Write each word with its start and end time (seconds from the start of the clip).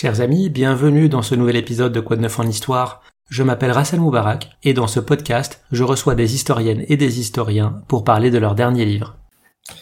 Chers 0.00 0.20
amis, 0.20 0.48
bienvenue 0.48 1.08
dans 1.08 1.22
ce 1.22 1.34
nouvel 1.34 1.56
épisode 1.56 1.92
de 1.92 1.98
Quoi 1.98 2.14
de 2.14 2.20
neuf 2.20 2.38
en 2.38 2.44
histoire. 2.44 3.02
Je 3.28 3.42
m'appelle 3.42 3.72
Rassel 3.72 3.98
Moubarak 3.98 4.56
et 4.62 4.72
dans 4.72 4.86
ce 4.86 5.00
podcast, 5.00 5.64
je 5.72 5.82
reçois 5.82 6.14
des 6.14 6.36
historiennes 6.36 6.84
et 6.86 6.96
des 6.96 7.18
historiens 7.18 7.82
pour 7.88 8.04
parler 8.04 8.30
de 8.30 8.38
leur 8.38 8.54
dernier 8.54 8.84
livre. 8.84 9.16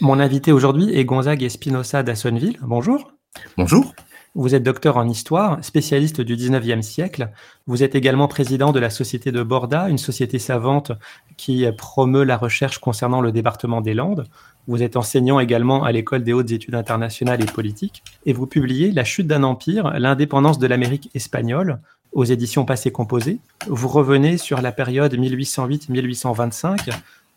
Mon 0.00 0.18
invité 0.18 0.53
aujourd'hui 0.53 0.96
est 0.96 1.05
Gonzague 1.05 1.43
Espinosa 1.43 2.03
d'Assonville. 2.03 2.59
Bonjour. 2.63 3.13
Bonjour. 3.59 3.93
Vous 4.35 4.55
êtes 4.55 4.63
docteur 4.63 4.96
en 4.96 5.07
histoire, 5.07 5.63
spécialiste 5.63 6.23
du 6.23 6.35
19e 6.35 6.81
siècle. 6.81 7.31
Vous 7.67 7.82
êtes 7.82 7.95
également 7.95 8.26
président 8.26 8.73
de 8.73 8.81
la 8.81 8.89
Société 8.89 9.32
de 9.32 9.43
Borda, 9.43 9.90
une 9.90 9.98
société 9.98 10.39
savante 10.39 10.93
qui 11.37 11.67
promeut 11.76 12.25
la 12.25 12.39
recherche 12.39 12.79
concernant 12.79 13.21
le 13.21 13.32
département 13.32 13.82
des 13.82 13.93
Landes. 13.93 14.26
Vous 14.66 14.82
êtes 14.82 14.96
enseignant 14.96 15.38
également 15.38 15.84
à 15.84 15.93
l'École 15.93 16.25
des 16.25 16.32
hautes 16.32 16.50
études 16.50 16.75
internationales 16.75 17.43
et 17.43 17.46
politiques. 17.46 18.02
Et 18.25 18.32
vous 18.32 18.46
publiez 18.46 18.90
La 18.90 19.04
chute 19.04 19.26
d'un 19.26 19.44
empire, 19.44 19.92
l'indépendance 19.98 20.58
de 20.58 20.66
l'Amérique 20.66 21.11
espagnole 21.14 21.80
aux 22.12 22.25
éditions 22.25 22.64
Passé 22.64 22.90
Composé. 22.90 23.39
Vous 23.68 23.89
revenez 23.89 24.39
sur 24.39 24.61
la 24.61 24.72
période 24.72 25.14
1808-1825, 25.14 26.90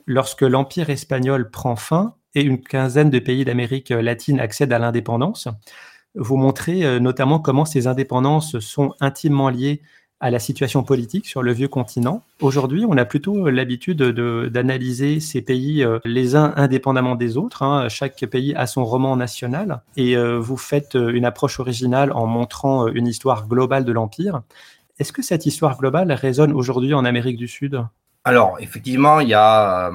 lorsque 0.07 0.41
l'empire 0.41 0.89
espagnol 0.89 1.51
prend 1.51 1.75
fin 1.75 2.13
et 2.33 2.41
une 2.41 2.61
quinzaine 2.61 3.09
de 3.09 3.19
pays 3.19 3.45
d'Amérique 3.45 3.89
latine 3.89 4.39
accèdent 4.39 4.73
à 4.73 4.79
l'indépendance. 4.79 5.47
Vous 6.15 6.37
montrez 6.37 6.83
euh, 6.83 6.99
notamment 6.99 7.39
comment 7.39 7.65
ces 7.65 7.85
indépendances 7.85 8.57
sont 8.59 8.95
intimement 8.99 9.49
liées 9.49 9.81
à 10.19 10.31
la 10.31 10.39
situation 10.39 10.83
politique 10.83 11.25
sur 11.25 11.43
le 11.43 11.51
vieux 11.53 11.67
continent. 11.67 12.23
Aujourd'hui, 12.41 12.85
on 12.87 12.97
a 12.97 13.05
plutôt 13.05 13.49
l'habitude 13.49 14.01
d'analyser 14.01 15.19
ces 15.19 15.41
pays 15.41 15.83
euh, 15.83 15.99
les 16.05 16.35
uns 16.35 16.53
indépendamment 16.55 17.15
des 17.15 17.37
autres. 17.37 17.63
Hein. 17.63 17.87
Chaque 17.89 18.25
pays 18.25 18.53
a 18.55 18.67
son 18.67 18.83
roman 18.83 19.15
national 19.15 19.81
et 19.95 20.17
euh, 20.17 20.39
vous 20.39 20.57
faites 20.57 20.95
une 20.95 21.25
approche 21.25 21.59
originale 21.59 22.11
en 22.11 22.25
montrant 22.25 22.87
une 22.87 23.07
histoire 23.07 23.47
globale 23.47 23.85
de 23.85 23.91
l'Empire. 23.91 24.41
Est-ce 24.99 25.13
que 25.13 25.21
cette 25.21 25.45
histoire 25.45 25.77
globale 25.77 26.11
résonne 26.11 26.51
aujourd'hui 26.51 26.93
en 26.93 27.05
Amérique 27.05 27.37
du 27.37 27.47
Sud? 27.47 27.81
Alors, 28.25 28.57
effectivement, 28.59 29.21
il 29.21 29.29
y 29.29 29.33
a, 29.33 29.87
euh, 29.87 29.91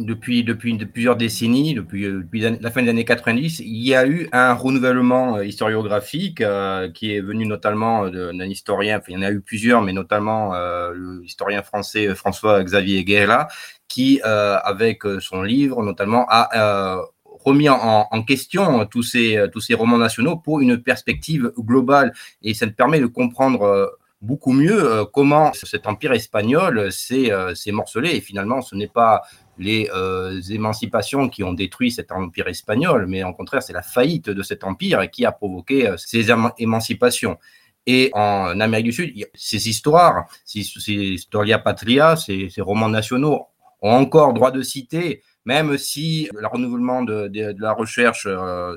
depuis, 0.00 0.44
depuis 0.44 0.76
plusieurs 0.86 1.16
décennies, 1.16 1.72
depuis, 1.72 2.02
depuis, 2.02 2.40
la 2.40 2.70
fin 2.70 2.82
des 2.82 2.90
années 2.90 3.06
90, 3.06 3.60
il 3.60 3.82
y 3.82 3.94
a 3.94 4.06
eu 4.06 4.28
un 4.32 4.52
renouvellement 4.52 5.38
euh, 5.38 5.44
historiographique 5.44 6.42
euh, 6.42 6.90
qui 6.90 7.14
est 7.14 7.22
venu 7.22 7.46
notamment 7.46 8.08
d'un 8.10 8.44
historien, 8.44 9.00
il 9.08 9.14
y 9.14 9.16
en 9.16 9.22
a 9.22 9.30
eu 9.30 9.40
plusieurs, 9.40 9.80
mais 9.80 9.94
notamment 9.94 10.52
l'historien 10.92 11.62
français 11.62 12.14
François-Xavier 12.14 13.04
Guerra, 13.04 13.48
qui, 13.88 14.20
avec 14.22 15.02
son 15.20 15.42
livre, 15.42 15.82
notamment, 15.82 16.26
a 16.28 17.00
remis 17.24 17.68
en, 17.68 18.06
en, 18.10 18.22
question 18.22 18.84
tous 18.86 19.02
ces, 19.02 19.46
tous 19.52 19.60
ces 19.60 19.74
romans 19.74 19.98
nationaux 19.98 20.36
pour 20.36 20.60
une 20.60 20.82
perspective 20.82 21.52
globale. 21.58 22.12
Et 22.42 22.54
ça 22.54 22.66
nous 22.66 22.72
permet 22.72 23.00
de 23.00 23.06
comprendre 23.06 23.96
beaucoup 24.20 24.52
mieux 24.52 24.82
euh, 24.82 25.04
comment 25.04 25.52
cet 25.52 25.86
empire 25.86 26.12
espagnol 26.12 26.90
s'est 26.90 27.30
euh, 27.30 27.54
morcelé. 27.72 28.10
Et 28.10 28.20
finalement, 28.20 28.62
ce 28.62 28.74
n'est 28.74 28.88
pas 28.88 29.22
les 29.58 29.88
euh, 29.94 30.40
émancipations 30.50 31.28
qui 31.28 31.42
ont 31.42 31.52
détruit 31.52 31.90
cet 31.90 32.12
empire 32.12 32.48
espagnol, 32.48 33.06
mais 33.06 33.24
au 33.24 33.32
contraire, 33.32 33.62
c'est 33.62 33.72
la 33.72 33.82
faillite 33.82 34.30
de 34.30 34.42
cet 34.42 34.64
empire 34.64 35.10
qui 35.10 35.24
a 35.24 35.32
provoqué 35.32 35.94
ces 35.96 36.28
émancipations. 36.58 37.38
Et 37.86 38.10
en 38.14 38.58
Amérique 38.60 38.86
du 38.86 38.92
Sud, 38.92 39.14
ces 39.34 39.68
histoires, 39.68 40.26
ces, 40.44 40.62
ces 40.62 40.92
Historia 40.92 41.58
Patria, 41.58 42.16
ces, 42.16 42.50
romans 42.58 42.88
nationaux 42.88 43.46
ont 43.80 43.92
encore 43.92 44.32
droit 44.34 44.50
de 44.50 44.60
citer, 44.62 45.22
même 45.44 45.78
si 45.78 46.28
le 46.34 46.48
renouvellement 46.48 47.02
de 47.04 47.54
la 47.58 47.72
recherche 47.72 48.26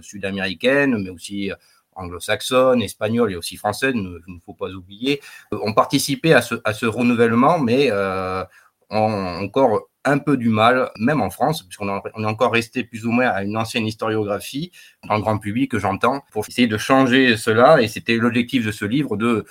sud-américaine, 0.02 1.02
mais 1.04 1.10
aussi 1.10 1.52
anglo-saxonne, 2.00 2.82
espagnole 2.82 3.32
et 3.32 3.36
aussi 3.36 3.56
française, 3.58 3.94
il 3.96 4.02
ne 4.04 4.40
faut 4.46 4.54
pas 4.54 4.70
oublier, 4.70 5.22
euh, 5.54 5.60
ont 5.64 5.74
participé 5.74 6.34
à 6.34 6.42
ce, 6.42 6.86
renouvellement, 6.86 7.60
mais 7.60 7.90
euh, 7.92 8.44
ont 8.90 9.44
encore 9.44 9.90
un 10.06 10.18
peu 10.18 10.38
du 10.38 10.50
mal, 10.50 10.90
même 10.98 11.22
en 11.22 11.30
France, 11.30 11.64
puisqu'on 11.64 11.88
est 11.90 12.26
encore 12.26 12.54
resté 12.54 12.84
plus 12.84 13.06
ou 13.06 13.12
moins 13.12 13.28
à 13.28 13.44
une 13.44 13.58
ancienne 13.58 13.86
historiographie, 13.86 14.72
le 15.04 15.20
grand 15.20 15.38
public, 15.38 15.72
que 15.72 15.80
j'entends, 15.80 16.24
pour 16.32 16.48
essayer 16.48 16.68
de 16.68 16.78
changer 16.78 17.38
cela. 17.38 17.82
Et 17.82 17.88
c'était 17.88 18.16
l'objectif 18.16 18.66
de 18.66 18.72
ce 18.72 18.86
livre, 18.86 19.18
de, 19.18 19.46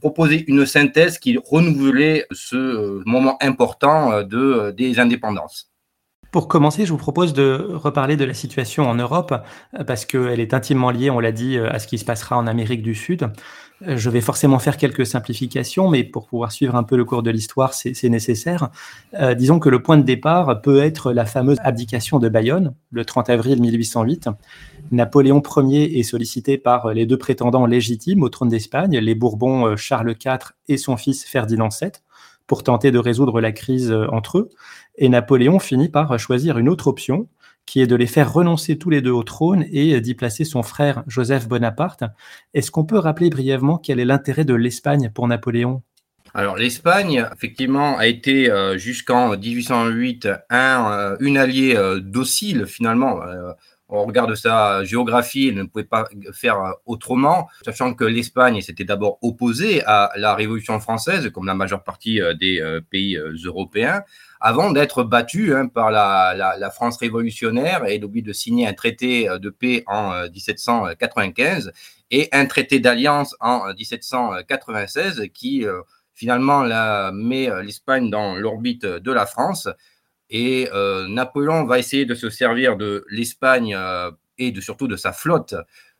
proposer 0.00 0.44
une 0.48 0.66
synthèse 0.66 1.18
qui 1.18 1.38
renouvelait 1.38 2.26
ce 2.32 2.56
euh, 2.56 3.02
moment 3.06 3.38
important 3.40 4.22
de, 4.22 4.72
des 4.72 4.98
indépendances. 4.98 5.70
Pour 6.32 6.48
commencer, 6.48 6.84
je 6.84 6.92
vous 6.92 6.98
propose 6.98 7.32
de 7.32 7.70
reparler 7.72 8.16
de 8.16 8.24
la 8.24 8.34
situation 8.34 8.88
en 8.88 8.94
Europe, 8.94 9.34
euh, 9.78 9.84
parce 9.84 10.04
qu'elle 10.04 10.40
est 10.40 10.54
intimement 10.54 10.90
liée, 10.90 11.10
on 11.10 11.20
l'a 11.20 11.32
dit, 11.32 11.56
euh, 11.56 11.70
à 11.70 11.78
ce 11.78 11.86
qui 11.86 11.98
se 11.98 12.04
passera 12.04 12.36
en 12.36 12.46
Amérique 12.46 12.82
du 12.82 12.94
Sud. 12.94 13.30
Euh, 13.86 13.96
je 13.96 14.10
vais 14.10 14.20
forcément 14.20 14.58
faire 14.58 14.76
quelques 14.76 15.06
simplifications, 15.06 15.88
mais 15.88 16.02
pour 16.04 16.26
pouvoir 16.26 16.52
suivre 16.52 16.74
un 16.74 16.82
peu 16.82 16.96
le 16.96 17.04
cours 17.04 17.22
de 17.22 17.30
l'histoire, 17.30 17.74
c'est 17.74 18.08
nécessaire. 18.08 18.70
disons 19.36 19.58
que 19.58 19.68
le 19.68 19.82
point 19.82 19.98
de 19.98 20.02
départ 20.02 20.60
peut 20.62 20.82
être 20.82 21.12
la 21.12 21.26
fameuse 21.26 21.58
abdication 21.62 22.18
de 22.18 22.28
Bayonne, 22.28 22.74
le 22.90 23.04
30 23.04 23.30
avril 23.30 23.60
1808. 23.60 24.28
Napoléon 24.92 25.42
Ier 25.56 25.98
est 25.98 26.02
sollicité 26.02 26.58
par 26.58 26.92
les 26.94 27.06
deux 27.06 27.18
prétendants 27.18 27.66
légitimes 27.66 28.22
au 28.22 28.28
trône 28.28 28.48
d'Espagne, 28.48 28.98
les 28.98 29.14
Bourbons 29.14 29.76
Charles 29.76 30.14
IV 30.24 30.52
et 30.68 30.76
son 30.76 30.96
fils 30.96 31.24
Ferdinand 31.24 31.68
VII 31.68 31.92
pour 32.46 32.62
tenter 32.62 32.90
de 32.90 32.98
résoudre 32.98 33.40
la 33.40 33.52
crise 33.52 33.92
entre 34.10 34.38
eux. 34.38 34.48
Et 34.96 35.08
Napoléon 35.08 35.58
finit 35.58 35.88
par 35.88 36.18
choisir 36.18 36.58
une 36.58 36.68
autre 36.68 36.86
option, 36.86 37.28
qui 37.66 37.80
est 37.80 37.86
de 37.86 37.96
les 37.96 38.06
faire 38.06 38.32
renoncer 38.32 38.78
tous 38.78 38.90
les 38.90 39.02
deux 39.02 39.10
au 39.10 39.24
trône 39.24 39.66
et 39.70 40.00
d'y 40.00 40.14
placer 40.14 40.44
son 40.44 40.62
frère 40.62 41.02
Joseph 41.08 41.48
Bonaparte. 41.48 42.04
Est-ce 42.54 42.70
qu'on 42.70 42.84
peut 42.84 42.98
rappeler 42.98 43.28
brièvement 43.28 43.78
quel 43.78 43.98
est 43.98 44.04
l'intérêt 44.04 44.44
de 44.44 44.54
l'Espagne 44.54 45.10
pour 45.12 45.26
Napoléon? 45.26 45.82
Alors 46.34 46.56
l'Espagne, 46.56 47.24
effectivement, 47.34 47.96
a 47.96 48.06
été 48.06 48.50
euh, 48.50 48.76
jusqu'en 48.76 49.36
1808 49.36 50.28
un, 50.50 50.92
euh, 50.92 51.16
une 51.20 51.38
alliée 51.38 51.74
euh, 51.74 51.98
docile 52.00 52.66
finalement. 52.66 53.20
On 53.88 54.04
regarde 54.04 54.34
sa 54.34 54.84
géographie, 54.84 55.48
elle 55.48 55.54
ne 55.54 55.62
pouvait 55.64 55.84
pas 55.84 56.08
faire 56.32 56.74
autrement, 56.86 57.48
sachant 57.64 57.94
que 57.94 58.04
l'Espagne 58.04 58.60
s'était 58.60 58.84
d'abord 58.84 59.18
opposée 59.22 59.82
à 59.84 60.10
la 60.16 60.34
Révolution 60.34 60.80
française, 60.80 61.30
comme 61.30 61.46
la 61.46 61.54
majeure 61.54 61.84
partie 61.84 62.20
des 62.38 62.80
pays 62.90 63.16
européens 63.44 64.02
avant 64.40 64.70
d'être 64.70 65.02
battu 65.02 65.54
hein, 65.54 65.66
par 65.66 65.90
la, 65.90 66.70
France 66.70 66.98
révolutionnaire 66.98 67.86
et 67.86 67.98
d'oublier 67.98 68.22
de 68.22 68.32
signer 68.32 68.66
un 68.66 68.74
traité 68.74 69.28
euh, 69.28 69.38
de 69.38 69.50
paix 69.50 69.84
en 69.86 70.28
1795 70.28 71.68
euh, 71.68 71.70
et 72.10 72.28
un 72.32 72.46
traité 72.46 72.80
d'alliance 72.80 73.34
en 73.40 73.72
1796 73.74 75.20
euh, 75.20 75.26
qui 75.26 75.64
finalement 76.14 76.62
la, 76.62 77.12
met 77.12 77.48
l'Espagne 77.62 78.10
dans 78.10 78.36
l'orbite 78.36 78.86
de 78.86 79.12
la 79.12 79.26
France. 79.26 79.68
Et 80.30 80.68
Napoléon 81.08 81.64
va 81.64 81.78
essayer 81.78 82.04
de 82.04 82.14
se 82.14 82.30
servir 82.30 82.76
de 82.76 83.04
l'Espagne 83.08 83.76
et 84.38 84.50
de, 84.50 84.60
surtout 84.60 84.88
de 84.88 84.96
sa 84.96 85.12
flotte 85.12 85.54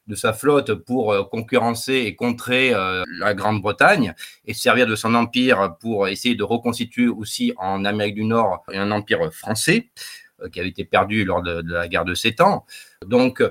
de 0.06 0.14
sa 0.14 0.32
flotte 0.32 0.72
pour 0.74 1.12
euh, 1.12 1.24
concurrencer 1.24 1.94
et 1.94 2.14
contrer 2.14 2.72
euh, 2.72 3.02
la 3.08 3.34
Grande-Bretagne 3.34 4.14
et 4.44 4.54
servir 4.54 4.86
de 4.86 4.94
son 4.94 5.14
empire 5.14 5.76
pour 5.80 6.08
essayer 6.08 6.34
de 6.34 6.44
reconstituer 6.44 7.08
aussi 7.08 7.52
en 7.56 7.84
Amérique 7.84 8.14
du 8.14 8.24
Nord 8.24 8.62
un 8.68 8.90
empire 8.90 9.32
français 9.32 9.88
euh, 10.42 10.48
qui 10.48 10.60
avait 10.60 10.68
été 10.68 10.84
perdu 10.84 11.24
lors 11.24 11.42
de, 11.42 11.62
la 11.66 11.88
guerre 11.88 12.04
de 12.04 12.14
Sept 12.14 12.40
Ans. 12.40 12.64
Donc 13.04 13.42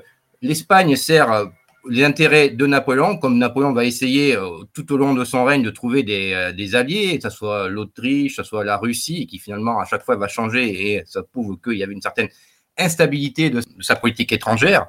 l'Espagne 0.42 0.96
sert 0.96 1.48
les 1.90 2.04
intérêts 2.04 2.50
de 2.50 2.66
Napoléon, 2.66 3.18
comme 3.18 3.38
Napoléon 3.38 3.74
va 3.74 3.86
essayer 3.86 4.38
tout 4.74 4.94
au 4.94 4.98
long 4.98 5.14
de 5.14 5.24
son 5.24 5.44
règne 5.44 5.64
de 5.64 5.70
trouver 5.70 6.04
des, 6.04 6.52
des 6.56 6.76
alliés, 6.76 7.18
que 7.18 7.30
ce 7.30 7.36
soit 7.36 7.70
l'Autriche, 7.70 8.38
que 8.38 8.44
ce 8.44 8.50
soit 8.50 8.64
la 8.64 8.78
Russie, 8.78 9.28
qui 9.28 9.40
finalement 9.40 9.80
à 9.80 9.86
chaque 9.86 10.04
fois 10.04 10.16
va 10.16 10.28
changer 10.28 10.92
et 10.92 11.04
ça 11.06 11.24
prouve 11.24 11.58
qu'il 11.64 11.78
y 11.78 11.84
avait 11.84 11.94
une 11.94 12.02
certaine 12.02 12.30
instabilité 12.78 13.50
de 13.50 13.62
sa 13.82 13.96
politique 13.96 14.32
étrangère. 14.32 14.88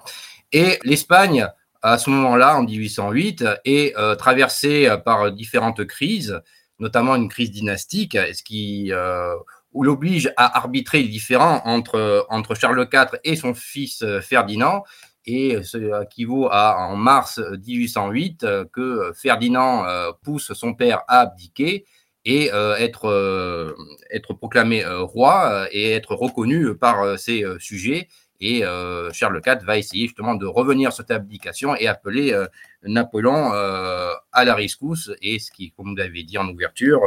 Et 0.52 0.78
l'Espagne, 0.84 1.46
à 1.82 1.98
ce 1.98 2.10
moment-là, 2.10 2.56
en 2.56 2.62
1808, 2.62 3.44
est 3.64 3.96
euh, 3.96 4.14
traversée 4.14 4.88
euh, 4.88 4.96
par 4.96 5.32
différentes 5.32 5.84
crises, 5.84 6.40
notamment 6.78 7.16
une 7.16 7.28
crise 7.28 7.50
dynastique, 7.50 8.16
ce 8.16 8.42
qui 8.42 8.92
euh, 8.92 9.34
l'oblige 9.74 10.32
à 10.36 10.58
arbitrer 10.58 11.02
les 11.02 11.08
différends 11.08 11.62
entre, 11.64 12.26
entre 12.28 12.54
Charles 12.54 12.88
IV 12.92 13.18
et 13.24 13.36
son 13.36 13.54
fils 13.54 14.04
Ferdinand. 14.22 14.84
Et 15.26 15.62
ce 15.62 16.02
équivaut 16.04 16.48
à, 16.50 16.86
en 16.88 16.96
mars 16.96 17.40
1808, 17.66 18.46
que 18.72 19.12
Ferdinand 19.14 19.84
pousse 20.22 20.52
son 20.52 20.74
père 20.74 21.02
à 21.08 21.20
abdiquer 21.20 21.84
et 22.24 22.46
être, 22.48 23.74
être 24.10 24.34
proclamé 24.34 24.84
roi 24.84 25.66
et 25.72 25.92
être 25.92 26.14
reconnu 26.14 26.76
par 26.76 27.18
ses 27.18 27.44
sujets. 27.58 28.06
Et 28.40 28.64
euh, 28.64 29.12
Charles 29.12 29.40
IV 29.44 29.64
va 29.64 29.78
essayer 29.78 30.06
justement 30.06 30.34
de 30.34 30.46
revenir 30.46 30.92
sur 30.92 31.02
cette 31.02 31.10
abdication 31.10 31.74
et 31.76 31.86
appeler 31.86 32.32
euh, 32.32 32.46
Napoléon 32.82 33.52
euh, 33.54 34.12
à 34.32 34.44
la 34.44 34.54
rescousse, 34.54 35.10
et 35.22 35.38
ce 35.38 35.50
qui, 35.50 35.72
comme 35.72 35.90
vous 35.90 35.96
l'avez 35.96 36.22
dit 36.22 36.38
en 36.38 36.48
ouverture, 36.48 37.00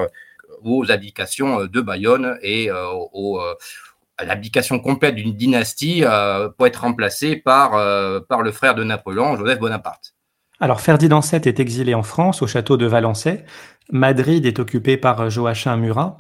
aux 0.64 0.90
abdications 0.90 1.66
de 1.66 1.82
Bayonne 1.82 2.40
et 2.42 2.72
au, 2.72 3.40
à 3.40 3.56
l'abdication 4.26 4.80
complète 4.80 5.16
d'une 5.16 5.34
dynastie 5.34 6.04
pour 6.58 6.68
être 6.68 6.82
remplacée 6.82 7.36
par, 7.36 7.72
par 8.28 8.42
le 8.42 8.52
frère 8.52 8.76
de 8.76 8.84
Napoléon, 8.84 9.36
Joseph 9.38 9.60
Bonaparte. 9.60 10.16
Alors 10.60 10.82
Ferdinand 10.82 11.22
VII 11.22 11.42
est 11.46 11.60
exilé 11.60 11.94
en 11.94 12.04
France, 12.04 12.42
au 12.42 12.48
château 12.48 12.76
de 12.76 12.86
Valençay. 12.86 13.46
Madrid 13.92 14.46
est 14.46 14.60
occupé 14.60 14.98
par 14.98 15.30
Joachim 15.30 15.78
Murat, 15.78 16.18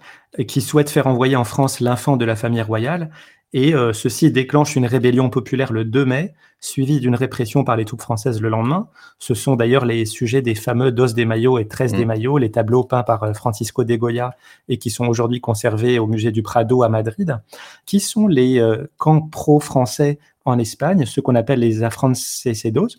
qui 0.48 0.62
souhaite 0.62 0.90
faire 0.90 1.08
envoyer 1.08 1.36
en 1.36 1.44
France 1.44 1.82
l'enfant 1.82 2.18
de 2.18 2.26
la 2.26 2.36
famille 2.36 2.62
royale. 2.62 3.12
Et 3.54 3.74
euh, 3.74 3.94
ceci 3.94 4.32
déclenche 4.32 4.76
une 4.76 4.86
rébellion 4.86 5.30
populaire 5.30 5.74
le 5.74 5.84
2 5.84 6.06
mai, 6.06 6.34
suivie 6.60 7.00
d'une 7.00 7.16
répression 7.16 7.64
par 7.64 7.76
les 7.76 7.86
troupes 7.86 8.02
françaises 8.02 8.42
le 8.42 8.50
lendemain. 8.50 8.88
Ce 9.18 9.34
sont 9.34 9.56
d'ailleurs 9.56 9.86
les 9.86 10.06
sujets 10.06 10.42
des 10.42 10.56
fameux 10.56 10.92
Dos 10.92 11.14
de 11.14 11.24
Mayo 11.24 11.58
et 11.58 11.68
Tres 11.68 11.94
de 11.94 12.04
mm. 12.04 12.08
Mayo, 12.08 12.38
les 12.38 12.52
tableaux 12.52 12.84
peints 12.84 13.04
par 13.04 13.24
euh, 13.24 13.34
Francisco 13.34 13.84
de 13.84 13.96
Goya 13.96 14.36
et 14.68 14.78
qui 14.78 14.90
sont 14.90 15.06
aujourd'hui 15.06 15.42
conservés 15.42 16.00
au 16.00 16.08
musée 16.08 16.32
du 16.32 16.44
Prado 16.44 16.84
à 16.84 16.90
Madrid, 16.90 17.38
qui 17.86 18.00
sont 18.00 18.28
les 18.28 18.60
euh, 18.60 18.90
camps 18.98 19.22
pro-français 19.22 20.20
en 20.46 20.60
Espagne, 20.60 21.06
ce 21.06 21.22
qu'on 21.22 21.36
appelle 21.36 21.60
les 21.60 21.84
afrancesados. 21.84 22.98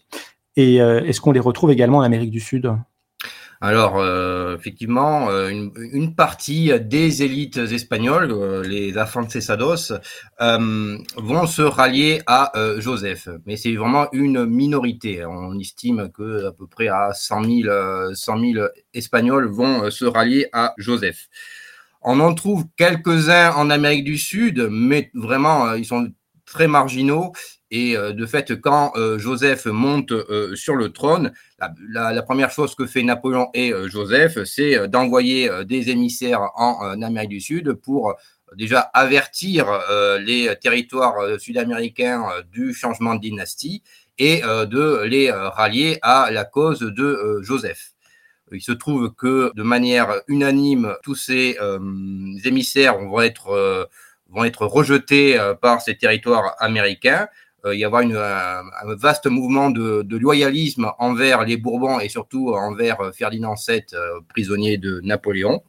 Et 0.57 0.77
est-ce 0.77 1.21
qu'on 1.21 1.33
les 1.33 1.41
retrouve 1.41 1.71
également 1.71 1.99
en 1.99 2.03
Amérique 2.03 2.31
du 2.31 2.41
Sud? 2.41 2.71
Alors, 3.63 3.99
euh, 3.99 4.57
effectivement, 4.57 5.29
euh, 5.29 5.51
une, 5.51 6.15
partie 6.15 6.73
des 6.81 7.23
élites 7.23 7.59
espagnoles, 7.59 8.33
euh, 8.33 8.63
les 8.63 8.97
afrancesados, 8.97 9.93
vont 10.39 11.47
se 11.47 11.61
rallier 11.61 12.23
à 12.27 12.53
Joseph. 12.79 13.29
Mais 13.45 13.57
c'est 13.57 13.75
vraiment 13.77 14.09
une 14.13 14.47
minorité. 14.47 15.27
On 15.27 15.59
estime 15.59 16.11
que 16.11 16.47
à 16.47 16.53
peu 16.53 16.67
près 16.67 16.89
à 16.89 17.13
100 17.13 17.45
000, 17.45 18.15
100 18.15 18.39
000 18.41 18.67
Espagnols 18.95 19.47
vont 19.51 19.91
se 19.91 20.07
rallier 20.07 20.49
à 20.55 20.73
Joseph. 20.79 21.29
On 22.01 22.19
en 22.21 22.33
trouve 22.35 22.65
quelques-uns 22.77 23.53
en 23.53 23.69
Amérique 23.69 24.05
du 24.05 24.17
Sud, 24.17 24.69
mais 24.71 25.11
vraiment, 25.13 25.75
ils 25.75 25.85
sont 25.85 26.11
très 26.47 26.67
marginaux 26.67 27.33
et 27.71 27.97
euh, 27.97 28.13
de 28.13 28.27
fait, 28.27 28.61
quand 28.61 28.93
euh, 28.97 29.19
Joseph 29.19 29.67
monte 29.67 30.11
euh, 30.13 30.57
sur 30.57 30.75
le 30.75 30.91
trône, 30.91 31.33
la, 31.89 32.23
première 32.23 32.51
chose 32.51 32.75
que 32.75 32.87
fait 32.87 33.03
Napoléon 33.03 33.49
et 33.55 33.73
Joseph, 33.87 34.43
c'est 34.45 34.89
d'envoyer 34.89 35.51
des 35.65 35.91
émissaires 35.91 36.41
en, 36.55 37.03
Amérique 37.03 37.31
du 37.31 37.41
Sud 37.41 37.75
pour 37.75 38.15
déjà 38.57 38.81
avertir 38.81 39.67
les 40.21 40.55
territoires 40.61 41.39
sud-américains 41.39 42.27
du 42.51 42.73
changement 42.73 43.15
de 43.15 43.21
dynastie 43.21 43.83
et 44.17 44.41
de 44.41 45.03
les 45.05 45.31
rallier 45.31 45.99
à 46.01 46.31
la 46.31 46.45
cause 46.45 46.81
de 46.81 47.41
Joseph. 47.43 47.91
Il 48.53 48.63
se 48.63 48.73
trouve 48.73 49.13
que 49.15 49.53
de 49.55 49.63
manière 49.63 50.23
unanime, 50.27 50.95
tous 51.03 51.17
ces 51.17 51.59
émissaires 52.45 52.99
vont 52.99 53.21
être, 53.21 53.89
vont 54.31 54.45
être 54.45 54.65
rejetés 54.65 55.39
par 55.61 55.83
ces 55.83 55.99
territoires 55.99 56.57
américains 56.59 57.29
y 57.67 57.85
avoir 57.85 58.03
une, 58.03 58.17
un, 58.17 58.63
vaste 58.97 59.27
mouvement 59.27 59.71
de, 59.71 60.17
loyalisme 60.17 60.93
envers 60.99 61.45
les 61.45 61.57
Bourbons 61.57 62.01
et 62.01 62.09
surtout 62.09 62.51
envers 62.55 63.01
euh, 63.01 63.13
Ferdinand 63.13 63.55
VII, 63.55 63.83
euh, 63.95 64.21
prisonnier 64.29 64.79
de 64.79 65.01
Napoléon. 65.03 65.63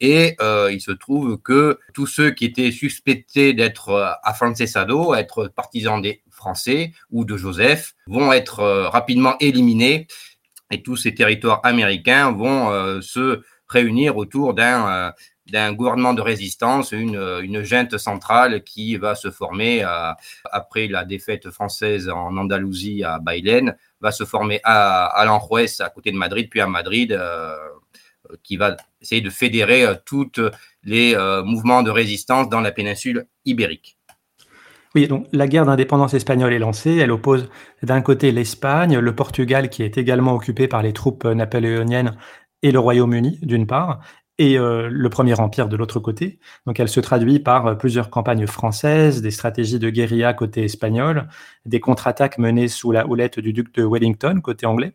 Et 0.00 0.36
euh, 0.40 0.70
il 0.72 0.80
se 0.80 0.90
trouve 0.90 1.38
que 1.38 1.78
tous 1.94 2.06
ceux 2.06 2.30
qui 2.30 2.44
étaient 2.44 2.70
suspectés 2.70 3.54
d'être 3.54 4.18
afrancesado, 4.22 5.14
être 5.14 5.48
partisans 5.48 6.02
des 6.02 6.22
Français 6.30 6.92
ou 7.10 7.24
de 7.24 7.36
Joseph, 7.36 7.94
vont 8.06 8.30
être 8.32 8.62
rapidement 8.92 9.36
éliminés 9.40 10.06
et 10.70 10.82
tous 10.82 10.96
ces 10.96 11.14
territoires 11.14 11.60
américains 11.62 12.30
vont 12.30 13.00
se 13.00 13.40
réunir 13.68 14.18
autour 14.18 14.52
d'un 14.52 15.14
d'un 15.50 15.72
gouvernement 15.72 16.14
de 16.14 16.22
résistance, 16.22 16.92
une, 16.92 17.16
une 17.42 17.62
junte 17.62 17.98
centrale 17.98 18.64
qui 18.64 18.96
va 18.96 19.14
se 19.14 19.30
former 19.30 19.84
après 20.50 20.88
la 20.88 21.04
défaite 21.04 21.50
française 21.50 22.08
en 22.08 22.36
Andalousie 22.36 23.04
à 23.04 23.18
Bailén, 23.18 23.76
va 24.00 24.12
se 24.12 24.24
former 24.24 24.60
à, 24.64 25.06
à 25.06 25.24
à 25.24 25.90
côté 25.90 26.12
de 26.12 26.16
Madrid, 26.16 26.48
puis 26.50 26.60
à 26.60 26.66
Madrid, 26.66 27.12
euh, 27.12 28.36
qui 28.42 28.56
va 28.56 28.76
essayer 29.00 29.20
de 29.20 29.30
fédérer 29.30 29.84
euh, 29.84 29.94
tous 30.04 30.30
les 30.82 31.14
euh, 31.14 31.42
mouvements 31.42 31.82
de 31.82 31.90
résistance 31.90 32.48
dans 32.48 32.60
la 32.60 32.72
péninsule 32.72 33.26
ibérique. 33.44 33.98
Oui, 34.94 35.08
donc 35.08 35.26
la 35.32 35.46
guerre 35.46 35.66
d'indépendance 35.66 36.14
espagnole 36.14 36.52
est 36.52 36.58
lancée. 36.58 36.96
Elle 36.96 37.12
oppose 37.12 37.50
d'un 37.82 38.00
côté 38.00 38.32
l'Espagne, 38.32 38.98
le 38.98 39.14
Portugal 39.14 39.68
qui 39.68 39.82
est 39.82 39.98
également 39.98 40.34
occupé 40.34 40.68
par 40.68 40.82
les 40.82 40.92
troupes 40.92 41.24
napoléoniennes 41.24 42.16
et 42.62 42.72
le 42.72 42.78
Royaume-Uni 42.78 43.38
d'une 43.42 43.66
part, 43.66 44.00
et 44.38 44.58
euh, 44.58 44.88
le 44.90 45.08
Premier 45.08 45.38
Empire 45.40 45.68
de 45.68 45.76
l'autre 45.76 45.98
côté. 45.98 46.38
Donc 46.66 46.78
elle 46.78 46.88
se 46.88 47.00
traduit 47.00 47.38
par 47.38 47.66
euh, 47.66 47.74
plusieurs 47.74 48.10
campagnes 48.10 48.46
françaises, 48.46 49.22
des 49.22 49.30
stratégies 49.30 49.78
de 49.78 49.88
guérilla 49.88 50.34
côté 50.34 50.64
espagnol, 50.64 51.28
des 51.64 51.80
contre-attaques 51.80 52.38
menées 52.38 52.68
sous 52.68 52.92
la 52.92 53.06
houlette 53.06 53.38
du 53.38 53.52
duc 53.52 53.74
de 53.74 53.84
Wellington 53.84 54.40
côté 54.42 54.66
anglais. 54.66 54.92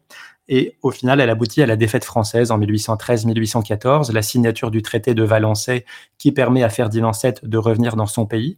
Et 0.48 0.78
au 0.82 0.92
final, 0.92 1.22
elle 1.22 1.30
aboutit 1.30 1.62
à 1.62 1.66
la 1.66 1.76
défaite 1.76 2.04
française 2.04 2.52
en 2.52 2.60
1813-1814, 2.60 4.12
la 4.12 4.22
signature 4.22 4.70
du 4.70 4.82
traité 4.82 5.14
de 5.14 5.24
Valençay 5.24 5.86
qui 6.18 6.32
permet 6.32 6.64
à 6.64 6.70
Ferdinand 6.70 7.12
VII 7.12 7.34
de 7.44 7.58
revenir 7.58 7.96
dans 7.96 8.06
son 8.06 8.26
pays. 8.26 8.58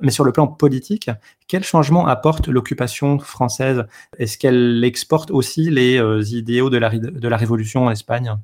Mais 0.00 0.10
sur 0.10 0.24
le 0.24 0.32
plan 0.32 0.48
politique, 0.48 1.10
quel 1.46 1.62
changement 1.62 2.06
apporte 2.06 2.48
l'occupation 2.48 3.18
française? 3.18 3.84
Est-ce 4.18 4.38
qu'elle 4.38 4.82
exporte 4.84 5.30
aussi 5.30 5.70
les 5.70 5.98
euh, 5.98 6.22
idéaux 6.22 6.70
de 6.70 6.78
la, 6.78 6.90
de 6.90 7.28
la 7.28 7.36
Révolution 7.36 7.84
en 7.84 7.90
Espagne? 7.90 8.36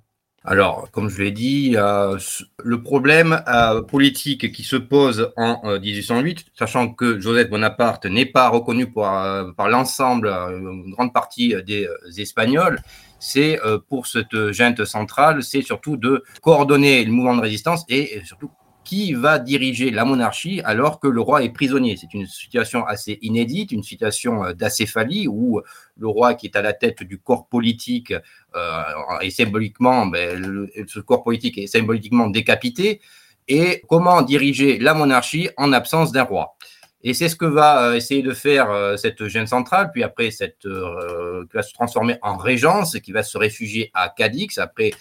Alors, 0.42 0.90
comme 0.90 1.10
je 1.10 1.22
l'ai 1.22 1.32
dit, 1.32 1.74
euh, 1.76 2.18
le 2.64 2.82
problème 2.82 3.42
euh, 3.46 3.82
politique 3.82 4.52
qui 4.52 4.62
se 4.62 4.76
pose 4.76 5.32
en 5.36 5.78
1808, 5.78 6.38
euh, 6.38 6.42
sachant 6.58 6.88
que 6.88 7.20
Joseph 7.20 7.50
Bonaparte 7.50 8.06
n'est 8.06 8.24
pas 8.24 8.48
reconnu 8.48 8.90
par, 8.90 9.54
par 9.54 9.68
l'ensemble, 9.68 10.28
une 10.28 10.92
grande 10.92 11.12
partie 11.12 11.54
des 11.62 11.86
Espagnols, 12.16 12.80
c'est 13.18 13.60
pour 13.90 14.06
cette 14.06 14.50
junte 14.52 14.86
centrale, 14.86 15.42
c'est 15.42 15.60
surtout 15.60 15.98
de 15.98 16.24
coordonner 16.40 17.04
le 17.04 17.12
mouvement 17.12 17.36
de 17.36 17.42
résistance 17.42 17.84
et 17.90 18.22
surtout 18.24 18.50
qui 18.90 19.12
va 19.12 19.38
diriger 19.38 19.92
la 19.92 20.04
monarchie 20.04 20.60
alors 20.64 20.98
que 20.98 21.06
le 21.06 21.20
roi 21.20 21.44
est 21.44 21.50
prisonnier. 21.50 21.96
C'est 21.96 22.12
une 22.12 22.26
situation 22.26 22.84
assez 22.84 23.20
inédite, 23.22 23.70
une 23.70 23.84
situation 23.84 24.42
euh, 24.42 24.52
d'acéphalie 24.52 25.28
où 25.28 25.60
le 25.96 26.08
roi 26.08 26.34
qui 26.34 26.46
est 26.48 26.56
à 26.56 26.62
la 26.62 26.72
tête 26.72 27.04
du 27.04 27.16
corps 27.16 27.46
politique 27.46 28.12
euh, 28.56 28.82
est 29.20 29.30
symboliquement, 29.30 30.06
ben, 30.06 30.66
ce 30.88 30.98
corps 30.98 31.22
politique 31.22 31.56
est 31.58 31.68
symboliquement 31.68 32.26
décapité. 32.26 33.00
Et 33.46 33.84
comment 33.88 34.22
diriger 34.22 34.80
la 34.80 34.92
monarchie 34.94 35.50
en 35.56 35.72
absence 35.72 36.10
d'un 36.10 36.24
roi? 36.24 36.56
Et 37.04 37.14
c'est 37.14 37.28
ce 37.28 37.36
que 37.36 37.44
va 37.44 37.84
euh, 37.84 37.94
essayer 37.94 38.22
de 38.22 38.34
faire 38.34 38.98
cette 38.98 39.24
gêne 39.28 39.46
centrale, 39.46 39.92
puis 39.92 40.02
après 40.02 40.32
cette, 40.32 40.62
qui 40.62 41.54
va 41.54 41.62
se 41.62 41.72
transformer 41.74 42.16
en 42.22 42.36
régence, 42.36 42.98
qui 42.98 43.12
va 43.12 43.22
se 43.22 43.38
réfugier 43.38 43.92
à 43.94 44.08
Cadix 44.08 44.58
après 44.58 44.90
euh, 44.90 44.96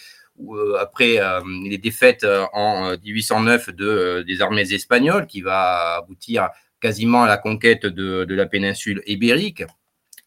après 0.79 1.19
euh, 1.19 1.41
les 1.63 1.77
défaites 1.77 2.23
euh, 2.23 2.45
en 2.53 2.95
1809 2.97 3.69
de, 3.75 4.23
des 4.27 4.41
armées 4.41 4.73
espagnoles, 4.73 5.27
qui 5.27 5.41
va 5.41 5.97
aboutir 5.97 6.49
quasiment 6.81 7.23
à 7.23 7.27
la 7.27 7.37
conquête 7.37 7.85
de, 7.85 8.25
la 8.33 8.45
péninsule 8.45 9.01
ibérique. 9.05 9.63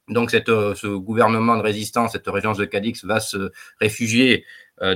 Donc 0.09 0.31
ce 0.31 0.97
gouvernement 0.97 1.57
de 1.57 1.63
résistance, 1.63 2.13
cette 2.13 2.27
régence 2.27 2.59
de 2.59 2.65
Cadix 2.65 3.05
va 3.05 3.21
se 3.21 3.53
réfugier 3.81 4.45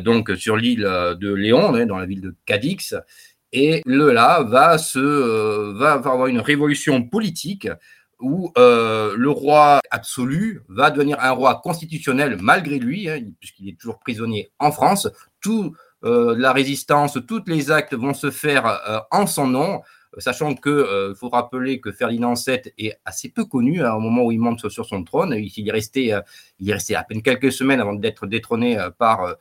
donc 0.01 0.33
sur 0.37 0.57
l'île 0.57 0.83
de 0.83 1.33
Léon, 1.33 1.75
hein, 1.75 1.87
dans 1.87 1.97
la 1.97 2.05
ville 2.05 2.21
de 2.21 2.35
Cadix, 2.45 2.95
et 3.53 3.83
le 3.87 4.13
là 4.13 4.43
va 4.43 4.77
se 4.77 5.73
va 5.79 5.93
avoir 5.93 6.27
une 6.27 6.41
révolution 6.41 7.03
politique 7.05 7.69
où 8.21 8.53
euh, 8.57 9.15
le 9.17 9.31
roi 9.31 9.81
absolu 9.91 10.63
va 10.69 10.91
devenir 10.91 11.19
un 11.21 11.33
roi 11.33 11.61
constitutionnel 11.63 12.39
malgré 12.41 12.79
lui, 12.79 13.09
hein, 13.09 13.21
puisqu'il 13.41 13.69
est 13.69 13.79
toujours 13.79 13.99
prisonnier 13.99 14.51
en 14.59 14.73
France. 14.73 15.09
Tout 15.41 15.75
euh, 16.05 16.35
la 16.39 16.53
résistance, 16.53 17.19
tous 17.27 17.43
les 17.47 17.71
actes 17.71 17.95
vont 17.95 18.15
se 18.15 18.31
faire 18.31 18.67
euh, 18.67 19.01
en 19.11 19.27
son 19.27 19.47
nom, 19.47 19.83
sachant 20.19 20.55
que 20.55 21.11
il 21.11 21.17
faut 21.17 21.29
rappeler 21.29 21.81
que 21.81 21.93
Ferdinand 21.93 22.35
VII 22.35 22.73
est 22.79 22.99
assez 23.05 23.29
peu 23.29 23.45
connu 23.45 23.85
hein, 23.85 23.95
au 23.95 24.01
moment 24.01 24.25
où 24.25 24.33
il 24.33 24.41
monte 24.41 24.69
sur 24.71 24.87
son 24.87 25.05
trône. 25.05 25.35
Il 25.37 25.69
est 25.69 25.73
resté, 25.73 26.19
il 26.59 26.71
est 26.71 26.73
resté 26.73 26.95
à 26.95 27.03
peine 27.03 27.23
quelques 27.23 27.53
semaines 27.53 27.81
avant 27.81 27.95
d'être 27.95 28.27
détrôné 28.27 28.79
par 28.99 29.37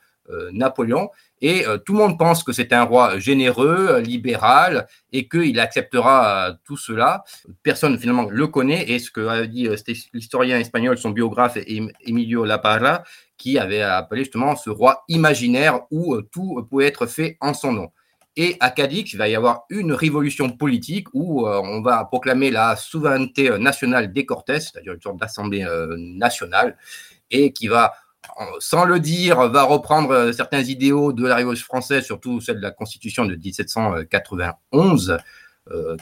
Napoléon. 0.52 1.10
Et 1.42 1.66
euh, 1.66 1.76
tout 1.78 1.92
le 1.92 1.98
monde 1.98 2.18
pense 2.18 2.42
que 2.42 2.52
c'est 2.52 2.72
un 2.72 2.84
roi 2.84 3.18
généreux, 3.18 3.98
libéral, 3.98 4.86
et 5.12 5.28
qu'il 5.28 5.60
acceptera 5.60 6.48
euh, 6.48 6.52
tout 6.64 6.76
cela. 6.76 7.24
Personne 7.62 7.98
finalement 7.98 8.26
le 8.30 8.46
connaît, 8.46 8.90
et 8.90 8.98
ce 8.98 9.10
que 9.10 9.26
a 9.26 9.46
dit 9.46 9.68
euh, 9.68 9.76
l'historien 10.14 10.58
espagnol, 10.58 10.96
son 10.96 11.10
biographe 11.10 11.58
Emilio 12.06 12.44
Laparra, 12.44 13.02
qui 13.36 13.58
avait 13.58 13.82
appelé 13.82 14.22
justement 14.24 14.56
ce 14.56 14.70
roi 14.70 15.04
imaginaire 15.08 15.80
où 15.90 16.20
tout 16.22 16.66
pouvait 16.70 16.86
être 16.86 17.06
fait 17.06 17.36
en 17.40 17.52
son 17.52 17.72
nom. 17.72 17.88
Et 18.38 18.56
à 18.60 18.70
Cadix, 18.70 19.12
il 19.12 19.18
va 19.18 19.28
y 19.28 19.34
avoir 19.34 19.64
une 19.68 19.92
révolution 19.92 20.50
politique 20.50 21.08
où 21.12 21.46
on 21.46 21.82
va 21.82 22.04
proclamer 22.04 22.50
la 22.50 22.76
souveraineté 22.76 23.58
nationale 23.58 24.12
des 24.12 24.24
Cortés, 24.26 24.60
c'est-à-dire 24.60 24.94
une 24.94 25.00
sorte 25.00 25.18
d'assemblée 25.18 25.66
nationale, 25.96 26.76
et 27.30 27.52
qui 27.52 27.68
va 27.68 27.92
sans 28.60 28.84
le 28.84 29.00
dire, 29.00 29.48
va 29.48 29.62
reprendre 29.62 30.10
euh, 30.10 30.32
certains 30.32 30.62
idéaux 30.62 31.12
de 31.12 31.26
la 31.26 31.36
Révolution 31.36 31.64
française, 31.64 32.04
surtout 32.04 32.40
celle 32.40 32.56
de 32.56 32.62
la 32.62 32.70
Constitution 32.70 33.24
de 33.24 33.34
1791, 33.36 35.10
euh, 35.10 35.16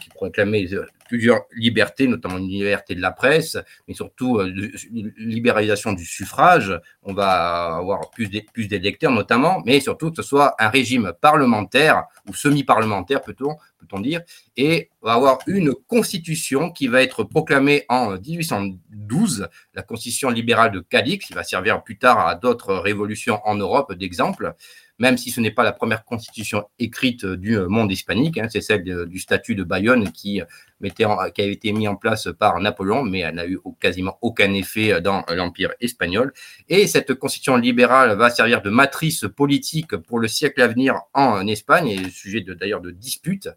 qui 0.00 0.10
proclamait 0.10 0.66
plusieurs 1.08 1.42
libertés, 1.56 2.06
notamment 2.06 2.38
une 2.38 2.48
liberté 2.48 2.94
de 2.94 3.00
la 3.00 3.12
presse, 3.12 3.56
mais 3.88 3.94
surtout 3.94 4.40
une 4.40 5.12
libéralisation 5.16 5.92
du 5.92 6.04
suffrage. 6.04 6.78
On 7.02 7.14
va 7.14 7.76
avoir 7.76 8.10
plus 8.10 8.28
d'électeurs 8.68 9.12
notamment, 9.12 9.62
mais 9.64 9.80
surtout 9.80 10.10
que 10.10 10.16
ce 10.16 10.22
soit 10.22 10.54
un 10.58 10.68
régime 10.68 11.12
parlementaire 11.20 12.04
ou 12.28 12.34
semi-parlementaire, 12.34 13.22
peut-on 13.22 13.56
peut 13.88 14.02
dire, 14.02 14.22
et 14.56 14.90
on 15.02 15.06
va 15.06 15.12
avoir 15.12 15.38
une 15.46 15.74
constitution 15.86 16.70
qui 16.70 16.88
va 16.88 17.02
être 17.02 17.22
proclamée 17.22 17.84
en 17.88 18.18
1812, 18.18 19.48
la 19.74 19.82
constitution 19.82 20.30
libérale 20.30 20.72
de 20.72 20.80
Cadix, 20.80 21.26
qui 21.26 21.32
va 21.34 21.44
servir 21.44 21.82
plus 21.82 21.98
tard 21.98 22.26
à 22.26 22.34
d'autres 22.34 22.74
révolutions 22.74 23.40
en 23.44 23.54
Europe 23.54 23.92
d'exemple 23.94 24.54
même 24.98 25.16
si 25.16 25.30
ce 25.30 25.40
n'est 25.40 25.50
pas 25.50 25.64
la 25.64 25.72
première 25.72 26.04
constitution 26.04 26.64
écrite 26.78 27.26
du 27.26 27.58
monde 27.58 27.90
hispanique, 27.90 28.38
hein, 28.38 28.46
c'est 28.50 28.60
celle 28.60 28.84
du 28.84 29.18
statut 29.18 29.54
de 29.54 29.64
Bayonne 29.64 30.12
qui, 30.12 30.40
mettait 30.80 31.04
qui 31.34 31.42
a 31.42 31.46
été 31.46 31.72
mis 31.72 31.88
en 31.88 31.96
place 31.96 32.28
par 32.38 32.60
Napoléon, 32.60 33.02
mais 33.02 33.20
elle 33.20 33.34
n'a 33.34 33.46
eu 33.46 33.58
quasiment 33.80 34.18
aucun 34.20 34.52
effet 34.54 35.00
dans 35.00 35.24
l'Empire 35.28 35.72
espagnol. 35.80 36.32
Et 36.68 36.86
cette 36.86 37.14
constitution 37.14 37.56
libérale 37.56 38.16
va 38.16 38.30
servir 38.30 38.62
de 38.62 38.70
matrice 38.70 39.24
politique 39.36 39.96
pour 39.96 40.18
le 40.18 40.28
siècle 40.28 40.62
à 40.62 40.68
venir 40.68 41.00
en 41.12 41.46
Espagne, 41.46 41.88
et 41.88 42.10
sujet 42.10 42.40
d'ailleurs 42.40 42.80
de, 42.80 42.90
dispute. 42.90 43.48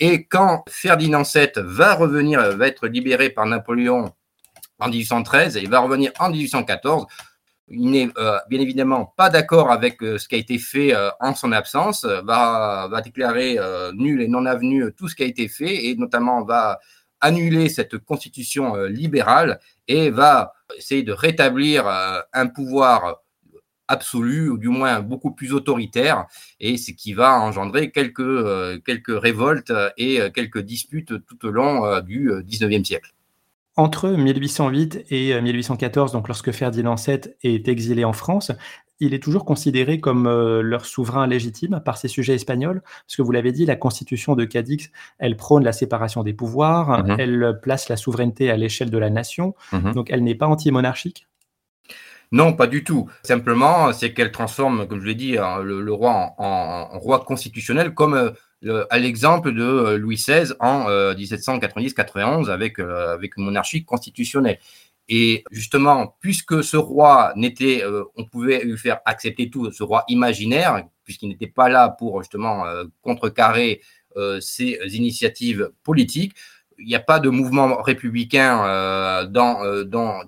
Et 0.00 0.24
quand 0.24 0.64
Ferdinand 0.68 1.22
VII 1.22 1.50
va 1.56 1.94
revenir, 1.94 2.56
va 2.56 2.66
être 2.66 2.88
libéré 2.88 3.30
par 3.30 3.46
Napoléon 3.46 4.12
en 4.78 4.88
1813, 4.88 5.56
et 5.56 5.66
va 5.66 5.80
revenir 5.80 6.10
en 6.18 6.30
1814, 6.30 7.06
il 7.70 7.90
n'est 7.90 8.08
euh, 8.18 8.38
bien 8.48 8.60
évidemment 8.60 9.14
pas 9.16 9.30
d'accord 9.30 9.70
avec 9.70 10.02
euh, 10.02 10.18
ce 10.18 10.28
qui 10.28 10.34
a 10.34 10.38
été 10.38 10.58
fait 10.58 10.94
euh, 10.94 11.10
en 11.20 11.34
son 11.34 11.52
absence, 11.52 12.04
va, 12.04 12.90
déclarer 13.04 13.58
nul 13.94 14.20
et 14.20 14.28
non 14.28 14.44
avenu 14.44 14.92
tout 14.96 15.08
ce 15.08 15.14
qui 15.14 15.22
a 15.22 15.26
été 15.26 15.48
fait 15.48 15.86
et 15.86 15.96
notamment 15.96 16.44
va 16.44 16.78
annuler 17.20 17.68
cette 17.68 17.98
constitution 17.98 18.74
libérale 18.84 19.60
et 19.88 20.10
va 20.10 20.52
essayer 20.76 21.02
de 21.02 21.12
rétablir 21.12 21.86
un 22.32 22.46
pouvoir 22.46 23.20
absolu 23.88 24.50
ou 24.50 24.58
du 24.58 24.68
moins 24.68 25.00
beaucoup 25.00 25.32
plus 25.32 25.52
autoritaire 25.52 26.26
et 26.58 26.76
ce 26.76 26.92
qui 26.92 27.12
va 27.14 27.40
engendrer 27.40 27.90
quelques, 27.90 28.20
révoltes 29.08 29.72
et 29.96 30.20
quelques 30.34 30.60
disputes 30.60 31.12
tout 31.26 31.46
au 31.46 31.50
long 31.50 32.00
du 32.00 32.30
19e 32.30 32.84
siècle. 32.84 33.12
Entre 33.80 34.10
1808 34.10 35.06
et 35.08 35.40
1814, 35.40 36.10
euh, 36.10 36.18
donc 36.18 36.28
lorsque 36.28 36.52
Ferdinand 36.52 36.96
VII 36.96 37.20
est 37.42 37.66
exilé 37.66 38.04
en 38.04 38.12
France, 38.12 38.52
il 38.98 39.14
est 39.14 39.22
toujours 39.22 39.46
considéré 39.46 40.00
comme 40.00 40.26
euh, 40.26 40.60
leur 40.60 40.84
souverain 40.84 41.26
légitime 41.26 41.80
par 41.82 41.96
ses 41.96 42.06
sujets 42.06 42.34
espagnols, 42.34 42.82
parce 42.82 43.16
que 43.16 43.22
vous 43.22 43.32
l'avez 43.32 43.52
dit, 43.52 43.64
la 43.64 43.76
constitution 43.76 44.36
de 44.36 44.44
Cadix, 44.44 44.90
elle 45.18 45.34
prône 45.34 45.64
la 45.64 45.72
séparation 45.72 46.22
des 46.22 46.34
pouvoirs, 46.34 47.04
mhm. 47.04 47.16
elle 47.18 47.58
place 47.62 47.88
la 47.88 47.96
souveraineté 47.96 48.50
à 48.50 48.58
l'échelle 48.58 48.90
de 48.90 48.98
la 48.98 49.08
nation, 49.08 49.54
mhm. 49.72 49.94
donc 49.94 50.10
elle 50.10 50.24
n'est 50.24 50.34
pas 50.34 50.46
anti-monarchique? 50.46 51.26
Non, 52.32 52.52
pas 52.52 52.66
du 52.66 52.84
tout. 52.84 53.08
Simplement, 53.22 53.94
c'est 53.94 54.12
qu'elle 54.12 54.30
transforme, 54.30 54.88
comme 54.88 55.00
je 55.00 55.06
l'ai 55.06 55.14
dit, 55.14 55.36
le, 55.62 55.92
roi 55.92 56.34
en, 56.36 56.98
roi 56.98 57.20
constitutionnel, 57.20 57.94
comme 57.94 58.34
à 58.90 58.98
l'exemple 58.98 59.52
de 59.52 59.62
euh, 59.62 59.96
Louis 59.96 60.16
XVI 60.16 60.52
en 60.60 60.88
1790-91 61.14 62.48
euh, 62.48 62.52
avec, 62.52 62.78
euh, 62.78 63.14
avec 63.14 63.36
une 63.36 63.44
monarchie 63.44 63.84
constitutionnelle. 63.84 64.58
Et 65.08 65.44
justement, 65.50 66.16
puisque 66.20 66.62
ce 66.62 66.76
roi 66.76 67.32
n'était, 67.34 67.82
on 68.16 68.24
pouvait 68.26 68.62
lui 68.62 68.78
faire 68.78 69.00
accepter 69.04 69.50
tout, 69.50 69.72
ce 69.72 69.82
roi 69.82 70.04
imaginaire, 70.06 70.84
puisqu'il 71.02 71.30
n'était 71.30 71.48
pas 71.48 71.68
là 71.68 71.88
pour 71.88 72.22
justement 72.22 72.62
contrecarrer 73.02 73.80
ses 74.38 74.78
initiatives 74.92 75.72
politiques, 75.82 76.36
il 76.78 76.86
n'y 76.86 76.94
a 76.94 77.00
pas 77.00 77.18
de 77.18 77.28
mouvement 77.28 77.82
républicain 77.82 79.24
dans, 79.24 79.84
dans, 79.84 80.22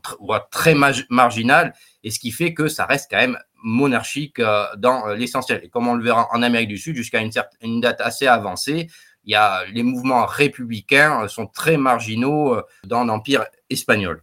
très 0.50 0.74
marginal, 0.74 1.74
et 2.04 2.10
ce 2.10 2.18
qui 2.18 2.30
fait 2.30 2.54
que 2.54 2.68
ça 2.68 2.86
reste 2.86 3.10
quand 3.10 3.18
même 3.18 3.38
monarchique 3.62 4.38
euh, 4.38 4.64
dans 4.76 5.06
euh, 5.06 5.14
l'essentiel. 5.14 5.60
Et 5.64 5.68
comme 5.68 5.88
on 5.88 5.94
le 5.94 6.04
verra 6.04 6.28
en 6.32 6.42
Amérique 6.42 6.68
du 6.68 6.78
Sud, 6.78 6.96
jusqu'à 6.96 7.20
une, 7.20 7.80
date 7.80 8.00
assez 8.00 8.26
avancée, 8.26 8.88
il 9.24 9.32
y 9.32 9.36
a, 9.36 9.64
les 9.72 9.82
mouvements 9.82 10.26
républicains 10.26 11.22
euh, 11.22 11.28
sont 11.28 11.46
très 11.46 11.76
marginaux 11.76 12.56
dans 12.84 13.04
l'Empire 13.04 13.44
espagnol. 13.70 14.22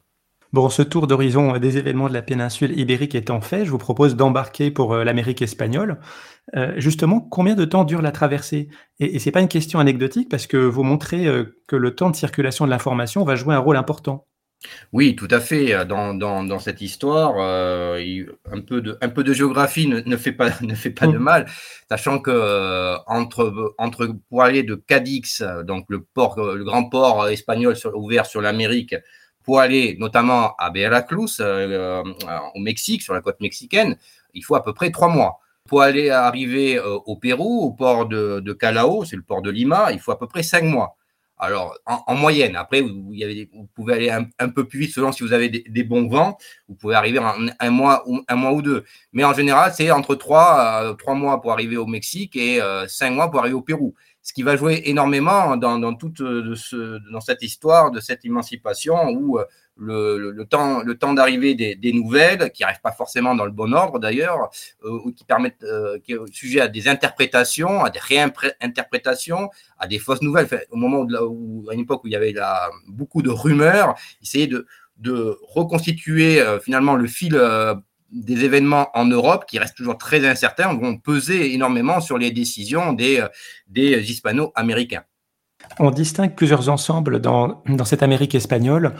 Bon, 0.51 0.67
ce 0.69 0.81
tour 0.81 1.05
d'horizon 1.05 1.57
des 1.59 1.77
événements 1.77 2.09
de 2.09 2.13
la 2.13 2.23
péninsule 2.23 2.77
ibérique 2.77 3.13
étant 3.13 3.39
fait, 3.39 3.65
je 3.65 3.69
vous 3.69 3.77
propose 3.77 4.15
d'embarquer 4.15 4.71
pour 4.71 4.95
l'Amérique 4.95 5.43
espagnole. 5.43 5.99
justement, 6.77 7.21
combien 7.21 7.53
de 7.53 7.65
temps 7.65 7.83
dure 7.83 8.01
la 8.01 8.11
traversée? 8.11 8.69
Et, 8.99 9.15
et 9.15 9.19
ce 9.19 9.25
n'est 9.25 9.31
pas 9.31 9.41
une 9.41 9.47
question 9.47 9.77
anecdotique 9.77 10.27
parce 10.27 10.47
que 10.47 10.57
vous 10.57 10.81
montrez 10.81 11.27
que 11.67 11.75
le 11.75 11.93
temps 11.93 12.09
de 12.09 12.15
circulation 12.15 12.65
de 12.65 12.71
l'information 12.71 13.23
va 13.23 13.35
jouer 13.35 13.53
un 13.53 13.59
rôle 13.59 13.77
important. 13.77 14.25
Oui, 14.91 15.15
tout 15.15 15.27
à 15.31 15.39
fait. 15.39 15.85
Dans, 15.85 16.13
dans, 16.13 16.59
cette 16.59 16.81
histoire, 16.81 17.35
euh, 17.39 18.25
un, 18.51 18.61
peu 18.61 18.81
de, 18.81 18.97
un 19.01 19.09
peu 19.09 19.23
de 19.23 19.33
géographie 19.33 19.87
ne, 19.87 20.17
fait 20.17 20.31
pas, 20.31 20.49
ne 20.61 20.75
fait 20.75 20.89
pas 20.89 21.07
de 21.07 21.17
mmh. 21.17 21.23
mal, 21.23 21.45
sachant 21.89 22.19
que 22.19 22.31
euh, 22.31 22.97
entre, 23.07 23.73
entre, 23.77 24.15
pour 24.29 24.43
aller 24.43 24.63
de 24.63 24.75
Cadix, 24.75 25.43
donc 25.65 25.85
le, 25.89 26.01
port, 26.01 26.39
le 26.39 26.63
grand 26.63 26.89
port 26.89 27.27
espagnol 27.29 27.75
ouvert 27.93 28.25
sur 28.25 28.41
l'Amérique, 28.41 28.95
pour 29.43 29.59
aller 29.59 29.95
notamment 29.99 30.55
à 30.57 30.69
Veracruz, 30.71 31.37
euh, 31.39 32.03
au 32.53 32.59
Mexique, 32.59 33.01
sur 33.01 33.13
la 33.13 33.21
côte 33.21 33.39
mexicaine, 33.39 33.97
il 34.33 34.43
faut 34.43 34.55
à 34.55 34.63
peu 34.63 34.73
près 34.73 34.91
trois 34.91 35.09
mois. 35.09 35.39
Pour 35.67 35.83
aller 35.83 36.09
arriver 36.09 36.79
au 36.79 37.15
Pérou, 37.15 37.61
au 37.61 37.71
port 37.71 38.07
de, 38.07 38.39
de 38.39 38.53
Calao, 38.53 39.05
c'est 39.05 39.15
le 39.15 39.21
port 39.21 39.43
de 39.43 39.51
Lima, 39.51 39.91
il 39.91 39.99
faut 39.99 40.11
à 40.11 40.17
peu 40.17 40.27
près 40.27 40.41
cinq 40.41 40.63
mois. 40.63 40.97
Alors, 41.39 41.77
en, 41.85 42.15
moyenne, 42.15 42.57
après, 42.57 42.81
vous, 42.81 43.15
pouvez 43.73 43.93
aller 43.93 44.09
un, 44.09 44.49
peu 44.49 44.67
plus 44.67 44.79
vite 44.79 44.93
selon 44.93 45.13
si 45.13 45.23
vous 45.23 45.31
avez 45.31 45.47
des, 45.47 45.83
bons 45.83 46.09
vents. 46.09 46.37
Vous 46.67 46.75
pouvez 46.75 46.95
arriver 46.95 47.19
en 47.19 47.47
un 47.59 47.69
mois 47.69 48.03
ou, 48.05 48.61
deux. 48.61 48.83
Mais 49.13 49.23
en 49.23 49.33
général, 49.33 49.71
c'est 49.73 49.89
entre 49.89 50.15
trois, 50.15 50.83
euh, 50.83 51.13
mois 51.15 51.41
pour 51.41 51.53
arriver 51.53 51.77
au 51.77 51.85
Mexique 51.85 52.35
et 52.35 52.61
euh, 52.61 52.87
cinq 52.87 53.11
mois 53.11 53.31
pour 53.31 53.39
arriver 53.39 53.55
au 53.55 53.61
Pérou 53.61 53.95
ce 54.21 54.33
qui 54.33 54.43
va 54.43 54.57
jouer 54.57 54.83
énormément 54.85 55.55
dans, 55.57 55.93
toute 55.95 56.21
euh, 56.21 56.99
dans 57.11 57.21
cette 57.21 57.41
histoire 57.41 57.89
de 57.89 57.99
cette 57.99 58.25
émancipation 58.25 59.09
où 59.09 59.39
euh, 59.81 60.31
le, 60.33 60.45
temps, 60.45 60.81
le 60.83 60.97
temps 60.97 61.13
d'arrivée 61.13 61.55
des, 61.55 61.93
nouvelles, 61.93 62.51
qui 62.51 62.63
n'arrivent 62.63 62.81
pas 62.81 62.91
forcément 62.91 63.35
dans 63.35 63.45
le 63.45 63.51
bon 63.51 63.73
ordre 63.73 63.99
d'ailleurs, 63.99 64.49
euh, 64.83 64.99
ou 65.05 65.11
qui 65.11 65.23
permettent, 65.23 65.65
qui 66.03 66.13
est 66.13 66.17
sujet 66.31 66.61
à 66.61 66.67
des 66.67 66.87
interprétations, 66.87 67.83
à 67.83 67.89
des 67.89 67.99
réinterprétations, 67.99 69.49
à 69.77 69.87
des 69.87 69.99
fausses 69.99 70.21
nouvelles. 70.21 70.47
au 70.71 70.77
moment 70.77 71.05
où, 71.29 71.67
à 71.69 71.73
une 71.73 71.81
époque 71.81 72.03
où 72.03 72.07
il 72.07 72.13
y 72.13 72.15
avait 72.15 72.35
beaucoup 72.87 73.21
de 73.21 73.29
rumeurs, 73.29 73.95
essayer 74.21 74.47
de, 74.47 74.65
reconstituer 75.47 76.43
finalement 76.61 76.95
le 76.95 77.07
fil 77.07 77.39
des 78.11 78.43
événements 78.43 78.89
en 78.93 79.05
Europe 79.05 79.45
qui 79.47 79.59
restent 79.59 79.77
toujours 79.77 79.97
très 79.97 80.27
incertains 80.27 80.73
vont 80.73 80.97
peser 80.97 81.53
énormément 81.53 82.01
sur 82.01 82.17
les 82.17 82.31
décisions 82.31 82.91
des, 82.91 83.25
des 83.67 84.11
hispano-américains. 84.11 85.03
On 85.77 85.91
distingue 85.91 86.33
plusieurs 86.35 86.69
ensembles 86.69 87.19
dans, 87.19 87.61
dans, 87.67 87.85
cette 87.85 88.01
Amérique 88.01 88.33
espagnole. 88.33 88.93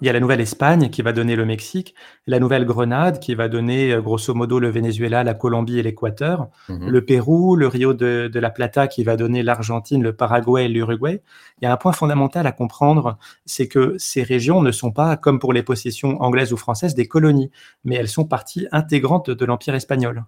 Il 0.00 0.06
y 0.06 0.10
a 0.10 0.12
la 0.12 0.20
Nouvelle-Espagne 0.20 0.88
qui 0.90 1.02
va 1.02 1.12
donner 1.12 1.36
le 1.36 1.44
Mexique, 1.44 1.94
la 2.26 2.38
Nouvelle-Grenade 2.38 3.18
qui 3.18 3.34
va 3.34 3.48
donner 3.48 3.92
euh, 3.92 4.00
grosso 4.00 4.34
modo 4.34 4.58
le 4.58 4.68
Venezuela, 4.68 5.24
la 5.24 5.34
Colombie 5.34 5.78
et 5.78 5.82
l'Équateur, 5.82 6.48
mhm. 6.68 6.88
le 6.88 7.04
Pérou, 7.04 7.56
le 7.56 7.68
Rio 7.68 7.94
de, 7.94 8.28
de, 8.32 8.40
la 8.40 8.50
Plata 8.50 8.88
qui 8.88 9.04
va 9.04 9.16
donner 9.16 9.42
l'Argentine, 9.42 10.02
le 10.02 10.14
Paraguay 10.14 10.66
et 10.66 10.68
l'Uruguay. 10.68 11.22
Il 11.60 11.64
y 11.64 11.68
a 11.68 11.72
un 11.72 11.76
point 11.76 11.92
fondamental 11.92 12.46
à 12.46 12.52
comprendre, 12.52 13.18
c'est 13.44 13.68
que 13.68 13.94
ces 13.98 14.22
régions 14.22 14.62
ne 14.62 14.72
sont 14.72 14.92
pas, 14.92 15.16
comme 15.16 15.38
pour 15.38 15.52
les 15.52 15.62
possessions 15.62 16.20
anglaises 16.22 16.52
ou 16.52 16.56
françaises, 16.56 16.94
des 16.94 17.08
colonies, 17.08 17.50
mais 17.84 17.96
elles 17.96 18.08
sont 18.08 18.24
partie 18.24 18.66
intégrante 18.72 19.30
de 19.30 19.44
l'Empire 19.44 19.74
espagnol. 19.74 20.24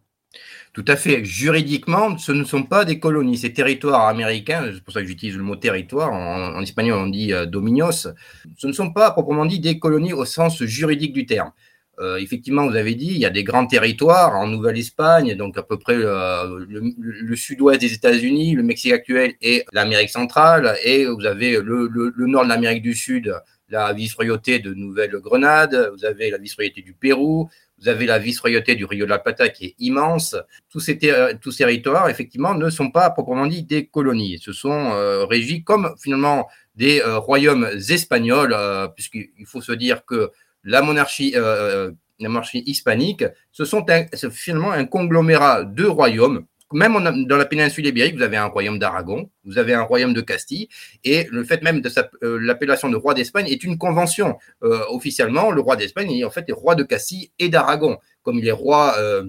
Tout 0.73 0.85
à 0.87 0.97
fait. 0.97 1.25
Juridiquement, 1.25 2.19
ce 2.19 2.33
ne 2.33 2.45
sont 2.45 2.63
pas 2.63 2.85
des 2.85 2.99
colonies. 3.01 3.39
Ces 3.39 3.53
territoires 3.53 4.07
américains, 4.07 4.71
c'est 4.73 4.83
pour 4.83 4.93
ça 4.93 5.01
que 5.01 5.07
j'utilise 5.07 5.37
le 5.37 5.43
mot 5.43 5.57
territoire, 5.57 6.13
en, 6.13 6.61
espagnol 6.63 6.99
on 6.99 7.07
dit 7.07 7.33
euh, 7.33 7.47
dominios, 7.47 8.09
ce 8.57 8.67
ne 8.67 8.73
sont 8.73 8.93
pas 8.93 9.11
proprement 9.11 9.47
dit 9.47 9.61
des 9.61 9.79
colonies 9.79 10.13
au 10.13 10.25
sens 10.25 10.63
juridique 10.63 11.13
du 11.13 11.27
terme. 11.27 11.53
Euh, 12.01 12.19
effectivement, 12.19 12.69
vous 12.69 12.77
avez 12.77 12.95
dit, 12.95 13.07
il 13.07 13.19
y 13.19 13.27
a 13.27 13.31
des 13.31 13.43
grands 13.43 13.67
territoires 13.67 14.37
en 14.37 14.47
Nouvelle-Espagne, 14.47 15.35
donc 15.35 15.59
à 15.59 15.65
peu 15.65 15.79
près 15.79 15.97
euh, 15.97 16.65
le, 16.69 17.35
sud-ouest 17.35 17.81
des 17.81 17.93
États-Unis, 17.93 18.55
le 18.55 18.63
Mexique 18.63 18.93
actuel 18.93 19.35
et 19.43 19.65
l'Amérique 19.73 20.11
centrale, 20.11 20.77
et 20.85 21.07
vous 21.07 21.27
avez 21.27 21.61
le, 21.61 21.89
le 21.89 22.27
nord 22.29 22.45
de 22.45 22.51
l'Amérique 22.51 22.83
du 22.83 22.95
Sud, 22.95 23.35
la 23.69 23.93
vice-royauté 23.93 24.61
de 24.61 24.75
Nouvelle-Grenade, 24.75 25.91
vous 25.97 26.05
avez 26.05 26.31
la 26.31 26.39
vice-royauté 26.39 26.83
du 26.83 26.95
Pérou, 26.95 27.51
vous 27.81 27.89
avez 27.89 28.07
la 28.07 28.19
vice-royauté 28.19 28.75
du 28.75 28.85
Rio 28.85 29.05
de 29.05 29.11
la 29.11 29.19
Plata 29.19 29.49
qui 29.49 29.67
est 29.67 29.75
immense. 29.79 30.37
Tous 30.69 30.81
ces, 30.81 30.99
territoires, 30.99 32.09
effectivement, 32.09 32.55
ne 32.55 32.71
sont 32.71 32.91
pas 32.91 33.11
proprement 33.11 33.47
dit 33.47 33.63
des 33.63 33.87
colonies. 33.87 34.39
Ce 34.41 34.53
sont 34.53 34.93
euh, 34.93 35.25
régis 35.25 35.63
comme 35.65 35.95
finalement 36.01 36.49
des 36.75 37.01
euh, 37.01 37.19
royaumes 37.19 37.69
espagnols, 37.89 38.53
euh, 38.53 38.89
puisqu'il 38.89 39.47
faut 39.47 39.61
se 39.61 39.73
dire 39.73 40.05
que 40.05 40.31
la 40.65 40.83
monarchie, 40.83 41.35
la 41.35 42.29
monarchie 42.29 42.65
hispanique, 42.67 43.25
ce 43.53 43.65
sont 43.65 43.87
finalement 44.33 44.73
un 44.73 44.85
conglomérat 44.85 45.65
de 45.65 45.85
royaumes 45.85 46.45
même 46.73 47.25
dans 47.27 47.37
la 47.37 47.47
péninsule 47.47 47.87
ibérique, 47.87 48.17
vous 48.17 48.23
avez 48.23 48.37
un 48.37 48.47
royaume 48.47 48.79
d'Aragon, 48.79 49.31
vous 49.45 49.59
avez 49.59 49.75
un 49.75 49.83
royaume 49.83 50.13
de 50.13 50.21
Castille, 50.21 50.69
et 51.05 51.27
le 51.31 51.45
fait 51.45 51.63
même 51.63 51.81
de 51.81 51.91
euh, 52.23 52.39
l'appellation 52.41 52.89
de 52.91 52.97
roi 52.97 53.15
d'Espagne 53.15 53.47
est 53.49 53.65
une 53.65 53.79
convention. 53.79 54.39
Euh, 54.63 54.81
officiellement, 54.91 55.51
le 55.51 55.61
roi 55.61 55.77
d'Espagne 55.77 56.11
est 56.13 56.25
en 56.25 56.31
fait 56.31 56.47
roi 56.51 56.75
de 56.75 56.83
Castille 56.83 57.31
et 57.39 57.49
d'Aragon, 57.49 57.99
comme 58.23 58.39
il 58.39 58.47
est 58.47 58.53
roi 58.53 58.95
euh, 58.99 59.25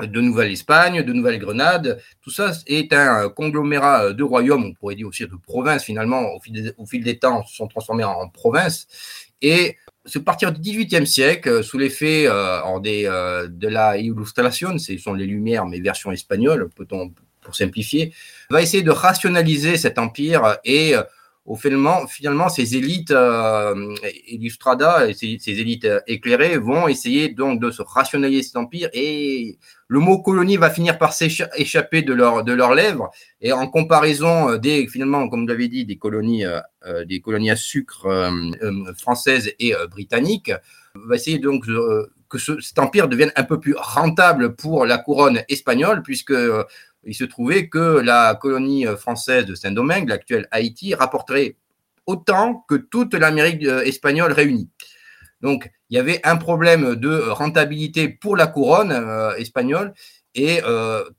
de 0.00 0.20
Nouvelle-Espagne, 0.20 1.02
de 1.02 1.12
Nouvelle-Grenade. 1.12 2.00
Tout 2.20 2.30
ça 2.30 2.50
est 2.66 2.92
un 2.92 3.28
conglomérat 3.28 4.12
de 4.12 4.22
royaumes, 4.24 4.64
on 4.64 4.74
pourrait 4.74 4.96
dire 4.96 5.06
aussi 5.06 5.24
de 5.24 5.36
provinces 5.36 5.84
finalement, 5.84 6.34
au 6.34 6.40
fil 6.86 7.04
des, 7.04 7.18
temps, 7.18 7.44
se 7.46 7.54
sont 7.54 7.68
transformés 7.68 8.04
en, 8.04 8.28
provinces. 8.28 8.86
Et 9.42 9.76
c'est 10.04 10.22
partir 10.22 10.52
du 10.52 10.60
XVIIIe 10.60 11.06
siècle, 11.06 11.64
sous 11.64 11.78
l'effet 11.78 12.26
euh, 12.26 12.60
de 13.48 13.68
la 13.68 13.96
illustration, 13.98 14.78
ce 14.78 14.96
sont 14.98 15.14
les 15.14 15.26
Lumières, 15.26 15.66
mais 15.66 15.80
version 15.80 16.12
espagnole, 16.12 16.68
peut-on 16.76 17.12
pour 17.40 17.54
simplifier, 17.54 18.12
va 18.50 18.62
essayer 18.62 18.82
de 18.82 18.90
rationaliser 18.90 19.76
cet 19.76 19.98
empire 19.98 20.56
et 20.64 20.94
au 21.46 21.56
finalement, 21.56 22.48
ces 22.48 22.76
élites 22.76 23.10
euh, 23.10 23.94
illustrada, 24.26 25.12
ces, 25.12 25.38
élites 25.46 25.86
éclairées 26.06 26.56
vont 26.56 26.88
essayer 26.88 27.28
donc 27.28 27.60
de 27.60 27.70
se 27.70 27.82
rationaliser 27.82 28.42
cet 28.42 28.56
empire 28.56 28.88
et 28.94 29.58
le 29.88 30.00
mot 30.00 30.22
colonie 30.22 30.56
va 30.56 30.70
finir 30.70 30.96
par 30.96 31.12
s'échapper 31.12 32.00
de, 32.00 32.14
leur, 32.14 32.44
de 32.44 32.52
leurs 32.54 32.74
lèvres. 32.74 33.10
Et 33.42 33.52
en 33.52 33.66
comparaison 33.66 34.50
euh, 34.50 34.58
des 34.58 34.86
finalement 34.88 35.28
comme 35.28 35.42
vous 35.42 35.46
l'avez 35.46 35.68
dit 35.68 35.84
des 35.84 35.98
colonies 35.98 36.46
euh, 36.46 36.60
euh, 36.86 37.04
des 37.04 37.20
colonies 37.20 37.50
à 37.50 37.56
sucre 37.56 38.08
françaises 38.98 39.52
et 39.58 39.74
britanniques 39.90 40.52
va 40.94 41.16
essayer 41.16 41.38
donc 41.38 41.66
que 42.28 42.38
ce, 42.38 42.58
cet 42.60 42.78
empire 42.78 43.08
devienne 43.08 43.32
un 43.36 43.44
peu 43.44 43.60
plus 43.60 43.74
rentable 43.76 44.54
pour 44.56 44.86
la 44.86 44.96
couronne 44.98 45.42
espagnole 45.48 46.02
puisque 46.02 46.34
il 47.06 47.14
se 47.14 47.24
trouvait 47.24 47.68
que 47.68 48.00
la 48.00 48.34
colonie 48.34 48.86
euh, 48.86 48.96
française 48.96 49.46
de 49.46 49.54
Saint-Domingue, 49.54 50.08
l'actuelle 50.08 50.48
Haïti, 50.50 50.94
rapporterait 50.94 51.56
autant 52.06 52.64
que 52.68 52.74
toute 52.74 53.14
l'Amérique 53.14 53.64
euh, 53.64 53.82
espagnole 53.82 54.32
réunie. 54.32 54.68
Donc, 55.40 55.70
il 55.90 55.96
y 55.96 56.00
avait 56.00 56.20
un 56.24 56.36
problème 56.36 56.94
de 56.94 57.18
rentabilité 57.28 58.08
pour 58.08 58.36
la 58.36 58.46
couronne 58.46 58.92
euh, 58.92 59.34
espagnole 59.36 59.92
et 60.34 60.62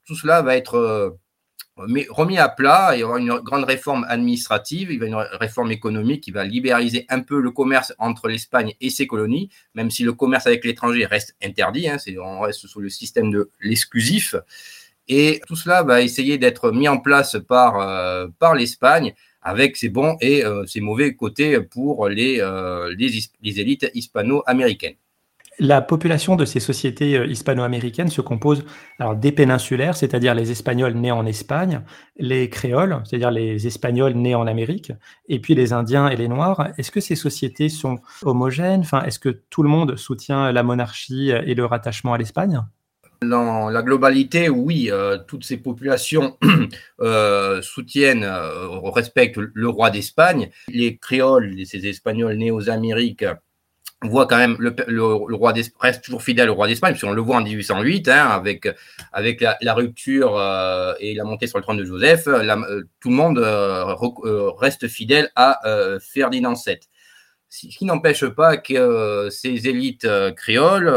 tout 0.04 0.16
cela 0.16 0.42
va 0.42 0.58
être 0.58 1.16
remis 1.78 2.38
à 2.38 2.50
plat. 2.50 2.92
Il 2.96 3.00
y 3.00 3.04
aura 3.04 3.18
une 3.18 3.40
grande 3.40 3.64
réforme 3.64 4.06
administrative, 4.10 4.92
il 4.92 5.02
y 5.02 5.14
aura 5.14 5.26
une 5.32 5.38
réforme 5.38 5.72
économique 5.72 6.22
qui 6.22 6.32
va 6.32 6.44
libéraliser 6.44 7.06
un 7.08 7.22
peu 7.22 7.40
le 7.40 7.52
commerce 7.52 7.94
entre 7.98 8.28
l'Espagne 8.28 8.74
et 8.82 8.90
ses 8.90 9.08
colonies, 9.08 9.50
même 9.74 9.90
si 9.90 10.04
le 10.04 10.12
commerce 10.12 10.48
avec 10.48 10.66
l'étranger 10.66 11.06
reste 11.06 11.36
interdit. 11.42 11.88
Hein, 11.88 11.96
on 12.22 12.42
reste 12.42 12.68
sous 12.68 12.82
le 12.82 12.90
système 12.90 13.32
de 13.32 13.50
l'exclusif. 13.62 14.36
Et 15.08 15.42
tout 15.48 15.56
cela 15.56 15.84
va 15.84 16.02
essayer 16.02 16.38
d'être 16.38 16.72
mis 16.72 16.88
en 16.88 16.98
place 16.98 17.38
par, 17.48 17.80
euh, 17.80 18.28
par 18.40 18.56
l'Espagne 18.56 19.14
avec 19.42 19.78
ses 19.78 19.90
bons 19.90 20.18
et 20.22 20.44
euh, 20.44 20.66
ses 20.66 20.82
mauvais 20.82 21.14
côtés 21.16 21.62
pour 21.62 22.10
les, 22.10 22.40
euh, 22.40 22.94
les, 22.98 23.60
élites 23.60 23.92
hispano-américaines. 23.94 24.96
La 25.60 25.82
population 25.82 26.36
de 26.36 26.44
ces 26.44 26.60
sociétés 26.60 27.24
hispano-américaines 27.30 28.10
se 28.10 28.20
compose 28.20 28.66
alors, 29.00 29.16
des 29.16 29.32
péninsulaires, 29.32 29.96
c'est-à-dire 29.96 30.34
les 30.36 30.52
Espagnols 30.52 30.96
nés 30.96 31.12
en 31.14 31.26
Espagne, 31.26 31.82
les 32.18 32.50
créoles, 32.50 33.02
c'est-à-dire 33.06 33.32
les 33.32 33.66
Espagnols 33.66 34.16
nés 34.16 34.36
en 34.36 34.48
Amérique, 34.48 34.92
et 35.30 35.40
puis 35.40 35.56
les 35.56 35.72
Indiens 35.72 36.10
et 36.10 36.18
les 36.18 36.28
Noirs. 36.28 36.74
Est-ce 36.78 36.92
que 36.92 37.00
ces 37.00 37.16
sociétés 37.16 37.70
sont 37.70 38.00
homogènes? 38.24 38.82
Enfin, 38.82 39.04
Est-ce 39.04 39.20
que 39.20 39.30
tout 39.30 39.64
le 39.64 39.70
monde 39.70 39.96
soutient 39.96 40.52
la 40.52 40.64
monarchie 40.64 41.30
et 41.30 41.54
le 41.54 41.66
rattachement 41.66 42.14
à 42.14 42.18
l'Espagne? 42.18 42.62
Dans 43.22 43.70
la 43.70 43.82
globalité, 43.82 44.50
oui, 44.50 44.90
euh, 44.92 45.18
toutes 45.28 45.44
ces 45.44 45.58
populations 45.58 46.38
euh, 47.02 47.62
soutiennent, 47.62 48.24
euh, 48.24 48.80
respectent 48.84 49.38
le 49.38 49.70
roi 49.70 49.90
d'Espagne. 49.90 50.50
Les 50.68 50.98
créoles, 50.98 51.66
ces 51.66 51.88
Espagnols 51.88 52.36
nés 52.36 52.52
aux 52.52 52.70
Amériques, 52.70 53.26
voient 54.02 54.28
quand 54.28 54.38
même 54.38 54.56
le, 54.60 55.04
roi 55.36 55.54
d'Espagne 55.54 55.80
reste 55.80 56.04
toujours 56.04 56.22
fidèle 56.22 56.50
au 56.50 56.54
roi 56.54 56.68
d'Espagne, 56.68 56.92
puisqu'on 56.92 57.14
le 57.14 57.22
voit 57.22 57.38
en 57.38 57.42
1808, 57.42 58.08
hein, 58.10 58.28
avec, 58.28 58.68
avec 59.12 59.42
la, 59.42 59.74
rupture 59.74 60.40
et 61.00 61.16
la 61.16 61.24
montée 61.24 61.48
sur 61.48 61.58
le 61.58 61.64
trône 61.64 61.78
de 61.78 61.86
Joseph, 61.86 62.26
tout 62.26 63.10
le 63.10 63.16
monde 63.16 63.40
reste 64.60 64.88
fidèle 64.88 65.32
à 65.36 65.60
Ferdinand 66.00 66.54
VII. 66.54 66.78
Ce 67.50 67.68
qui 67.68 67.86
n'empêche 67.86 68.26
pas 68.28 68.58
que 68.58 69.30
ces 69.32 69.68
élites 69.68 70.08
créoles 70.36 70.94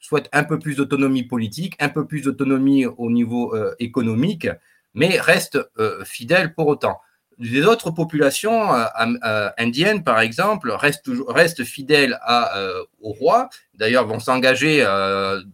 souhaitent 0.00 0.30
un 0.32 0.44
peu 0.44 0.58
plus 0.58 0.76
d'autonomie 0.76 1.22
politique, 1.22 1.74
un 1.78 1.90
peu 1.90 2.06
plus 2.06 2.22
d'autonomie 2.22 2.86
au 2.86 3.10
niveau 3.10 3.54
euh, 3.54 3.74
économique, 3.78 4.48
mais 4.94 5.20
restent 5.20 5.60
euh, 5.78 6.04
fidèles 6.04 6.54
pour 6.54 6.66
autant. 6.66 6.98
Les 7.38 7.64
autres 7.64 7.90
populations 7.90 8.74
euh, 8.74 9.48
indiennes, 9.56 10.04
par 10.04 10.20
exemple, 10.20 10.70
restent, 10.72 11.64
fidèles 11.64 12.18
au 13.00 13.12
roi. 13.12 13.48
D'ailleurs, 13.72 14.06
vont 14.06 14.18
s'engager 14.18 14.82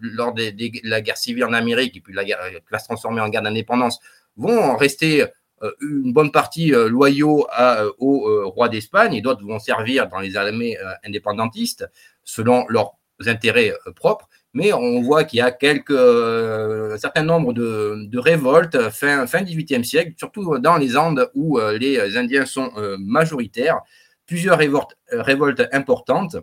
lors 0.01 0.35
de 0.35 0.53
la 0.89 1.01
guerre 1.01 1.17
civile 1.17 1.45
en 1.45 1.53
Amérique 1.53 1.97
et 1.97 2.01
puis 2.01 2.13
la 2.13 2.25
guerre 2.25 2.41
qui 2.51 2.73
va 2.73 2.81
se 2.81 2.87
transformer 2.87 3.21
en 3.21 3.29
guerre 3.29 3.43
d'indépendance, 3.43 4.01
vont 4.37 4.77
rester 4.77 5.27
une 5.81 6.13
bonne 6.13 6.33
partie 6.33 6.71
loyaux 6.71 7.47
au 7.99 8.51
roi 8.51 8.69
d'Espagne 8.69 9.15
et 9.15 9.21
d'autres 9.21 9.47
vont 9.47 9.61
servir 9.61 10.09
dans 10.09 10.19
les 10.19 10.37
armées 10.37 10.77
indépendantistes 11.05 11.89
selon 12.25 12.67
leurs 12.69 12.97
intérêts 13.29 13.73
propres 13.95 14.29
mais 14.57 14.73
on 14.73 15.03
voit 15.03 15.25
qu'il 15.25 15.40
y 15.40 15.42
a 15.42 15.51
quelques, 15.51 15.90
euh, 15.90 16.95
un 16.95 16.97
certain 16.97 17.23
nombre 17.23 17.53
de, 17.53 18.19
révoltes 18.19 18.88
fin, 18.88 19.27
fin 19.27 19.42
18e 19.42 19.85
siècle, 19.85 20.14
surtout 20.16 20.59
dans 20.59 20.79
les 20.79 20.97
Andes 20.97 21.31
où 21.35 21.59
euh, 21.59 21.77
les 21.77 22.16
Indiens 22.16 22.47
sont 22.47 22.71
euh, 22.79 22.97
majoritaires, 22.99 23.83
plusieurs 24.25 24.57
révoltes, 24.57 24.97
révoltes 25.12 25.62
importantes, 25.73 26.37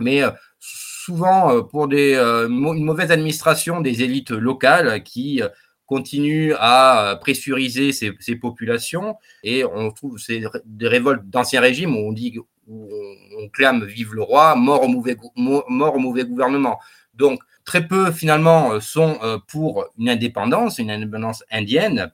mais 0.00 0.22
souvent 0.58 1.62
pour 1.62 1.86
des, 1.86 2.16
une 2.16 2.84
mauvaise 2.84 3.12
administration 3.12 3.80
des 3.80 4.02
élites 4.02 4.32
locales 4.32 5.04
qui 5.04 5.40
continuent 5.86 6.54
à 6.58 7.16
pressuriser 7.20 7.92
ces, 7.92 8.36
populations. 8.36 9.14
Et 9.44 9.64
on 9.64 9.92
trouve 9.92 10.18
ces, 10.18 10.44
des 10.64 10.88
révoltes 10.88 11.22
d'ancien 11.30 11.60
régime 11.60 11.96
où 11.96 12.08
on 12.08 12.12
dit 12.12 12.38
où 12.66 12.88
on, 13.38 13.48
clame 13.50 13.84
vive 13.84 14.14
le 14.14 14.22
roi, 14.22 14.56
mort 14.56 14.82
au 14.82 14.88
mauvais, 14.88 15.16
mort 15.36 15.94
au 15.94 15.98
mauvais 16.00 16.24
gouvernement. 16.24 16.78
Donc, 17.16 17.40
très 17.64 17.86
peu, 17.86 18.12
finalement, 18.12 18.72
euh, 18.72 18.80
sont 18.80 19.18
euh, 19.22 19.38
pour 19.48 19.86
une 19.98 20.08
indépendance, 20.08 20.78
une 20.78 20.90
indépendance 20.90 21.44
indienne, 21.50 22.12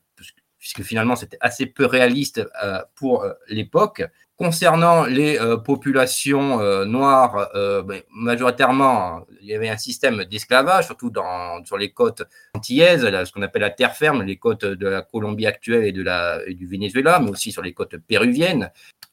puisque 0.58 0.82
finalement, 0.82 1.16
c'était 1.16 1.38
assez 1.40 1.66
peu 1.66 1.86
réaliste 1.86 2.44
euh, 2.64 2.80
pour 2.94 3.26
l'époque. 3.48 4.04
Concernant 4.36 5.04
les 5.04 5.38
populations 5.64 6.84
noires, 6.84 7.50
ben, 7.54 8.00
majoritairement, 8.10 9.24
il 9.40 9.46
y 9.46 9.54
avait 9.54 9.68
un 9.68 9.76
système 9.76 10.24
d'esclavage, 10.24 10.86
surtout 10.86 11.12
sur 11.64 11.78
les 11.78 11.92
côtes 11.92 12.24
antillaises, 12.54 13.02
ce 13.02 13.30
qu'on 13.30 13.42
appelle 13.42 13.62
la 13.62 13.70
terre 13.70 13.94
ferme, 13.94 14.22
les 14.22 14.38
côtes 14.38 14.64
de 14.64 14.88
la 14.88 15.02
Colombie 15.02 15.46
actuelle 15.46 15.84
et, 15.84 16.50
et 16.50 16.54
du 16.54 16.66
Venezuela, 16.66 17.20
mais 17.20 17.30
aussi 17.30 17.52
sur 17.52 17.62
les 17.62 17.72
côtes 17.72 17.98
péruviennes 17.98 18.72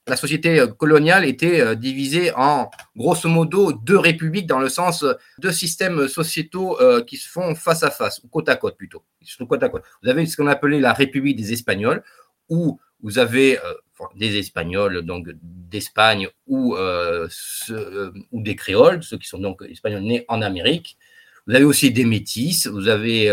la 0.10 0.16
société 0.16 0.60
euh, 0.60 0.68
coloniale 0.68 1.26
était 1.26 1.62
euh, 1.62 1.76
divisée 1.76 2.32
en 2.36 2.70
grosso 2.96 3.30
modo 3.30 3.72
deux 3.72 3.98
républiques 3.98 4.48
dans 4.48 4.60
le 4.60 4.70
sens 4.70 5.04
euh, 5.04 5.14
de 5.38 5.52
systèmes 5.52 6.08
sociétaux 6.08 6.78
qui 7.06 7.18
se 7.18 7.30
font 7.30 7.56
face 7.56 7.84
à 7.84 7.92
face, 7.92 8.22
ou 8.24 8.28
côte 8.28 8.50
à 8.50 8.56
côte 8.56 8.78
plutôt. 8.78 9.04
Côte 9.48 9.64
à 9.64 9.70
côte. 9.70 9.84
Vous 10.02 10.10
avez 10.10 10.26
ce 10.26 10.36
qu'on 10.36 10.48
appelait 10.48 10.80
la 10.80 10.94
République 10.94 11.38
des 11.38 11.54
Espagnols, 11.54 12.04
où 12.50 12.80
vous 13.02 13.20
avez 13.20 13.58
des 14.16 14.38
Espagnols, 14.38 15.02
donc 15.04 15.28
d'Espagne, 15.42 16.28
ou, 16.48 16.76
ou 16.76 18.42
des 18.42 18.56
Créoles, 18.56 19.04
ceux 19.04 19.18
qui 19.18 19.28
sont 19.28 19.40
donc 19.40 19.62
Espagnols 19.70 20.04
nés 20.04 20.26
en 20.28 20.42
Amérique. 20.42 20.98
Vous 21.48 21.56
avez 21.56 21.66
aussi 21.66 21.92
des 21.92 22.06
Métis, 22.06 22.68
vous 22.68 22.88
avez, 22.88 23.30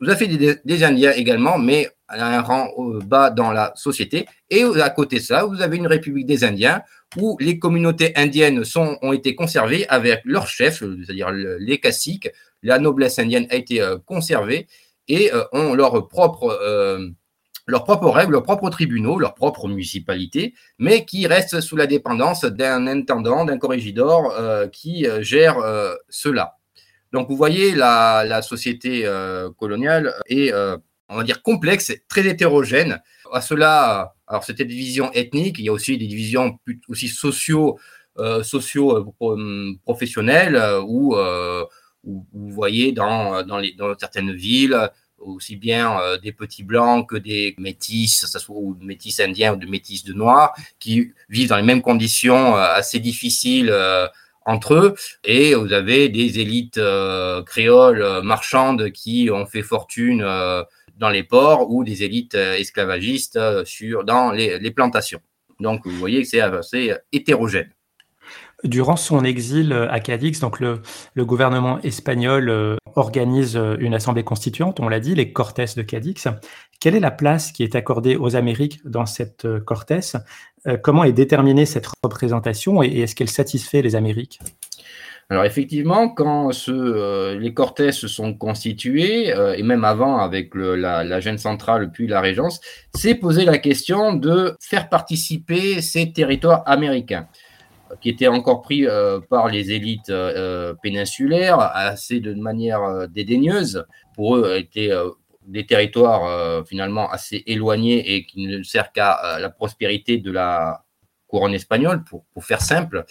vous 0.00 0.08
avez 0.08 0.26
des, 0.26 0.58
des 0.64 0.84
Indiens 0.84 1.12
également, 1.12 1.58
mais 1.58 1.90
un 2.08 2.40
rang 2.42 2.70
bas 3.04 3.30
dans 3.30 3.52
la 3.52 3.72
société. 3.76 4.26
Et 4.50 4.62
à 4.62 4.90
côté 4.90 5.16
de 5.16 5.22
ça, 5.22 5.44
vous 5.44 5.62
avez 5.62 5.76
une 5.76 5.86
République 5.86 6.26
des 6.26 6.44
Indiens 6.44 6.82
où 7.16 7.36
les 7.40 7.58
communautés 7.58 8.12
indiennes 8.16 8.64
sont, 8.64 8.98
ont 9.02 9.12
été 9.12 9.34
conservées 9.34 9.86
avec 9.88 10.22
leurs 10.24 10.46
chefs, 10.46 10.80
c'est-à-dire 10.80 11.30
les 11.32 11.78
caciques. 11.78 12.30
La 12.62 12.78
noblesse 12.78 13.18
indienne 13.18 13.46
a 13.50 13.56
été 13.56 13.80
euh, 13.80 13.98
conservée 14.04 14.66
et 15.08 15.32
euh, 15.32 15.44
ont 15.52 15.74
leurs 15.74 16.08
propres, 16.08 16.58
euh, 16.62 17.10
leurs 17.66 17.84
propres 17.84 18.08
règles, 18.08 18.32
leurs 18.32 18.42
propres 18.42 18.70
tribunaux, 18.70 19.18
leurs 19.18 19.34
propres 19.34 19.68
municipalités, 19.68 20.54
mais 20.78 21.04
qui 21.04 21.26
restent 21.26 21.60
sous 21.60 21.76
la 21.76 21.86
dépendance 21.86 22.44
d'un 22.44 22.86
intendant, 22.86 23.44
d'un 23.44 23.58
corrégidor 23.58 24.34
qui 24.70 25.06
gère 25.20 25.56
cela. 26.10 26.56
Donc 27.12 27.28
vous 27.28 27.36
voyez, 27.36 27.74
la 27.74 28.42
société 28.42 29.08
coloniale 29.56 30.12
est 30.26 30.52
on 31.08 31.16
va 31.16 31.24
dire, 31.24 31.42
complexe, 31.42 31.92
très 32.08 32.26
hétérogène. 32.26 33.02
À 33.32 33.40
cela, 33.40 34.14
alors 34.26 34.44
c'était 34.44 34.64
des 34.64 34.74
divisions 34.74 35.12
ethniques, 35.12 35.58
il 35.58 35.66
y 35.66 35.68
a 35.68 35.72
aussi 35.72 35.98
des 35.98 36.06
divisions 36.06 36.58
aussi 36.88 37.08
sociaux, 37.08 37.78
euh, 38.18 38.42
sociaux 38.42 38.96
euh, 38.96 39.04
hum, 39.20 39.78
professionnelles, 39.84 40.56
euh, 40.56 40.80
où, 40.82 41.16
vous 42.04 42.50
voyez 42.50 42.92
dans, 42.92 43.42
dans, 43.44 43.58
les, 43.58 43.72
dans 43.72 43.96
certaines 43.98 44.32
villes, 44.32 44.90
aussi 45.18 45.56
bien 45.56 45.98
des 46.22 46.32
petits 46.32 46.62
blancs 46.62 47.08
que 47.08 47.16
des 47.16 47.54
métis, 47.56 48.26
ça 48.26 48.38
soit 48.38 48.54
ou 48.54 48.76
métis 48.78 49.20
indiens 49.20 49.54
ou 49.54 49.56
des 49.56 49.66
métis 49.66 50.04
de 50.04 50.12
noirs, 50.12 50.54
qui 50.78 51.12
vivent 51.30 51.48
dans 51.48 51.56
les 51.56 51.62
mêmes 51.62 51.80
conditions 51.80 52.56
assez 52.56 52.98
difficiles 53.00 53.74
entre 54.44 54.74
eux, 54.74 54.94
et 55.24 55.54
vous 55.54 55.72
avez 55.72 56.10
des 56.10 56.40
élites 56.40 56.78
créoles 57.46 58.22
marchandes 58.22 58.90
qui 58.90 59.30
ont 59.32 59.46
fait 59.46 59.62
fortune 59.62 60.22
dans 60.98 61.10
les 61.10 61.22
ports 61.22 61.70
ou 61.70 61.84
des 61.84 62.02
élites 62.02 62.34
esclavagistes 62.34 63.38
sur, 63.64 64.04
dans 64.04 64.30
les, 64.30 64.70
plantations. 64.70 65.20
Donc 65.60 65.86
vous 65.86 65.96
voyez 65.96 66.22
que 66.22 66.28
c'est 66.28 66.40
assez 66.40 66.94
hétérogène. 67.12 67.70
Durant 68.64 68.96
son 68.96 69.24
exil 69.24 69.72
euh, 69.72 69.90
à 69.90 70.00
Cadix, 70.00 70.40
donc 70.40 70.58
le, 70.58 70.80
gouvernement 71.18 71.80
espagnol 71.82 72.48
euh, 72.48 72.76
organise 72.94 73.56
euh, 73.56 73.76
une 73.78 73.92
assemblée 73.92 74.24
constituante, 74.24 74.80
on 74.80 74.88
l'a 74.88 75.00
dit, 75.00 75.14
les 75.14 75.32
Cortes 75.32 75.76
de 75.76 75.82
Cadix. 75.82 76.28
Quelle 76.80 76.94
est 76.94 77.00
la 77.00 77.10
place 77.10 77.52
qui 77.52 77.62
est 77.62 77.74
accordée 77.74 78.16
aux 78.16 78.36
Amériques 78.36 78.80
dans 78.86 79.06
cette 79.06 79.46
Cortes 79.64 80.16
Comment 80.82 81.04
est 81.04 81.12
déterminée 81.12 81.66
cette 81.66 81.86
représentation 82.02 82.82
et 82.82 83.00
est-ce 83.00 83.14
qu'elle 83.14 83.28
satisfait 83.28 83.82
les 83.82 83.96
Amériques? 83.96 84.40
Alors 85.30 85.44
effectivement, 85.44 86.08
quand 86.08 86.50
les 86.68 87.54
Cortes 87.54 87.90
se 87.90 88.08
sont 88.08 88.34
constitués, 88.34 89.28
et 89.28 89.62
même 89.62 89.84
avant 89.84 90.18
avec 90.18 90.54
la, 90.54 91.02
la 91.02 91.20
gêne 91.20 91.38
centrale 91.38 91.90
puis 91.90 92.06
la 92.06 92.20
Régence, 92.20 92.60
c'est 92.94 93.14
poser 93.14 93.44
la 93.44 93.58
question 93.58 94.14
de 94.14 94.56
faire 94.60 94.88
participer 94.88 95.80
ces 95.80 96.12
territoires 96.12 96.62
américains 96.66 97.28
qui 98.00 98.08
étaient 98.08 98.28
encore 98.28 98.62
pris 98.62 98.86
euh, 98.86 99.20
par 99.20 99.48
les 99.48 99.72
élites 99.72 100.10
euh, 100.10 100.74
péninsulaires 100.82 101.58
assez 101.60 102.20
de 102.20 102.34
manière 102.34 102.82
euh, 102.82 103.06
dédaigneuse. 103.06 103.86
Pour 104.14 104.36
eux, 104.36 104.56
étaient 104.56 104.92
des 105.44 105.66
territoires 105.66 106.64
finalement 106.66 107.10
assez 107.10 107.42
éloignés 107.46 108.14
et 108.14 108.24
qui 108.24 108.46
ne 108.46 108.62
servent 108.62 108.92
qu'à 108.94 109.38
la 109.40 109.50
prospérité 109.50 110.18
de 110.18 110.30
la 110.30 110.84
couronne 111.26 111.52
espagnole, 111.52 112.04
pour, 112.04 112.24
faire 112.44 112.62
simple. 112.62 113.04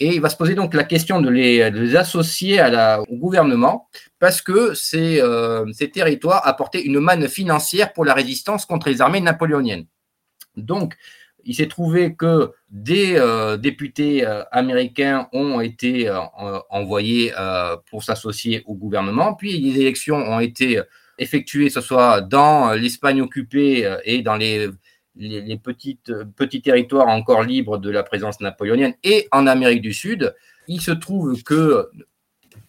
Et 0.00 0.14
il 0.14 0.20
va 0.20 0.30
se 0.30 0.36
poser 0.36 0.54
donc 0.54 0.74
la 0.74 0.84
question 0.84 1.20
de 1.20 1.28
les, 1.28 1.62
associer 1.94 2.62
au 3.08 3.16
gouvernement 3.16 3.88
parce 4.18 4.40
que 4.40 4.74
ces, 4.74 5.22
ces 5.72 5.90
territoires 5.90 6.46
apportaient 6.46 6.82
une 6.82 7.00
manne 7.00 7.28
financière 7.28 7.92
pour 7.92 8.04
la 8.04 8.14
résistance 8.14 8.64
contre 8.64 8.88
les 8.88 9.02
armées 9.02 9.20
napoléoniennes. 9.20 9.86
Donc, 10.56 10.96
il 11.44 11.54
s'est 11.54 11.68
trouvé 11.68 12.14
que 12.14 12.52
des 12.70 13.16
euh, 13.16 13.56
députés 13.56 14.26
euh, 14.26 14.42
américains 14.50 15.28
ont 15.32 15.60
été 15.60 16.08
euh, 16.08 16.18
envoyés 16.68 17.32
pour 17.90 18.04
s'associer 18.04 18.62
au 18.66 18.74
gouvernement, 18.74 19.34
puis 19.34 19.58
les 19.58 19.80
élections 19.80 20.16
ont 20.16 20.40
été 20.40 20.80
effectuées, 21.18 21.66
que 21.66 21.72
ce 21.72 21.80
soit 21.80 22.20
dans 22.20 22.72
l'Espagne 22.72 23.20
occupée 23.20 23.96
et 24.04 24.22
dans 24.22 24.36
les, 24.36 24.68
les, 25.16 25.56
petites, 25.58 26.12
petits 26.36 26.62
territoires 26.62 27.08
encore 27.08 27.42
libres 27.42 27.78
de 27.78 27.90
la 27.90 28.02
présence 28.02 28.40
napoléonienne 28.40 28.94
et 29.04 29.28
en 29.32 29.46
Amérique 29.46 29.82
du 29.82 29.92
Sud. 29.92 30.34
Il 30.68 30.80
se 30.80 30.92
trouve 30.92 31.42
que 31.42 31.88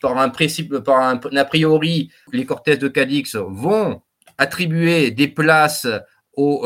par 0.01 0.17
un 0.17 0.29
principe, 0.29 0.79
par 0.79 1.01
un, 1.01 1.19
a 1.35 1.45
priori, 1.45 2.11
les 2.33 2.45
Cortés 2.45 2.77
de 2.77 2.87
Cadix 2.87 3.35
vont 3.35 4.01
attribuer 4.37 5.11
des 5.11 5.27
places 5.27 5.87
aux 6.33 6.65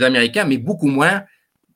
Américains, 0.00 0.46
mais 0.46 0.58
beaucoup 0.58 0.86
moins 0.86 1.24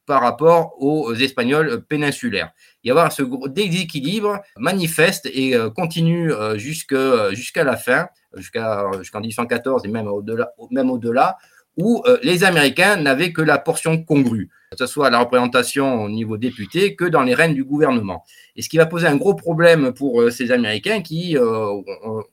par 0.07 0.23
rapport 0.23 0.81
aux 0.81 1.13
Espagnols 1.15 1.83
péninsulaires. 1.83 2.53
Il 2.83 2.89
y 2.89 2.91
avoir 2.91 3.13
ce 3.13 3.23
déséquilibre 3.49 4.41
manifeste 4.57 5.29
et 5.33 5.55
euh, 5.55 5.71
continue 5.71 6.33
euh, 6.33 6.57
jusqu'à 6.57 7.65
la 7.65 7.77
fin, 7.77 8.09
jusqu'en 8.37 9.21
1814 9.21 9.85
et 9.85 9.89
même 9.89 10.07
au-delà, 10.07 10.53
même 10.71 10.91
au-delà, 10.91 11.37
où 11.77 12.03
euh, 12.07 12.19
les 12.23 12.45
Américains 12.45 12.97
n'avaient 12.97 13.33
que 13.33 13.43
la 13.43 13.59
portion 13.59 14.03
congrue, 14.03 14.49
que 14.71 14.79
ce 14.79 14.87
soit 14.87 15.11
la 15.11 15.19
représentation 15.19 16.03
au 16.05 16.09
niveau 16.09 16.37
député 16.37 16.97
que 16.97 17.05
dans 17.05 17.23
les 17.23 17.35
règnes 17.35 17.55
du 17.55 17.65
gouvernement. 17.65 18.25
Et 18.57 18.63
ce 18.63 18.69
qui 18.69 18.77
va 18.77 18.87
poser 18.87 19.07
un 19.07 19.17
gros 19.17 19.35
problème 19.35 19.93
pour 19.93 20.31
ces 20.31 20.51
Américains 20.53 21.03
qui, 21.03 21.37
ont 21.39 22.25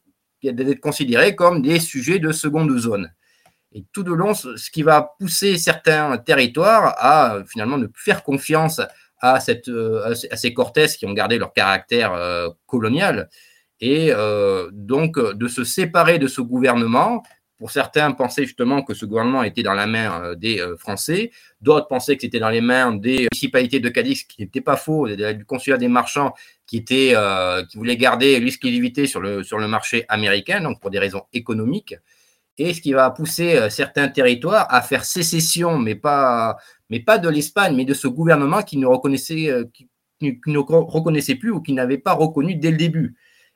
être 0.44 0.80
considérés 0.80 1.36
comme 1.36 1.62
des 1.62 1.80
sujets 1.80 2.20
de 2.20 2.32
seconde 2.32 2.78
zone. 2.78 3.12
Et 3.74 3.86
tout 3.92 4.04
de 4.04 4.14
long, 4.14 4.34
ce 4.34 4.70
qui 4.72 4.84
va 4.84 5.16
pousser 5.20 5.58
certains 5.58 6.18
territoires 6.18 6.96
à 6.98 7.44
finalement 7.48 7.78
ne 7.78 7.88
plus 7.88 8.04
faire 8.04 8.24
confiance 8.24 8.80
à, 9.24 9.40
euh, 9.70 10.14
à 10.32 10.36
ces 10.36 10.54
Cortés 10.54 10.88
qui 10.88 11.06
ont 11.06 11.14
gardé 11.14 11.38
leur 11.38 11.54
caractère 11.54 12.14
euh, 12.14 12.50
colonial 12.68 13.30
et 13.80 14.12
euh, 14.12 14.70
donc 14.74 15.18
de 15.18 15.48
se 15.48 15.64
séparer 15.64 16.20
de 16.20 16.28
ce 16.28 16.42
gouvernement. 16.42 17.24
Pour 17.64 17.72
certains, 17.72 18.12
pensaient 18.12 18.44
justement 18.44 18.82
que 18.82 18.94
ce 18.94 19.06
gouvernement 19.06 19.44
était 19.44 19.64
dans 19.64 19.74
la 19.74 19.88
main 19.88 20.34
des 20.36 20.62
Français. 20.78 21.32
D'autres 21.62 21.88
pensaient 21.88 22.18
que 22.18 22.24
c'était 22.24 22.40
dans 22.40 22.50
les 22.50 22.60
mains 22.60 22.94
des 22.94 23.30
municipalités 23.32 23.80
de 23.80 23.88
Cadix, 23.88 24.26
qui 24.26 24.42
n'était 24.42 24.60
pas 24.60 24.76
faux, 24.76 25.08
du 25.08 25.46
consulat 25.46 25.78
des 25.78 25.88
marchands 25.88 26.34
qui, 26.68 26.76
était, 26.76 27.16
qui 27.70 27.78
voulait 27.78 27.96
garder 27.96 28.38
l'exclusivité 28.42 29.08
sur 29.08 29.22
le, 29.22 29.44
sur 29.44 29.60
le 29.60 29.70
marché 29.70 30.04
américain, 30.10 30.60
donc 30.60 30.82
pour 30.82 30.90
des 30.90 31.00
raisons 31.00 31.24
économiques 31.32 31.96
et 32.58 32.74
ce 32.74 32.82
qui 32.82 32.94
va 32.94 33.10
pousser 33.12 33.56
euh, 33.56 33.70
certains 33.70 34.08
territoires 34.08 34.68
à 34.70 34.82
faire 34.82 35.06
sécession, 35.06 35.78
mais 35.80 35.96
pas, 35.96 36.58
mais 36.90 37.00
pas 37.00 37.18
de 37.18 37.30
l'Espagne, 37.30 37.76
mais 37.76 37.86
de 37.86 37.94
ce 37.94 38.08
gouvernement 38.08 38.62
qui 38.62 38.78
ne 38.78 38.86
reconnaissait, 38.86 39.50
euh, 39.50 39.66
qui, 39.74 39.90
ne 40.22 40.60
reconnaissait 40.60 41.36
plus 41.36 41.52
ou 41.52 41.62
qui 41.62 41.74
n'avait 41.74 41.98
pas 41.98 42.14
reconnu 42.14 42.56
dès 42.56 42.72
le 42.72 42.78
début. 42.78 43.16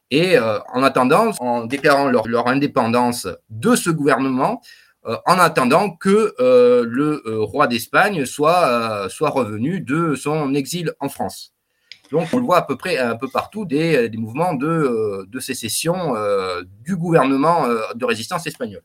Et 0.10 0.38
euh, 0.38 0.60
en 0.74 0.84
attendant, 0.84 1.32
en 1.40 1.66
déclarant 1.66 2.08
leur, 2.08 2.28
leur, 2.28 2.48
indépendance 2.48 3.28
de 3.50 3.76
ce 3.76 3.90
gouvernement, 3.90 4.62
en 5.26 5.40
attendant 5.40 5.92
que 5.92 6.36
le 6.40 7.22
roi 7.42 7.68
d'Espagne 7.68 8.26
soit, 8.26 9.08
soit 9.10 9.30
revenu 9.30 9.80
de 9.80 10.16
son 10.16 10.54
exil 10.54 10.92
en 11.00 11.08
France. 11.08 11.54
Donc, 12.12 12.28
on 12.34 12.40
le 12.40 12.44
voit 12.44 12.58
à 12.58 12.62
peu 12.62 12.76
près 12.76 12.98
un 12.98 13.16
peu 13.16 13.30
partout 13.30 13.64
des, 13.64 14.10
des 14.10 14.18
mouvements 14.18 14.54
de, 14.54 15.26
de 15.26 15.40
sécession 15.40 16.14
du 16.84 16.98
gouvernement 16.98 17.68
de 17.96 18.06
résistance 18.06 18.48
espagnole. 18.48 18.84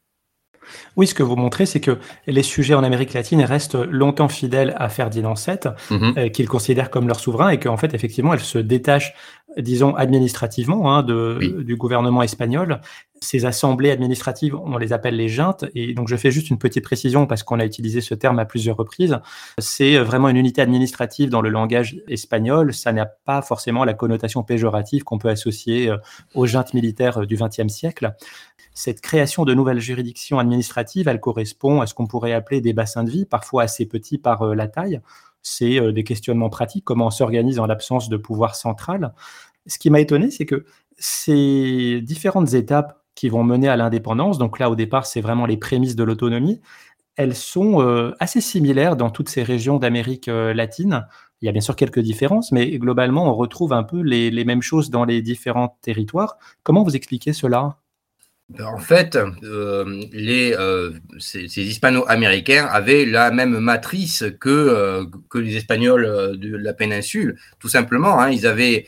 Oui, 0.96 1.06
ce 1.06 1.14
que 1.14 1.22
vous 1.22 1.36
montrez, 1.36 1.66
c'est 1.66 1.80
que 1.80 1.98
les 2.26 2.42
sujets 2.42 2.74
en 2.74 2.84
Amérique 2.84 3.12
latine 3.12 3.42
restent 3.42 3.74
longtemps 3.74 4.28
fidèles 4.28 4.74
à 4.78 4.88
Ferdinand 4.88 5.34
VII, 5.34 5.56
mhm. 5.90 6.14
euh, 6.16 6.28
qu'ils 6.28 6.48
considèrent 6.48 6.90
comme 6.90 7.08
leur 7.08 7.20
souverain, 7.20 7.50
et 7.50 7.58
qu'en 7.58 7.76
fait, 7.76 7.94
effectivement, 7.94 8.34
elle 8.34 8.40
se 8.40 8.58
détache, 8.58 9.14
disons, 9.58 9.94
administrativement 9.94 10.94
hein, 10.94 11.02
de, 11.02 11.62
du 11.62 11.76
gouvernement 11.76 12.22
espagnol. 12.22 12.80
Ces 13.20 13.44
assemblées 13.44 13.90
administratives, 13.90 14.56
on 14.56 14.78
les 14.78 14.92
appelle 14.92 15.16
les 15.16 15.28
juntes, 15.28 15.64
et 15.76 15.94
donc 15.94 16.08
je 16.08 16.16
fais 16.16 16.32
juste 16.32 16.50
une 16.50 16.58
petite 16.58 16.82
précision 16.82 17.26
parce 17.26 17.44
qu'on 17.44 17.60
a 17.60 17.64
utilisé 17.64 18.00
ce 18.00 18.14
terme 18.14 18.38
à 18.40 18.44
plusieurs 18.44 18.76
reprises. 18.76 19.20
C'est 19.58 19.96
vraiment 19.98 20.28
une 20.28 20.36
unité 20.36 20.60
administrative 20.60 21.30
dans 21.30 21.40
le 21.40 21.48
langage 21.48 22.00
espagnol. 22.08 22.74
Ça 22.74 22.92
n'a 22.92 23.06
pas 23.06 23.40
forcément 23.40 23.84
la 23.84 23.94
connotation 23.94 24.42
péjorative 24.42 25.04
qu'on 25.04 25.18
peut 25.18 25.28
associer 25.28 25.88
euh, 25.88 25.98
aux 26.34 26.46
juntes 26.46 26.74
militaires 26.74 27.18
euh, 27.18 27.26
du 27.26 27.36
XXe 27.36 27.72
siècle 27.72 28.12
cette 28.74 29.00
création 29.00 29.44
de 29.44 29.54
nouvelles 29.54 29.80
juridictions 29.80 30.38
administratives, 30.38 31.08
elle 31.08 31.20
correspond 31.20 31.80
à 31.80 31.86
ce 31.86 31.94
qu'on 31.94 32.06
pourrait 32.06 32.32
appeler 32.32 32.60
des 32.60 32.72
bassins 32.72 33.04
de 33.04 33.10
vie, 33.10 33.26
parfois 33.26 33.64
assez 33.64 33.86
petits 33.86 34.18
par 34.18 34.42
euh, 34.42 34.54
la 34.54 34.68
taille. 34.68 35.00
C'est 35.42 35.80
euh, 35.80 35.92
des 35.92 36.04
questionnements 36.04 36.50
pratiques, 36.50 36.84
comment 36.84 37.06
on 37.06 37.10
s'organise 37.10 37.58
en 37.58 37.66
l'absence 37.66 38.08
de 38.08 38.16
pouvoir 38.16 38.54
central. 38.54 39.14
Ce 39.66 39.78
qui 39.78 39.90
m'a 39.90 40.00
étonné, 40.00 40.30
c'est 40.30 40.46
que 40.46 40.64
ces 40.98 42.00
différentes 42.02 42.54
étapes 42.54 43.02
qui 43.14 43.28
vont 43.28 43.44
mener 43.44 43.68
à 43.68 43.76
l'indépendance, 43.76 44.38
donc 44.38 44.58
là 44.58 44.70
au 44.70 44.76
départ 44.76 45.06
c'est 45.06 45.20
vraiment 45.20 45.46
les 45.46 45.56
prémices 45.56 45.96
de 45.96 46.04
l'autonomie, 46.04 46.60
elles 47.16 47.34
sont 47.34 47.82
euh, 47.82 48.12
assez 48.20 48.40
similaires 48.40 48.96
dans 48.96 49.10
toutes 49.10 49.28
ces 49.28 49.42
régions 49.42 49.78
d'Amérique 49.78 50.28
latine. 50.28 51.06
Il 51.42 51.46
y 51.46 51.48
a 51.48 51.52
bien 51.52 51.60
sûr 51.60 51.76
quelques 51.76 52.00
différences, 52.00 52.52
mais 52.52 52.78
globalement 52.78 53.26
on 53.26 53.34
retrouve 53.34 53.72
un 53.72 53.82
peu 53.82 54.00
les, 54.00 54.44
mêmes 54.44 54.62
choses 54.62 54.90
dans 54.90 55.04
les 55.04 55.22
différents 55.22 55.76
territoires. 55.82 56.38
Comment 56.62 56.84
vous 56.84 56.96
expliquez 56.96 57.32
cela? 57.32 57.81
En 58.60 58.78
fait, 58.78 59.16
euh, 59.16 60.04
les, 60.12 60.52
euh, 60.52 60.92
ces, 61.18 61.44
hispano-américains 61.44 62.66
avaient 62.66 63.04
la 63.04 63.30
même 63.30 63.58
matrice 63.58 64.24
que, 64.40 64.48
euh, 64.48 65.04
que 65.30 65.38
les 65.38 65.56
Espagnols 65.56 66.38
de 66.38 66.56
la 66.56 66.72
péninsule, 66.72 67.38
tout 67.58 67.68
simplement. 67.68 68.20
Hein, 68.20 68.30
ils, 68.30 68.46
avaient, 68.46 68.86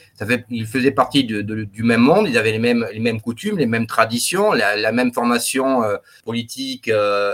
ils 0.50 0.66
faisaient 0.66 0.90
partie 0.90 1.24
du 1.24 1.82
même 1.82 2.00
monde, 2.00 2.28
ils 2.28 2.38
avaient 2.38 2.52
les 2.52 2.58
mêmes, 2.58 3.20
coutumes, 3.20 3.58
les 3.58 3.66
mêmes 3.66 3.86
traditions, 3.86 4.52
la, 4.52 4.92
même 4.92 5.12
formation 5.12 5.82
politique 6.24 6.90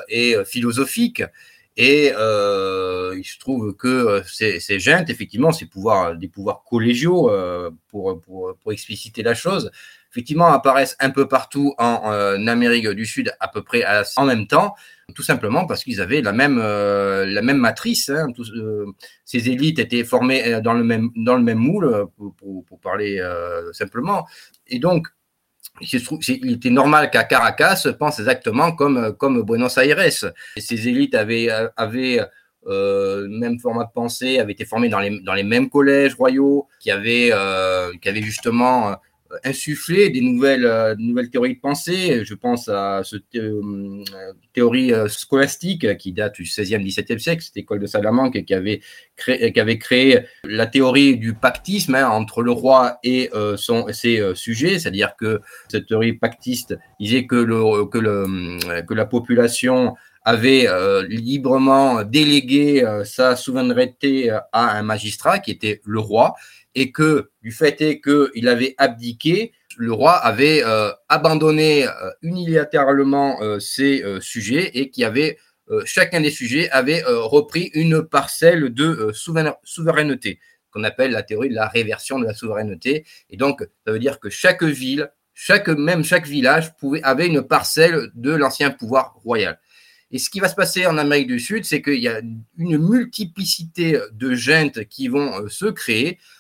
et 0.08 0.36
philosophique. 0.44 1.22
Et 1.76 2.08
il 2.08 3.24
se 3.24 3.38
trouve 3.38 3.74
que 3.74 4.22
ces, 4.26 4.60
ces 4.60 4.88
effectivement, 5.08 5.52
ces 5.52 5.66
pouvoirs, 5.66 6.16
des 6.16 6.28
pouvoirs 6.28 6.62
collégiaux, 6.68 7.30
pour, 7.88 8.20
pour, 8.20 8.56
pour 8.60 8.72
expliciter 8.72 9.22
la 9.22 9.34
chose, 9.34 9.70
effectivement 10.10 10.48
apparaissent 10.48 10.96
un 11.00 11.10
peu 11.10 11.28
partout 11.28 11.74
en, 11.78 12.12
euh, 12.12 12.46
Amérique 12.46 12.88
du 12.88 13.06
Sud 13.06 13.32
à 13.38 13.48
peu 13.48 13.62
près 13.62 13.84
en 14.16 14.24
même 14.24 14.46
temps, 14.46 14.74
tout 15.14 15.22
simplement 15.22 15.66
parce 15.66 15.84
qu'ils 15.84 16.00
avaient 16.00 16.20
la 16.20 16.32
même, 16.32 16.60
euh, 16.60 17.24
la 17.26 17.42
même 17.42 17.58
matrice. 17.58 18.08
Hein, 18.08 18.26
euh, 18.56 18.86
ces 19.24 19.50
élites 19.50 19.78
étaient 19.78 20.04
formées 20.04 20.60
dans 20.62 20.72
le 20.72 20.82
même, 20.82 21.10
dans 21.14 21.36
le 21.36 21.42
même 21.42 21.58
moule, 21.58 22.06
pour, 22.16 22.80
parler 22.82 23.22
simplement. 23.72 24.26
Et 24.66 24.78
donc, 24.78 25.06
il 25.80 26.52
était 26.52 26.70
normal 26.70 27.10
qu'à 27.10 27.24
Caracas 27.24 27.86
pense 27.98 28.18
exactement 28.18 28.72
comme, 28.72 29.14
comme 29.16 29.42
Buenos 29.42 29.76
Aires. 29.78 30.10
Ces 30.56 30.88
élites 30.88 31.14
avaient, 31.14 31.50
avaient 31.76 32.20
même 32.66 33.60
format 33.60 33.84
de 33.84 33.92
pensée, 33.94 34.40
avaient 34.40 34.52
été 34.52 34.64
formés 34.64 34.88
dans 34.88 34.98
les, 34.98 35.20
dans 35.20 35.34
les 35.34 35.44
mêmes 35.44 35.68
collèges 35.68 36.14
royaux, 36.14 36.66
qui 36.80 36.90
avaient, 36.90 37.30
qui 38.00 38.08
avaient 38.08 38.22
justement 38.22 38.96
insuffler 39.44 40.10
des 40.10 40.20
nouvelles, 40.20 40.64
euh, 40.64 40.94
nouvelles 40.98 41.30
théories 41.30 41.54
de 41.56 41.60
pensée. 41.60 42.24
Je 42.24 42.34
pense 42.34 42.68
à 42.68 43.02
cette 43.04 43.34
euh, 43.36 44.04
théorie 44.52 44.92
euh, 44.92 45.08
scolastique 45.08 45.96
qui 45.98 46.12
date 46.12 46.36
du 46.36 46.44
16e, 46.44 46.84
17e 46.84 47.18
siècle, 47.18 47.42
cette 47.42 47.56
école 47.56 47.80
de 47.80 47.86
Salamanque 47.86 48.44
qui 48.44 48.54
avait 48.54 48.80
créé, 49.16 49.52
qui 49.52 49.60
avait 49.60 49.78
créé 49.78 50.20
la 50.44 50.66
théorie 50.66 51.16
du 51.16 51.34
pactisme 51.34 51.94
hein, 51.94 52.08
entre 52.08 52.42
le 52.42 52.50
roi 52.50 52.98
et 53.04 53.30
son, 53.56 53.86
ses 53.92 54.34
sujets, 54.34 54.78
c'est-à-dire 54.78 55.14
que 55.16 55.40
cette 55.68 55.86
théorie 55.86 56.14
pactiste 56.14 56.76
disait 56.98 57.26
que, 57.26 57.36
le, 57.36 57.86
que, 57.86 57.98
le, 57.98 58.82
que 58.82 58.94
la 58.94 59.06
population 59.06 59.94
avait 60.24 60.66
librement 61.08 62.02
délégué 62.02 62.84
sa 63.04 63.36
souveraineté 63.36 64.30
à 64.30 64.78
un 64.78 64.82
magistrat 64.82 65.38
qui 65.38 65.50
était 65.50 65.80
le 65.84 66.00
roi 66.00 66.34
et 66.74 66.92
que 66.92 67.30
du 67.42 67.52
fait 67.52 67.80
est 67.80 68.00
qu'il 68.00 68.48
avait 68.48 68.74
abdiqué, 68.78 69.52
le 69.76 69.92
roi 69.92 70.12
avait 70.12 70.62
euh, 70.64 70.90
abandonné 71.08 71.86
euh, 71.86 72.10
unilatéralement 72.22 73.40
euh, 73.42 73.58
ses 73.58 74.04
sujets 74.20 74.70
et 74.74 74.90
qui 74.90 75.04
avait 75.04 75.38
chacun 75.84 76.20
des 76.20 76.32
sujets 76.32 76.68
avait 76.70 77.00
repris 77.06 77.70
une 77.74 78.02
parcelle 78.02 78.74
de 78.74 79.12
souveraineté, 79.62 80.40
qu'on 80.72 80.82
appelle 80.82 81.12
la 81.12 81.22
théorie 81.22 81.48
de 81.48 81.54
la 81.54 81.68
réversion 81.68 82.18
de 82.18 82.24
la 82.24 82.34
souveraineté. 82.34 83.06
Et 83.28 83.36
donc, 83.36 83.60
ça 83.86 83.92
veut 83.92 84.00
dire 84.00 84.18
que 84.18 84.30
chaque 84.30 84.64
ville, 84.64 85.12
chaque, 85.32 85.68
même 85.68 86.02
chaque 86.02 86.26
village 86.26 86.76
pouvait, 86.76 87.00
avait 87.04 87.28
une 87.28 87.42
parcelle 87.42 88.10
de 88.14 88.32
l'ancien 88.32 88.72
pouvoir 88.72 89.14
royal. 89.22 89.60
Et 90.10 90.18
ce 90.18 90.28
qui 90.28 90.40
va 90.40 90.48
se 90.48 90.56
passer 90.56 90.86
en 90.86 90.98
Amérique 90.98 91.28
du 91.28 91.38
Sud, 91.38 91.64
c'est 91.64 91.82
qu'il 91.82 92.02
y 92.02 92.08
a 92.08 92.20
une 92.58 92.78
multiplicité 92.78 94.00
de 94.10 94.34
gentes 94.34 94.84
qui 94.86 95.06
vont 95.06 95.48
se 95.48 95.66
créer 95.66 96.18
euh, 96.18 96.39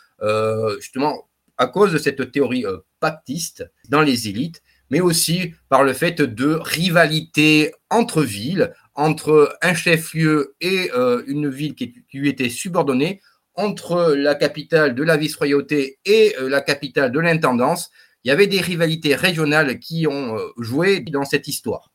justement 0.78 1.30
à 1.60 1.66
cause 1.66 1.92
de 1.92 1.98
cette 1.98 2.32
théorie 2.32 2.64
euh, 2.64 2.78
pactiste 3.00 3.70
dans 3.90 4.00
les 4.00 4.28
élites, 4.28 4.62
mais 4.88 5.00
aussi 5.00 5.52
par 5.68 5.84
le 5.84 5.92
fait 5.92 6.22
de 6.22 6.54
rivalité 6.54 7.74
entre 7.90 8.22
villes, 8.22 8.72
entre 8.94 9.54
un 9.60 9.74
chef-lieu 9.74 10.56
et 10.62 10.90
euh, 10.94 11.22
une 11.26 11.50
ville 11.50 11.74
qui, 11.74 11.94
lui 12.14 12.30
était 12.30 12.48
subordonnée, 12.48 13.20
entre 13.56 14.14
la 14.16 14.34
capitale 14.34 14.94
de 14.94 15.02
la 15.02 15.18
vice-royauté 15.18 15.98
et 16.06 16.34
la 16.40 16.62
capitale 16.62 17.12
de 17.12 17.20
l'intendance. 17.20 17.90
Il 18.24 18.28
y 18.28 18.30
avait 18.30 18.46
des 18.46 18.60
rivalités 18.60 19.14
régionales 19.14 19.78
qui 19.80 20.06
ont 20.06 20.38
joué 20.56 21.00
dans 21.00 21.24
cette 21.24 21.46
histoire. 21.46 21.92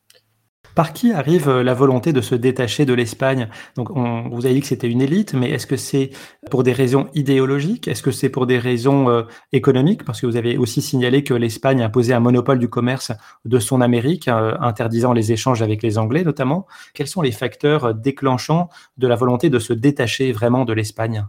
Par 0.76 0.92
qui 0.92 1.10
arrive 1.10 1.48
euh, 1.48 1.62
la 1.62 1.72
volonté 1.72 2.12
de 2.12 2.20
se 2.20 2.34
détacher 2.34 2.84
de 2.84 2.92
l'Espagne? 2.92 3.48
Donc, 3.76 3.88
on, 3.96 4.28
vous 4.28 4.44
avez 4.44 4.54
dit 4.54 4.60
que 4.60 4.66
c'était 4.66 4.90
une 4.90 5.00
élite, 5.00 5.32
mais 5.32 5.50
est-ce 5.50 5.66
que 5.66 5.78
c'est 5.78 6.10
pour 6.50 6.64
des 6.64 6.74
raisons 6.74 7.08
idéologiques? 7.14 7.88
Est-ce 7.88 8.02
que 8.02 8.10
c'est 8.10 8.28
pour 8.28 8.46
des 8.46 8.58
raisons 8.58 9.08
euh, 9.08 9.22
économiques? 9.52 10.04
Parce 10.04 10.20
que 10.20 10.26
vous 10.26 10.36
avez 10.36 10.58
aussi 10.58 10.82
signalé 10.82 11.24
que 11.24 11.32
l'Espagne 11.32 11.80
imposait 11.80 12.12
un 12.12 12.20
monopole 12.20 12.58
du 12.58 12.68
commerce 12.68 13.10
de 13.46 13.58
son 13.58 13.80
Amérique, 13.80 14.28
euh, 14.28 14.54
interdisant 14.60 15.14
les 15.14 15.32
échanges 15.32 15.62
avec 15.62 15.82
les 15.82 15.96
Anglais 15.96 16.24
notamment. 16.24 16.66
Quels 16.92 17.08
sont 17.08 17.22
les 17.22 17.32
facteurs 17.32 17.94
déclenchants 17.94 18.68
de 18.98 19.08
la 19.08 19.16
volonté 19.16 19.48
de 19.48 19.58
se 19.58 19.72
détacher 19.72 20.30
vraiment 20.30 20.66
de 20.66 20.74
l'Espagne? 20.74 21.24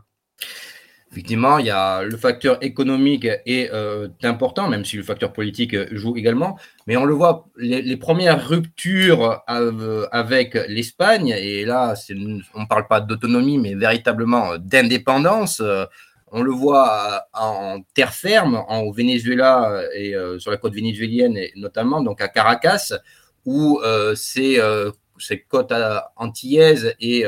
Effectivement, 1.11 1.57
il 1.57 1.67
y 1.67 1.71
a 1.71 2.03
le 2.03 2.17
facteur 2.17 2.57
économique 2.61 3.25
est 3.25 3.71
euh, 3.71 4.09
important, 4.23 4.67
même 4.67 4.83
si 4.83 4.97
le 4.97 5.03
facteur 5.03 5.31
politique 5.31 5.75
joue 5.93 6.17
également. 6.17 6.59
Mais 6.85 6.97
on 6.97 7.05
le 7.05 7.13
voit, 7.13 7.47
les, 7.57 7.95
premières 7.97 8.45
ruptures 8.45 9.41
avec 9.47 10.55
l'Espagne, 10.67 11.29
et 11.29 11.63
là, 11.63 11.93
on 12.53 12.61
ne 12.61 12.67
parle 12.67 12.87
pas 12.87 12.99
d'autonomie, 12.99 13.57
mais 13.57 13.73
véritablement 13.73 14.57
d'indépendance. 14.57 15.61
On 16.29 16.41
le 16.41 16.51
voit 16.51 17.27
en 17.33 17.79
terre 17.93 18.13
ferme, 18.13 18.61
au 18.69 18.91
Venezuela 18.91 19.81
et 19.95 20.13
euh, 20.13 20.39
sur 20.39 20.51
la 20.51 20.57
côte 20.57 20.73
vénézuélienne, 20.73 21.37
et 21.37 21.53
notamment 21.55 22.01
donc 22.01 22.19
à 22.19 22.27
Caracas, 22.27 22.93
où 23.45 23.79
euh, 23.81 24.13
ces, 24.13 24.59
ces 25.19 25.39
côtes 25.39 25.73
antillaises 26.17 26.93
et 26.99 27.25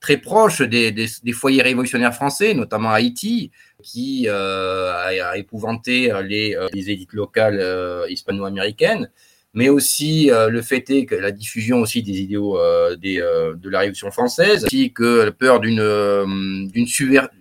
très 0.00 0.18
proche 0.18 0.62
des, 0.62 1.08
foyers 1.32 1.62
révolutionnaires 1.62 2.14
français, 2.14 2.54
notamment 2.54 2.90
Haïti, 2.90 3.50
qui 3.82 4.26
euh, 4.28 4.92
a, 4.92 5.36
épouvanté 5.36 6.12
les, 6.24 6.56
euh, 6.56 6.68
élites 6.72 7.12
locales 7.12 7.58
euh, 7.60 8.06
hispano-américaines, 8.08 9.10
mais 9.54 9.68
aussi 9.68 10.30
le 10.30 10.62
fait 10.62 10.88
est 10.90 11.06
que 11.06 11.14
la 11.14 11.32
diffusion 11.32 11.80
aussi 11.80 12.02
des 12.02 12.20
idéaux 12.20 12.58
de 12.58 13.68
la 13.68 13.80
Révolution 13.80 14.10
française, 14.10 14.66
ainsi 14.66 14.92
que 14.92 15.22
la 15.22 15.32
peur 15.32 15.58
d'une 15.58 16.86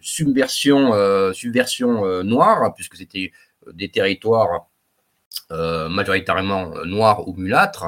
subversion 0.02 0.94
noire, 2.24 2.74
puisque 2.76 2.96
c'était 2.96 3.32
des 3.74 3.90
territoires 3.90 4.68
majoritairement 5.52 6.86
noirs 6.86 7.28
ou 7.28 7.36
mulâtres, 7.36 7.86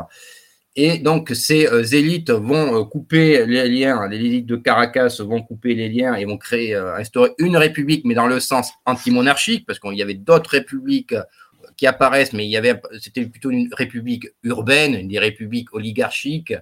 et 0.75 0.99
donc, 0.99 1.31
ces 1.33 1.67
euh, 1.67 1.83
élites 1.83 2.29
vont 2.29 2.79
euh, 2.81 2.83
couper 2.85 3.45
les 3.45 3.67
liens, 3.67 4.07
les 4.07 4.17
élites 4.17 4.45
de 4.45 4.55
Caracas 4.55 5.17
vont 5.19 5.41
couper 5.41 5.73
les 5.73 5.89
liens 5.89 6.13
et 6.13 6.25
vont 6.25 6.37
créer, 6.37 6.75
euh, 6.75 6.95
instaurer 6.95 7.31
une 7.39 7.57
république, 7.57 8.05
mais 8.05 8.13
dans 8.13 8.27
le 8.27 8.39
sens 8.39 8.71
anti-monarchique, 8.85 9.65
parce 9.65 9.79
qu'il 9.79 9.95
y 9.95 10.03
avait 10.03 10.13
d'autres 10.13 10.51
républiques 10.51 11.15
qui 11.75 11.87
apparaissent, 11.87 12.33
mais 12.33 12.49
c'était 12.99 13.25
plutôt 13.25 13.51
une 13.51 13.69
république 13.73 14.27
urbaine, 14.43 15.07
des 15.07 15.19
républiques 15.19 15.73
oligarchiques, 15.73 16.53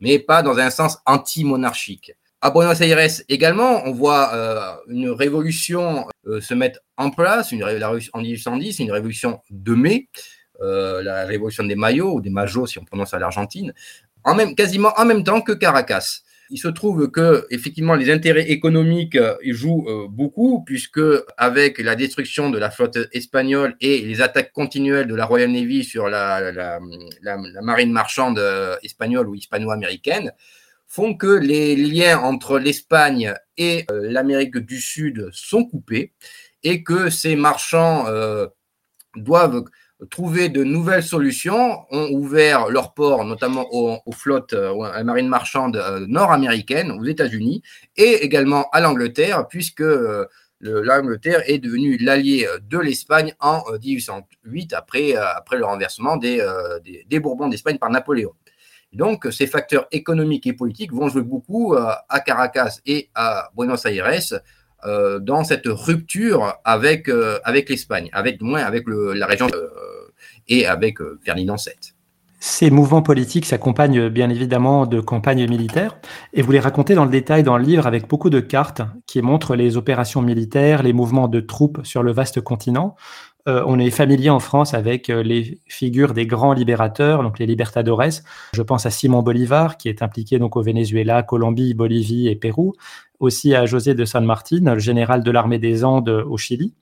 mais 0.00 0.18
pas 0.18 0.42
dans 0.42 0.58
un 0.58 0.70
sens 0.70 0.98
anti-monarchique. 1.06 2.12
À 2.40 2.50
Buenos 2.50 2.80
Aires 2.80 3.08
également, 3.28 3.82
on 3.86 3.92
voit 3.92 4.80
une 4.88 5.10
révolution 5.10 6.06
se 6.40 6.54
mettre 6.54 6.80
en 6.96 7.10
place, 7.10 7.52
une, 7.52 7.62
en 7.62 8.20
1810, 8.20 8.80
une 8.80 8.92
révolution 8.92 9.40
de 9.48 9.74
mai, 9.74 10.08
la 10.60 11.24
révolution 11.26 11.64
des 11.64 11.76
maillots, 11.76 12.14
ou 12.14 12.20
des 12.20 12.30
majos 12.30 12.66
si 12.66 12.78
on 12.78 12.84
prononce 12.84 13.14
à 13.14 13.18
l'Argentine, 13.18 13.72
quasiment 14.56 14.92
en 14.96 15.04
même 15.04 15.24
temps 15.24 15.40
que 15.40 15.52
Caracas. 15.52 16.22
Il 16.50 16.58
se 16.58 16.68
trouve 16.68 17.10
que 17.10 17.46
effectivement 17.50 17.94
les 17.94 18.12
intérêts 18.12 18.50
économiques 18.50 19.16
euh, 19.16 19.34
jouent 19.46 19.86
euh, 19.88 20.06
beaucoup 20.08 20.62
puisque 20.64 21.00
avec 21.38 21.78
la 21.78 21.96
destruction 21.96 22.50
de 22.50 22.58
la 22.58 22.70
flotte 22.70 22.98
espagnole 23.12 23.76
et 23.80 24.02
les 24.02 24.20
attaques 24.20 24.52
continuelles 24.52 25.06
de 25.06 25.14
la 25.14 25.24
Royal 25.24 25.50
Navy 25.50 25.84
sur 25.84 26.08
la, 26.08 26.78
marine 27.62 27.92
marchande 27.92 28.40
espagnole 28.82 29.28
ou 29.28 29.34
hispano-américaine 29.34 30.32
font 30.86 31.14
que 31.14 31.26
les 31.26 31.76
liens 31.76 32.18
entre 32.18 32.58
l'Espagne 32.58 33.34
et 33.56 33.86
l'Amérique 33.90 34.58
du 34.58 34.78
Sud 34.78 35.28
sont 35.32 35.64
coupés 35.64 36.12
et 36.62 36.84
que 36.84 37.10
ces 37.10 37.36
marchands 37.36 38.06
doivent 39.16 39.64
trouver 40.10 40.48
de 40.48 40.64
nouvelles 40.64 41.02
solutions, 41.02 41.84
ont 41.90 42.08
ouvert 42.10 42.68
leurs 42.68 42.94
ports, 42.94 43.24
notamment 43.24 43.66
aux, 43.72 44.00
flottes, 44.12 44.52
euh, 44.52 44.80
à 44.82 44.98
la 44.98 45.04
marine 45.04 45.28
marchande 45.28 45.76
euh, 45.76 46.04
nord-américaine, 46.06 46.90
aux 46.90 47.04
États-Unis, 47.04 47.62
et 47.96 48.24
également 48.24 48.68
à 48.72 48.80
l'Angleterre, 48.80 49.46
puisque 49.48 49.80
euh, 49.80 50.26
l'Angleterre 50.60 51.42
est 51.46 51.58
devenue 51.58 51.98
l'allié 51.98 52.46
de 52.68 52.78
l'Espagne 52.78 53.34
en 53.40 53.62
1808, 53.82 54.72
après, 54.72 55.14
après 55.14 55.58
le 55.58 55.64
renversement 55.66 56.16
des, 56.16 56.42
des, 57.06 57.20
Bourbons 57.20 57.48
d'Espagne 57.48 57.76
par 57.76 57.90
Napoléon. 57.90 58.32
donc, 58.94 59.26
ces 59.30 59.46
facteurs 59.46 59.86
économiques 59.92 60.46
et 60.46 60.54
politiques 60.54 60.90
vont 60.90 61.08
jouer 61.08 61.20
beaucoup 61.20 61.74
à 61.76 62.20
Caracas 62.20 62.78
et 62.86 63.10
à 63.14 63.50
Buenos 63.54 63.84
Aires 63.84 64.40
dans 65.20 65.44
cette 65.44 65.66
rupture 65.66 66.54
avec, 66.64 67.10
avec 67.44 67.68
l'Espagne, 67.68 68.08
avec 68.14 68.40
moins 68.40 68.62
avec 68.62 68.84
la 68.88 69.26
région 69.26 69.48
euh, 69.54 69.68
et 70.48 70.66
avec 70.66 70.98
Ferdinand 71.24 71.56
VII. 71.56 71.94
Ces 72.46 72.70
mouvements 72.70 73.00
politiques 73.00 73.46
s'accompagnent 73.46 74.10
bien 74.10 74.28
évidemment 74.28 74.84
de 74.84 75.00
campagnes 75.00 75.48
militaires 75.48 75.96
et 76.34 76.42
vous 76.42 76.52
les 76.52 76.60
racontez 76.60 76.94
dans 76.94 77.06
le 77.06 77.10
détail 77.10 77.42
dans 77.42 77.56
le 77.56 77.64
livre 77.64 77.86
avec 77.86 78.06
beaucoup 78.06 78.28
de 78.28 78.40
cartes 78.40 78.82
qui 79.06 79.22
montrent 79.22 79.56
les 79.56 79.78
opérations 79.78 80.20
militaires, 80.20 80.82
les 80.82 80.92
mouvements 80.92 81.26
de 81.26 81.40
troupes 81.40 81.80
sur 81.84 82.02
le 82.02 82.12
vaste 82.12 82.42
continent. 82.42 82.96
on 83.46 83.78
est 83.78 83.90
familier 83.90 84.28
en 84.28 84.40
France 84.40 84.74
avec 84.74 85.08
les 85.08 85.58
figures 85.68 86.12
des 86.12 86.26
grands 86.26 86.52
libérateurs, 86.52 87.22
donc 87.22 87.38
les 87.38 87.46
libertadores. 87.46 88.20
Je 88.52 88.62
pense 88.62 88.84
à 88.84 88.90
Simon 88.90 89.22
Bolivar 89.22 89.78
qui 89.78 89.88
est 89.88 90.02
impliqué 90.02 90.38
donc 90.38 90.56
au 90.56 90.62
Venezuela, 90.62 91.22
Colombie, 91.22 91.72
Bolivie 91.72 92.28
et 92.28 92.36
Pérou 92.36 92.74
aussi 93.20 93.54
à 93.54 93.66
José 93.66 93.94
de 93.94 94.04
San 94.04 94.24
Martin, 94.24 94.74
le 94.74 94.78
général 94.78 95.22
de 95.22 95.30
l'armée 95.30 95.58
des 95.58 95.84
Andes 95.84 96.24
au 96.28 96.36
Chili. 96.36 96.74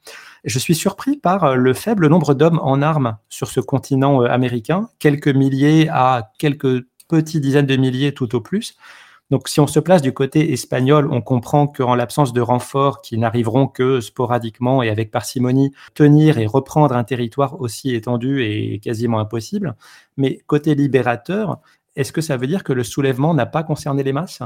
Je 0.44 0.58
suis 0.58 0.74
surpris 0.74 1.16
par 1.16 1.44
euh, 1.44 1.54
le 1.54 1.72
faible 1.72 2.08
nombre 2.08 2.34
d'hommes 2.34 2.60
en 2.62 2.82
armes 2.82 3.16
sur 3.28 3.48
ce 3.48 3.60
continent 3.60 4.22
euh, 4.22 4.26
américain, 4.26 4.88
quelques 4.98 5.28
milliers 5.28 5.88
à 5.88 6.32
quelques 6.38 6.84
petites 7.08 7.42
dizaines 7.42 7.66
de 7.66 7.76
milliers 7.76 8.12
tout 8.12 8.34
au 8.34 8.40
plus. 8.40 8.76
Donc 9.30 9.48
si 9.48 9.60
on 9.60 9.66
se 9.66 9.80
place 9.80 10.02
du 10.02 10.12
côté 10.12 10.52
espagnol, 10.52 11.08
on 11.10 11.22
comprend 11.22 11.66
qu'en 11.66 11.94
l'absence 11.94 12.32
de 12.32 12.40
renforts 12.40 13.00
qui 13.02 13.16
n'arriveront 13.18 13.66
que 13.66 14.00
sporadiquement 14.00 14.82
et 14.82 14.90
avec 14.90 15.10
parcimonie, 15.10 15.72
tenir 15.94 16.38
et 16.38 16.46
reprendre 16.46 16.94
un 16.96 17.04
territoire 17.04 17.60
aussi 17.60 17.94
étendu 17.94 18.42
est 18.42 18.78
quasiment 18.82 19.20
impossible. 19.20 19.76
Mais 20.16 20.42
côté 20.46 20.74
libérateur, 20.74 21.60
est-ce 21.96 22.12
que 22.12 22.20
ça 22.20 22.36
veut 22.36 22.46
dire 22.46 22.64
que 22.64 22.72
le 22.72 22.84
soulèvement 22.84 23.32
n'a 23.32 23.46
pas 23.46 23.62
concerné 23.62 24.02
les 24.02 24.12
masses? 24.12 24.42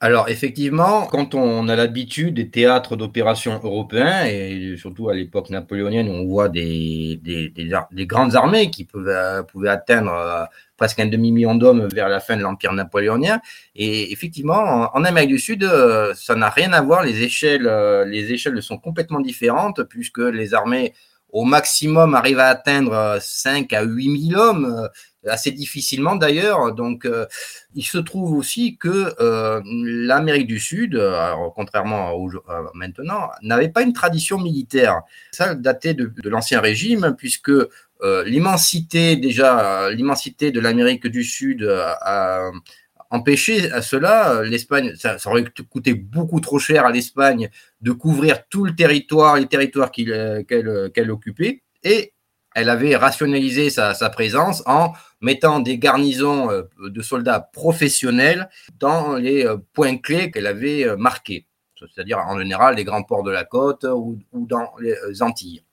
Alors 0.00 0.28
effectivement, 0.28 1.06
quand 1.06 1.34
on 1.34 1.66
a 1.68 1.76
l'habitude 1.76 2.34
des 2.34 2.50
théâtres 2.50 2.94
d'opération 2.94 3.58
européens, 3.62 4.26
et 4.26 4.76
surtout 4.76 5.08
à 5.08 5.14
l'époque 5.14 5.48
napoléonienne, 5.48 6.08
on 6.10 6.26
voit 6.26 6.50
des, 6.50 7.18
des, 7.22 8.06
grandes 8.06 8.34
armées 8.34 8.70
qui 8.70 8.84
pouvaient, 8.84 9.40
pouvaient 9.50 9.70
atteindre 9.70 10.12
euh, 10.12 10.44
presque 10.76 11.00
un 11.00 11.06
demi-million 11.06 11.54
d'hommes 11.54 11.88
vers 11.88 12.10
la 12.10 12.20
fin 12.20 12.36
de 12.36 12.42
l'Empire 12.42 12.74
napoléonien. 12.74 13.40
Et 13.76 14.12
effectivement, 14.12 14.90
en, 14.94 15.04
Amérique 15.04 15.30
du 15.30 15.38
Sud, 15.38 15.64
euh, 15.64 16.12
ça 16.14 16.34
n'a 16.34 16.50
rien 16.50 16.72
à 16.74 16.82
voir, 16.82 17.02
les 17.02 17.22
échelles, 17.22 17.66
euh, 17.66 18.04
les 18.04 18.32
échelles 18.32 18.62
sont 18.62 18.78
complètement 18.78 19.20
différentes, 19.20 19.84
puisque 19.84 20.18
les 20.18 20.52
armées 20.52 20.92
au 21.30 21.44
maximum 21.44 22.14
arrivent 22.14 22.40
à 22.40 22.48
atteindre 22.48 23.18
5 23.20 23.72
à 23.72 23.82
8 23.82 24.28
000 24.32 24.40
hommes 24.40 24.88
assez 25.28 25.50
difficilement 25.52 26.16
d'ailleurs. 26.16 26.74
Donc, 26.74 27.04
euh, 27.04 27.26
il 27.74 27.84
se 27.84 27.98
trouve 27.98 28.32
aussi 28.32 28.76
que 28.76 29.14
euh, 29.20 29.60
l'Amérique 29.64 30.46
du 30.46 30.58
Sud, 30.58 31.00
contrairement 31.54 32.10
à, 32.48 32.62
maintenant, 32.74 33.30
n'avait 33.42 33.68
pas 33.68 33.82
une 33.82 33.92
tradition 33.92 34.38
militaire. 34.38 35.02
Ça 35.32 35.54
datait 35.54 35.94
de, 35.94 36.12
l'Ancien 36.24 36.60
Régime, 36.60 37.14
puisque 37.16 37.50
euh, 37.50 38.24
l'immensité, 38.24 39.16
déjà, 39.16 39.90
l'immensité 39.90 40.50
de 40.50 40.60
l'Amérique 40.60 41.06
du 41.06 41.24
Sud 41.24 41.64
a 41.64 42.50
empêché 43.10 43.70
à 43.70 43.82
cela. 43.82 44.42
L'Espagne, 44.42 44.94
ça, 44.96 45.16
aurait 45.26 45.44
coûté 45.70 45.94
beaucoup 45.94 46.40
trop 46.40 46.58
cher 46.58 46.86
à 46.86 46.92
l'Espagne 46.92 47.50
de 47.80 47.92
couvrir 47.92 48.46
tout 48.48 48.64
le 48.64 48.74
territoire, 48.74 49.36
les 49.36 49.46
territoires 49.46 49.90
qu'elle 49.92 51.10
occupait. 51.10 51.62
Et 51.82 52.13
elle 52.54 52.68
avait 52.68 52.96
rationalisé 52.96 53.68
sa, 53.68 53.94
présence 54.10 54.62
en 54.66 54.92
mettant 55.20 55.58
des 55.58 55.78
garnisons 55.78 56.50
euh, 56.50 56.62
de 56.78 57.02
soldats 57.02 57.40
professionnels 57.40 58.48
dans 58.78 59.16
les 59.16 59.44
euh, 59.44 59.56
points 59.72 59.98
clés 59.98 60.30
qu'elle 60.30 60.46
avait 60.46 60.86
euh, 60.86 60.96
marqués, 60.96 61.46
c'est-à-dire 61.78 62.18
en 62.18 62.38
général 62.38 62.76
les 62.76 62.84
grands 62.84 63.02
ports 63.02 63.24
de 63.24 63.32
la 63.32 63.44
côte 63.44 63.84
ou, 63.84 64.18
dans 64.32 64.72
les 64.80 65.22
Antilles. 65.22 65.64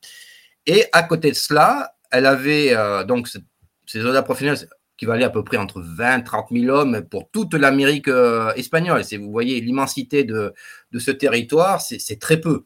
Et 0.65 0.85
à 0.91 1.03
côté 1.03 1.29
de 1.29 1.35
cela, 1.35 1.93
elle 2.11 2.25
avait 2.25 2.75
donc 3.05 3.27
ces 3.27 4.01
soldats 4.01 4.21
professionnels 4.21 4.67
qui 4.97 5.05
valaient 5.05 5.25
à 5.25 5.29
peu 5.29 5.43
près 5.43 5.57
entre 5.57 5.81
20 5.81 6.19
et 6.19 6.23
30 6.23 6.47
000 6.51 6.75
hommes 6.75 7.01
pour 7.09 7.31
toute 7.31 7.53
l'Amérique 7.55 8.09
espagnole. 8.55 9.03
Si 9.03 9.17
vous 9.17 9.31
voyez 9.31 9.59
l'immensité 9.61 10.23
de, 10.23 10.53
ce 10.95 11.09
territoire, 11.09 11.81
c'est 11.81 12.19
très 12.19 12.39
peu. 12.39 12.65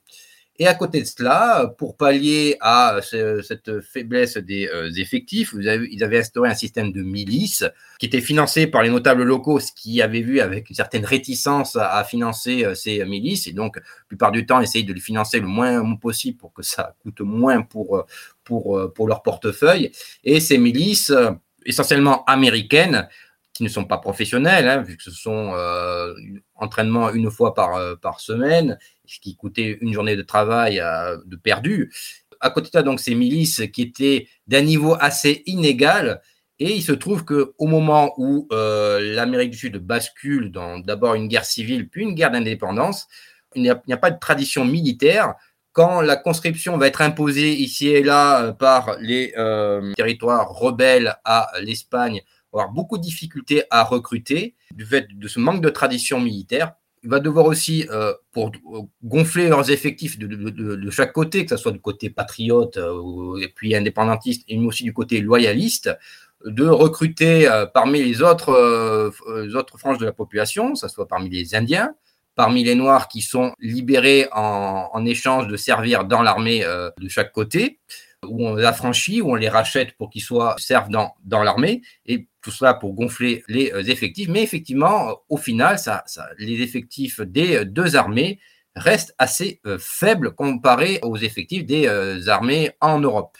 Et 0.57 0.67
à 0.67 0.73
côté 0.73 1.01
de 1.01 1.05
cela, 1.05 1.73
pour 1.77 1.97
pallier 1.97 2.55
à 2.61 2.99
cette 3.01 3.81
faiblesse 3.81 4.37
des 4.37 4.69
euh, 4.69 4.89
effectifs, 4.95 5.53
ils 5.59 6.03
avaient 6.03 6.19
instauré 6.19 6.49
un 6.49 6.55
système 6.55 6.93
de 6.93 7.01
milices 7.01 7.65
qui 7.99 8.05
était 8.05 8.21
financé 8.21 8.65
par 8.65 8.81
les 8.81 8.89
notables 8.89 9.23
locaux, 9.23 9.59
ce 9.59 9.73
qui 9.73 10.01
avait 10.01 10.21
vu 10.21 10.39
avec 10.39 10.69
une 10.69 10.75
certaine 10.75 11.03
réticence 11.03 11.75
à, 11.75 12.01
financer 12.05 12.63
euh, 12.63 12.73
ces 12.73 13.03
milices, 13.03 13.47
et 13.47 13.51
donc, 13.51 13.75
la 13.75 13.83
plupart 14.07 14.31
du 14.31 14.45
temps, 14.45 14.61
essayer 14.61 14.85
de 14.85 14.93
les 14.93 15.01
financer 15.01 15.41
le 15.41 15.47
moins 15.47 15.83
possible 15.97 16.37
pour 16.37 16.53
que 16.53 16.63
ça 16.63 16.95
coûte 17.03 17.19
moins 17.19 17.61
pour, 17.61 17.97
euh, 17.97 18.05
pour, 18.45 18.93
pour 18.93 19.07
leur 19.09 19.23
portefeuille. 19.23 19.91
Et 20.23 20.39
ces 20.39 20.57
milices, 20.57 21.11
essentiellement 21.65 22.23
américaines, 22.25 23.09
qui 23.55 23.63
ne 23.63 23.69
sont 23.69 23.85
pas 23.85 23.97
professionnels, 23.97 24.67
hein, 24.67 24.81
vu 24.81 24.97
que 24.97 25.03
ce 25.03 25.11
sont 25.11 25.53
euh, 25.55 26.13
entraînements 26.55 27.09
une 27.11 27.31
fois 27.31 27.53
par, 27.53 27.75
euh, 27.77 27.95
par 27.95 28.19
semaine, 28.19 28.77
ce 29.05 29.21
qui 29.21 29.37
coûtait 29.37 29.77
une 29.79 29.93
journée 29.93 30.17
de 30.17 30.21
travail 30.21 30.81
euh, 30.81 31.17
de 31.25 31.37
perdu. 31.37 31.91
À 32.41 32.49
côté 32.49 32.67
de 32.67 32.73
ça, 32.73 32.83
donc, 32.83 32.99
ces 32.99 33.15
milices 33.15 33.63
qui 33.71 33.83
étaient 33.83 34.27
d'un 34.45 34.61
niveau 34.61 34.97
assez 34.99 35.41
inégal, 35.45 36.21
et 36.59 36.75
il 36.75 36.81
se 36.81 36.91
trouve 36.91 37.23
qu'au 37.23 37.65
moment 37.65 38.13
où 38.17 38.47
l'Amérique 38.51 39.51
du 39.51 39.57
Sud 39.57 39.77
bascule 39.77 40.51
dans 40.51 40.79
d'abord 40.79 41.15
une 41.15 41.27
guerre 41.27 41.45
civile, 41.45 41.89
puis 41.89 42.03
une 42.03 42.13
guerre 42.13 42.31
d'indépendance, 42.31 43.07
il 43.55 43.61
n'y 43.61 43.69
a, 43.69 43.97
pas 43.97 44.11
de 44.11 44.19
tradition 44.19 44.63
militaire. 44.63 45.33
Quand 45.73 45.99
la 45.99 46.15
conscription 46.15 46.77
va 46.77 46.87
être 46.87 47.01
imposée 47.01 47.53
ici 47.53 47.87
et 47.87 48.03
là 48.03 48.53
par 48.53 48.97
les 48.99 49.33
territoires 49.97 50.49
rebelles 50.49 51.17
à 51.25 51.51
l'Espagne 51.61 52.21
avoir 52.55 52.71
beaucoup 52.71 52.97
de 52.97 53.03
difficultés 53.03 53.63
à 53.69 53.83
recruter 53.83 54.55
du 54.71 54.85
fait 54.85 55.07
de 55.11 55.27
ce 55.27 55.39
manque 55.39 55.61
de 55.61 55.69
tradition 55.69 56.19
militaire. 56.19 56.73
Il 57.03 57.09
va 57.09 57.19
devoir 57.19 57.45
aussi, 57.45 57.85
euh, 57.91 58.13
pour 58.31 58.51
gonfler 59.03 59.47
leurs 59.47 59.69
effectifs 59.69 60.17
de, 60.17 60.89
chaque 60.89 61.13
côté, 61.13 61.45
que 61.45 61.55
ce 61.55 61.61
soit 61.61 61.71
du 61.71 61.79
côté 61.79 62.09
patriote 62.09 62.77
euh, 62.77 63.39
et 63.41 63.49
puis 63.49 63.75
indépendantiste, 63.75 64.43
et 64.47 64.57
aussi 64.57 64.83
du 64.83 64.93
côté 64.93 65.21
loyaliste, 65.21 65.91
de 66.45 66.65
recruter 66.65 67.47
euh, 67.47 67.65
parmi 67.65 68.01
les 68.03 68.21
autres, 68.21 69.11
autres 69.55 69.77
franges 69.77 69.99
de 69.99 70.05
la 70.05 70.13
population, 70.13 70.73
que 70.73 70.79
ce 70.79 70.87
soit 70.87 71.07
parmi 71.07 71.29
les 71.29 71.53
Indiens, 71.53 71.93
parmi 72.33 72.63
les 72.63 72.75
Noirs 72.75 73.07
qui 73.07 73.21
sont 73.21 73.53
libérés 73.59 74.27
en 74.31 75.05
échange 75.05 75.47
de 75.47 75.55
servir 75.55 76.03
dans 76.05 76.21
l'armée 76.21 76.65
de 76.97 77.07
chaque 77.07 77.31
côté, 77.31 77.79
où 78.29 78.47
on 78.47 78.55
les 78.55 78.65
affranchit, 78.65 79.21
où 79.21 79.31
on 79.31 79.35
les 79.35 79.49
rachète 79.49 79.95
pour 79.97 80.09
qu'ils 80.09 80.21
soient 80.21 80.55
servent 80.57 80.89
dans, 80.89 81.13
dans 81.23 81.43
l'armée, 81.43 81.81
et 82.05 82.27
tout 82.45 82.51
cela 82.51 82.75
pour 82.75 82.93
gonfler 82.93 83.43
les 83.47 83.73
euh, 83.73 83.83
effectifs. 83.83 84.29
Mais 84.29 84.43
effectivement, 84.43 85.17
au 85.29 85.37
final, 85.37 85.79
ça, 85.79 86.03
les 86.37 86.61
effectifs 86.61 87.19
des 87.19 87.57
euh, 87.57 87.65
deux 87.65 87.95
armées 87.95 88.39
restent 88.75 89.15
assez 89.17 89.61
euh, 89.65 89.77
faibles 89.79 90.35
comparés 90.35 90.99
aux 91.01 91.17
effectifs 91.17 91.65
des 91.65 91.87
armées 92.27 92.71
en 92.81 92.99
Europe. 92.99 93.37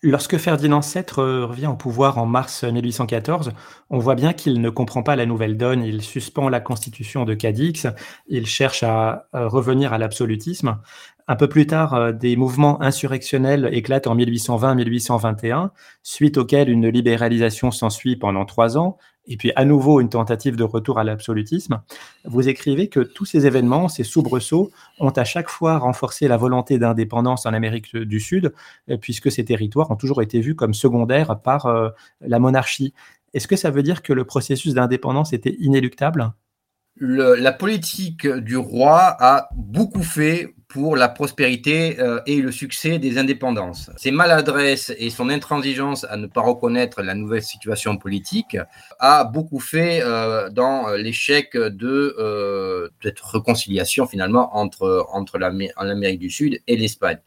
Lorsque 0.00 0.38
Ferdinand 0.38 0.78
VII 0.78 1.02
revient 1.16 1.66
au 1.66 1.74
pouvoir 1.74 2.18
en 2.18 2.26
mars 2.26 2.62
1814, 2.62 3.50
on 3.90 3.98
voit 3.98 4.14
bien 4.14 4.32
qu'il 4.32 4.60
ne 4.60 4.70
comprend 4.70 5.02
pas 5.02 5.16
la 5.16 5.26
nouvelle 5.26 5.56
donne, 5.56 5.82
il 5.82 6.02
suspend 6.02 6.48
la 6.48 6.60
constitution 6.60 7.24
de 7.24 7.34
Cadix, 7.34 7.88
il 8.28 8.46
cherche 8.46 8.84
à 8.84 9.26
revenir 9.32 9.92
à 9.92 9.98
l'absolutisme. 9.98 10.78
Un 11.30 11.36
peu 11.36 11.46
plus 11.46 11.66
tard, 11.66 11.92
euh, 11.92 12.12
des 12.12 12.36
mouvements 12.36 12.80
insurrectionnels 12.80 13.68
éclatent 13.72 14.06
en 14.06 14.16
1820-1821, 14.16 15.70
suite 16.02 16.38
auxquels 16.38 16.70
une 16.70 16.88
libéralisation 16.88 17.70
s'ensuit 17.70 18.16
pendant 18.16 18.46
trois 18.46 18.78
ans, 18.78 18.96
et 19.26 19.36
puis 19.36 19.52
à 19.54 19.66
nouveau 19.66 20.00
une 20.00 20.08
tentative 20.08 20.56
de 20.56 20.64
retour 20.64 20.98
à 20.98 21.04
l'absolutisme. 21.04 21.82
Vous 22.24 22.48
écrivez 22.48 22.88
que 22.88 23.00
tous 23.00 23.26
ces 23.26 23.46
événements, 23.46 23.88
ces 23.88 24.04
soubresauts, 24.04 24.70
ont 25.00 25.10
à 25.10 25.24
chaque 25.24 25.50
fois 25.50 25.76
renforcé 25.76 26.28
la 26.28 26.38
volonté 26.38 26.78
d'indépendance 26.78 27.44
en 27.44 27.52
Amérique 27.52 27.94
du 27.94 28.20
Sud, 28.20 28.54
euh, 28.88 28.96
puisque 28.96 29.30
ces 29.30 29.44
territoires 29.44 29.90
ont 29.90 29.96
toujours 29.96 30.22
été 30.22 30.40
vus 30.40 30.54
comme 30.54 30.72
secondaires 30.72 31.38
par 31.42 31.66
euh, 31.66 31.90
la 32.22 32.38
monarchie. 32.38 32.94
Est-ce 33.34 33.46
que 33.46 33.56
ça 33.56 33.70
veut 33.70 33.82
dire 33.82 34.00
que 34.00 34.14
le 34.14 34.24
processus 34.24 34.72
d'indépendance 34.72 35.34
était 35.34 35.56
inéluctable? 35.58 36.32
La 37.00 37.52
politique 37.52 38.26
du 38.26 38.56
roi 38.56 39.16
a 39.20 39.48
beaucoup 39.54 40.02
fait 40.02 40.54
pour 40.68 40.96
la 40.96 41.08
prospérité 41.08 41.98
euh, 41.98 42.20
et 42.26 42.42
le 42.42 42.52
succès 42.52 42.98
des 42.98 43.16
indépendances. 43.16 43.90
Ses 43.96 44.10
maladresses 44.10 44.92
et 44.98 45.08
son 45.08 45.30
intransigeance 45.30 46.04
à 46.04 46.18
ne 46.18 46.26
pas 46.26 46.42
reconnaître 46.42 47.02
la 47.02 47.14
nouvelle 47.14 47.42
situation 47.42 47.96
politique 47.96 48.58
a 48.98 49.24
beaucoup 49.24 49.60
fait 49.60 50.02
euh, 50.02 50.50
dans 50.50 50.90
l'échec 50.90 51.56
de 51.56 52.14
euh, 52.18 52.88
cette 53.02 53.20
réconciliation 53.20 54.06
finalement 54.06 54.56
entre, 54.56 55.06
entre 55.10 55.38
l'Amérique 55.38 56.20
du 56.20 56.30
Sud 56.30 56.60
et 56.66 56.76
l'Espagne. 56.76 57.18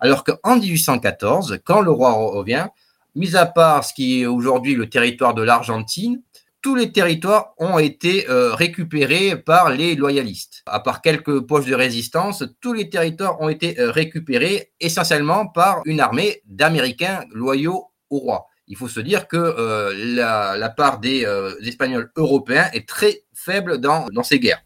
Alors 0.00 0.24
qu'en 0.24 0.56
1814, 0.56 1.60
quand 1.64 1.82
le 1.82 1.92
roi 1.92 2.12
revient, 2.12 2.66
mis 3.14 3.36
à 3.36 3.46
part 3.46 3.84
ce 3.84 3.94
qui 3.94 4.22
est 4.22 4.26
aujourd'hui 4.26 4.74
le 4.74 4.88
territoire 4.88 5.34
de 5.34 5.42
l'Argentine, 5.42 6.22
tous 6.62 6.74
les 6.74 6.92
territoires 6.92 7.54
ont 7.58 7.78
été 7.78 8.28
euh, 8.28 8.54
récupérés 8.54 9.36
par 9.36 9.70
les 9.70 9.94
loyalistes. 9.94 10.62
À 10.66 10.80
part 10.80 11.00
quelques 11.00 11.40
poches 11.40 11.66
de 11.66 11.74
résistance, 11.74 12.44
tous 12.60 12.72
les 12.72 12.90
territoires 12.90 13.40
ont 13.40 13.48
été 13.48 13.78
euh, 13.80 13.90
récupérés 13.90 14.72
essentiellement 14.80 15.46
par 15.46 15.80
une 15.86 16.00
armée 16.00 16.42
d'Américains 16.44 17.24
loyaux 17.32 17.86
au 18.10 18.18
roi. 18.18 18.46
Il 18.66 18.76
faut 18.76 18.88
se 18.88 19.00
dire 19.00 19.26
que 19.26 19.36
euh, 19.36 19.92
la, 20.14 20.68
part 20.68 21.00
des, 21.00 21.26
Espagnols 21.64 22.12
européens 22.16 22.68
est 22.72 22.88
très 22.88 23.22
faible 23.34 23.78
dans, 23.78 24.06
ces 24.22 24.38
guerres. 24.38 24.62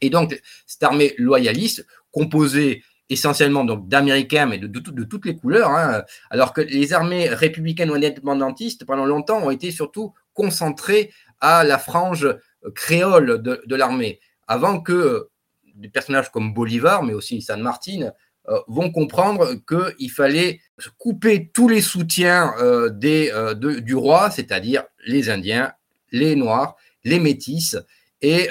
Et 0.00 0.10
donc, 0.10 0.40
cette 0.66 0.82
armée 0.82 1.14
loyaliste, 1.18 1.86
composée 2.12 2.84
essentiellement 3.08 3.64
d'Américains, 3.64 4.46
mais 4.46 4.58
de, 4.58 4.66
de, 4.66 5.04
toutes 5.04 5.26
les 5.26 5.36
couleurs, 5.36 5.70
hein, 5.70 6.02
alors 6.30 6.52
que 6.52 6.60
les 6.60 6.92
armées 6.92 7.28
républicaines 7.28 7.90
ou 7.90 7.94
indépendantistes, 7.94 8.84
pendant 8.84 9.04
longtemps, 9.04 9.42
ont 9.42 9.50
été 9.50 9.70
surtout 9.70 10.14
concentré 10.34 11.12
à 11.40 11.64
la 11.64 11.78
frange 11.78 12.28
créole 12.74 13.42
de, 13.42 13.74
l'armée, 13.74 14.20
avant 14.46 14.80
que 14.80 15.28
des 15.74 15.88
personnages 15.88 16.30
comme 16.30 16.54
Bolivar, 16.54 17.02
mais 17.02 17.14
aussi 17.14 17.42
San 17.42 17.60
Martin, 17.60 18.10
euh, 18.48 18.58
vont 18.68 18.90
comprendre 18.90 19.54
qu'il 19.66 20.10
fallait 20.10 20.60
couper 20.98 21.50
tous 21.52 21.66
les 21.68 21.80
soutiens 21.80 22.52
euh, 22.58 22.90
des, 22.90 23.30
euh, 23.32 23.54
du 23.54 23.94
roi, 23.94 24.30
c'est-à-dire 24.30 24.84
les 25.06 25.30
Indiens, 25.30 25.72
les 26.12 26.36
Noirs, 26.36 26.76
les 27.04 27.18
Métis, 27.18 27.76
et 28.20 28.48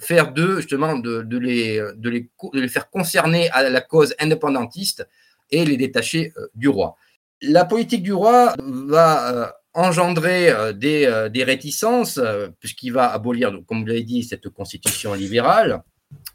faire 0.00 0.32
d'eux, 0.32 0.60
justement, 0.60 0.96
de, 0.96 1.18
les, 1.36 1.78
de, 1.96 2.08
les, 2.08 2.30
de, 2.54 2.60
les, 2.60 2.68
faire 2.68 2.88
concerner 2.88 3.50
à 3.50 3.68
la 3.68 3.82
cause 3.82 4.14
indépendantiste 4.18 5.06
et 5.50 5.66
les 5.66 5.76
détacher 5.76 6.32
du 6.54 6.68
roi. 6.68 6.96
La 7.42 7.66
politique 7.66 8.02
du 8.02 8.14
roi 8.14 8.54
va 8.58 9.54
engendrer 9.74 10.74
des, 10.74 11.28
des 11.32 11.44
réticences, 11.44 12.20
puisqu'il 12.60 12.92
va 12.92 13.12
abolir, 13.12 13.52
comme 13.66 13.80
vous 13.80 13.86
l'avez 13.86 14.02
dit, 14.02 14.22
cette 14.22 14.48
constitution 14.48 15.14
libérale, 15.14 15.82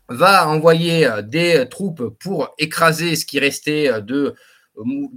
va 0.09 0.47
envoyer 0.47 1.07
des 1.23 1.67
troupes 1.69 2.17
pour 2.19 2.53
écraser 2.57 3.15
ce 3.15 3.25
qui 3.25 3.39
restait 3.39 3.89
de 4.01 4.35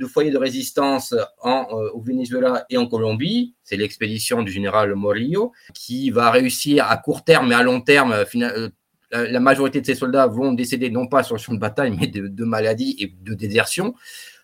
foyers 0.06 0.30
de 0.30 0.38
résistance 0.38 1.14
en, 1.42 1.66
euh, 1.70 1.90
au 1.92 2.00
Venezuela 2.00 2.64
et 2.70 2.76
en 2.76 2.86
Colombie. 2.86 3.54
C'est 3.62 3.76
l'expédition 3.76 4.42
du 4.42 4.50
général 4.50 4.94
Morillo 4.94 5.52
qui 5.74 6.10
va 6.10 6.30
réussir 6.30 6.86
à 6.88 6.96
court 6.96 7.24
terme 7.24 7.52
et 7.52 7.54
à 7.54 7.62
long 7.62 7.80
terme. 7.80 8.12
Euh, 8.12 8.68
euh, 9.12 9.28
la 9.28 9.40
majorité 9.40 9.80
de 9.80 9.86
ces 9.86 9.96
soldats 9.96 10.26
vont 10.26 10.52
décéder 10.52 10.88
non 10.88 11.08
pas 11.08 11.22
sur 11.22 11.34
le 11.34 11.40
champ 11.40 11.52
de 11.52 11.58
bataille, 11.58 11.94
mais 11.98 12.06
de, 12.06 12.28
de 12.28 12.44
maladies 12.44 12.96
et 12.98 13.12
de 13.20 13.34
désertion. 13.34 13.94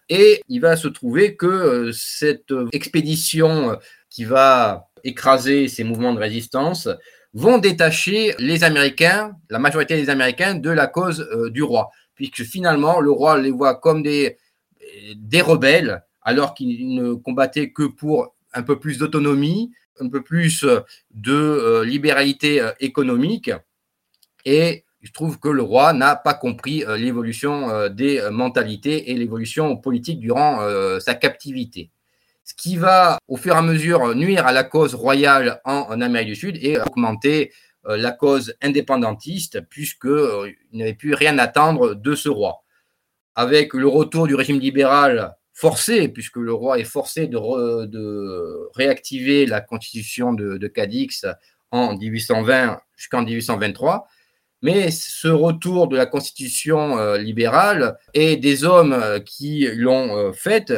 Et 0.08 0.42
il 0.48 0.60
va 0.60 0.76
se 0.76 0.88
trouver 0.88 1.36
que 1.36 1.90
cette 1.92 2.52
expédition 2.72 3.76
qui 4.08 4.24
va 4.24 4.88
écraser 5.04 5.68
ces 5.68 5.84
mouvements 5.84 6.14
de 6.14 6.20
résistance 6.20 6.88
vont 7.34 7.58
détacher 7.58 8.34
les 8.38 8.64
Américains, 8.64 9.32
la 9.50 9.58
majorité 9.58 9.96
des 9.96 10.08
Américains, 10.10 10.54
de 10.54 10.70
la 10.70 10.86
cause 10.86 11.28
du 11.50 11.62
roi, 11.62 11.90
puisque 12.14 12.42
finalement 12.42 13.00
le 13.00 13.10
roi 13.10 13.38
les 13.38 13.50
voit 13.50 13.74
comme 13.74 14.02
des, 14.02 14.38
rebelles, 15.40 16.02
alors 16.22 16.54
qu'ils 16.54 16.94
ne 16.94 17.14
combattaient 17.14 17.70
que 17.70 17.84
pour 17.84 18.34
un 18.54 18.62
peu 18.62 18.78
plus 18.78 18.98
d'autonomie, 18.98 19.70
un 20.00 20.08
peu 20.08 20.22
plus 20.22 20.64
de 21.14 21.32
euh, 21.32 21.84
libéralité 21.84 22.60
euh, 22.60 22.72
économique. 22.80 23.50
Je 25.06 25.12
trouve 25.12 25.38
que 25.38 25.48
le 25.48 25.62
roi 25.62 25.92
n'a 25.92 26.16
pas 26.16 26.34
compris 26.34 26.84
euh, 26.84 26.96
l'évolution 26.96 27.88
des 27.88 28.20
mentalités 28.30 29.10
et 29.10 29.14
l'évolution 29.14 29.76
politique 29.76 30.20
durant 30.20 30.60
sa 31.00 31.14
captivité. 31.14 31.90
Ce 32.44 32.54
qui 32.54 32.76
va, 32.76 33.18
au 33.28 33.36
fur 33.36 33.54
et 33.54 33.58
à 33.58 33.62
mesure, 33.62 34.14
nuire 34.14 34.46
à 34.46 34.52
la 34.52 34.64
cause 34.64 34.94
royale 34.94 35.60
en, 35.64 36.00
Amérique 36.00 36.28
du 36.28 36.36
Sud 36.36 36.58
et 36.62 36.78
augmenter 36.78 37.52
la 37.84 38.10
cause 38.10 38.54
indépendantiste, 38.62 39.60
puisqu'il 39.68 40.54
n'avait 40.72 40.94
plus 40.94 41.14
rien 41.14 41.38
attendre 41.38 41.94
de 41.94 42.14
ce 42.14 42.28
roi 42.28 42.64
avec 43.36 43.74
le 43.74 43.86
retour 43.86 44.26
du 44.26 44.34
régime 44.34 44.58
libéral 44.58 45.36
forcé, 45.52 46.08
puisque 46.08 46.36
le 46.36 46.52
roi 46.52 46.78
est 46.78 46.84
forcé 46.84 47.28
de, 47.28 47.38
réactiver 48.74 49.46
la 49.46 49.60
constitution 49.60 50.32
de, 50.32 50.66
Cadix 50.66 51.26
en 51.70 51.96
1820 51.96 52.80
jusqu'en 52.96 53.22
1823. 53.22 54.08
Mais 54.62 54.90
ce 54.90 55.28
retour 55.28 55.88
de 55.88 55.96
la 55.96 56.06
constitution 56.06 56.98
euh, 56.98 57.18
libérale 57.18 57.98
et 58.14 58.36
des 58.36 58.64
hommes 58.64 58.92
euh, 58.92 59.18
qui 59.20 59.68
l'ont 59.74 60.16
euh, 60.16 60.32
faite 60.32 60.72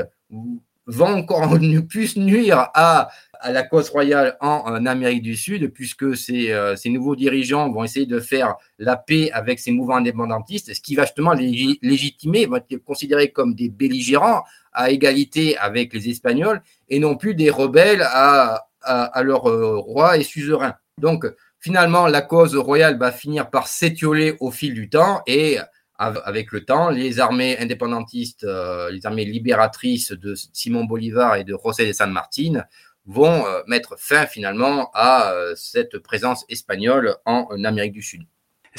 vont 0.86 1.18
encore 1.18 1.56
plus 1.88 2.16
nuire 2.16 2.68
à 2.74 3.08
à 3.40 3.52
la 3.52 3.62
cause 3.62 3.88
royale 3.90 4.36
en, 4.40 4.84
Amérique 4.84 5.22
du 5.22 5.36
Sud, 5.36 5.72
puisque 5.72 6.16
ces, 6.16 6.52
ces, 6.74 6.88
nouveaux 6.90 7.14
dirigeants 7.14 7.70
vont 7.70 7.84
essayer 7.84 8.04
de 8.04 8.18
faire 8.18 8.56
la 8.80 8.96
paix 8.96 9.30
avec 9.30 9.60
ces 9.60 9.70
mouvements 9.70 9.98
indépendantistes, 9.98 10.74
ce 10.74 10.80
qui 10.80 10.96
va 10.96 11.04
justement 11.04 11.34
les 11.34 11.78
légitimer, 11.80 12.46
vont 12.46 12.56
être 12.56 12.78
considérés 12.78 13.30
comme 13.30 13.54
des 13.54 13.68
belligérants 13.68 14.42
à 14.72 14.90
égalité 14.90 15.56
avec 15.56 15.94
les 15.94 16.08
Espagnols, 16.08 16.60
et 16.88 16.98
non 16.98 17.16
plus 17.16 17.36
des 17.36 17.48
rebelles 17.48 18.02
à, 18.02 18.66
à, 18.82 19.22
leur 19.22 19.48
euh, 19.48 19.78
roi 19.78 20.18
et 20.18 20.22
suzerain. 20.22 20.74
Donc, 20.98 21.26
finalement, 21.60 22.06
la 22.06 22.22
cause 22.22 22.56
royale 22.56 22.98
va 22.98 23.12
finir 23.12 23.50
par 23.50 23.68
s'étioler 23.68 24.36
au 24.40 24.50
fil 24.50 24.74
du 24.74 24.88
temps, 24.88 25.22
et 25.26 25.58
avec 25.98 26.52
le 26.52 26.64
temps, 26.64 26.90
les 26.90 27.18
armées 27.18 27.58
indépendantistes, 27.58 28.44
euh, 28.44 28.90
les 28.90 29.04
armées 29.04 29.24
libératrices 29.24 30.12
de 30.12 30.34
Simon 30.52 30.84
Bolivar 30.84 31.34
et 31.36 31.44
de 31.44 31.56
José 31.62 31.88
de 31.88 31.92
San 31.92 32.12
Martin 32.12 32.62
vont 33.06 33.44
euh, 33.46 33.62
mettre 33.66 33.96
fin 33.98 34.26
finalement 34.26 34.90
à 34.94 35.32
euh, 35.32 35.54
cette 35.56 35.98
présence 35.98 36.44
espagnole 36.48 37.16
en 37.24 37.48
Amérique 37.64 37.94
du 37.94 38.02
Sud. 38.02 38.22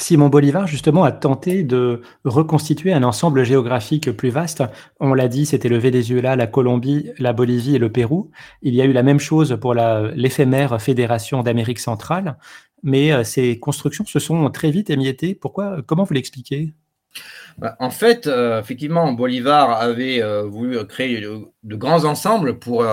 Simon 0.00 0.28
Bolivar, 0.28 0.66
justement, 0.66 1.04
a 1.04 1.12
tenté 1.12 1.62
de 1.62 2.00
reconstituer 2.24 2.92
un 2.92 3.02
ensemble 3.02 3.44
géographique 3.44 4.10
plus 4.12 4.30
vaste. 4.30 4.62
On 4.98 5.12
l'a 5.12 5.28
dit, 5.28 5.44
c'était 5.44 5.68
le 5.68 5.78
Venezuela, 5.78 6.36
la 6.36 6.46
Colombie, 6.46 7.10
la 7.18 7.34
Bolivie 7.34 7.76
et 7.76 7.78
le 7.78 7.92
Pérou. 7.92 8.30
Il 8.62 8.74
y 8.74 8.80
a 8.80 8.86
eu 8.86 8.92
la 8.92 9.02
même 9.02 9.20
chose 9.20 9.58
pour 9.60 9.74
l'éphémère 9.74 10.80
Fédération 10.80 11.42
d'Amérique 11.42 11.80
centrale, 11.80 12.38
mais 12.82 13.12
euh, 13.12 13.24
ces 13.24 13.58
constructions 13.58 14.04
se 14.04 14.18
sont 14.18 14.48
très 14.50 14.70
vite 14.70 14.90
émiettées. 14.90 15.34
Pourquoi 15.34 15.82
Comment 15.86 16.04
vous 16.04 16.14
l'expliquez? 16.14 16.72
Bah, 17.58 17.76
en 17.80 17.90
fait, 17.90 18.28
effectivement, 18.60 19.12
Bolivar 19.12 19.80
avait 19.80 20.22
voulu 20.44 20.78
créer 20.86 21.20
de, 21.20 21.76
grands 21.76 22.04
ensembles 22.04 22.58
pour 22.58 22.84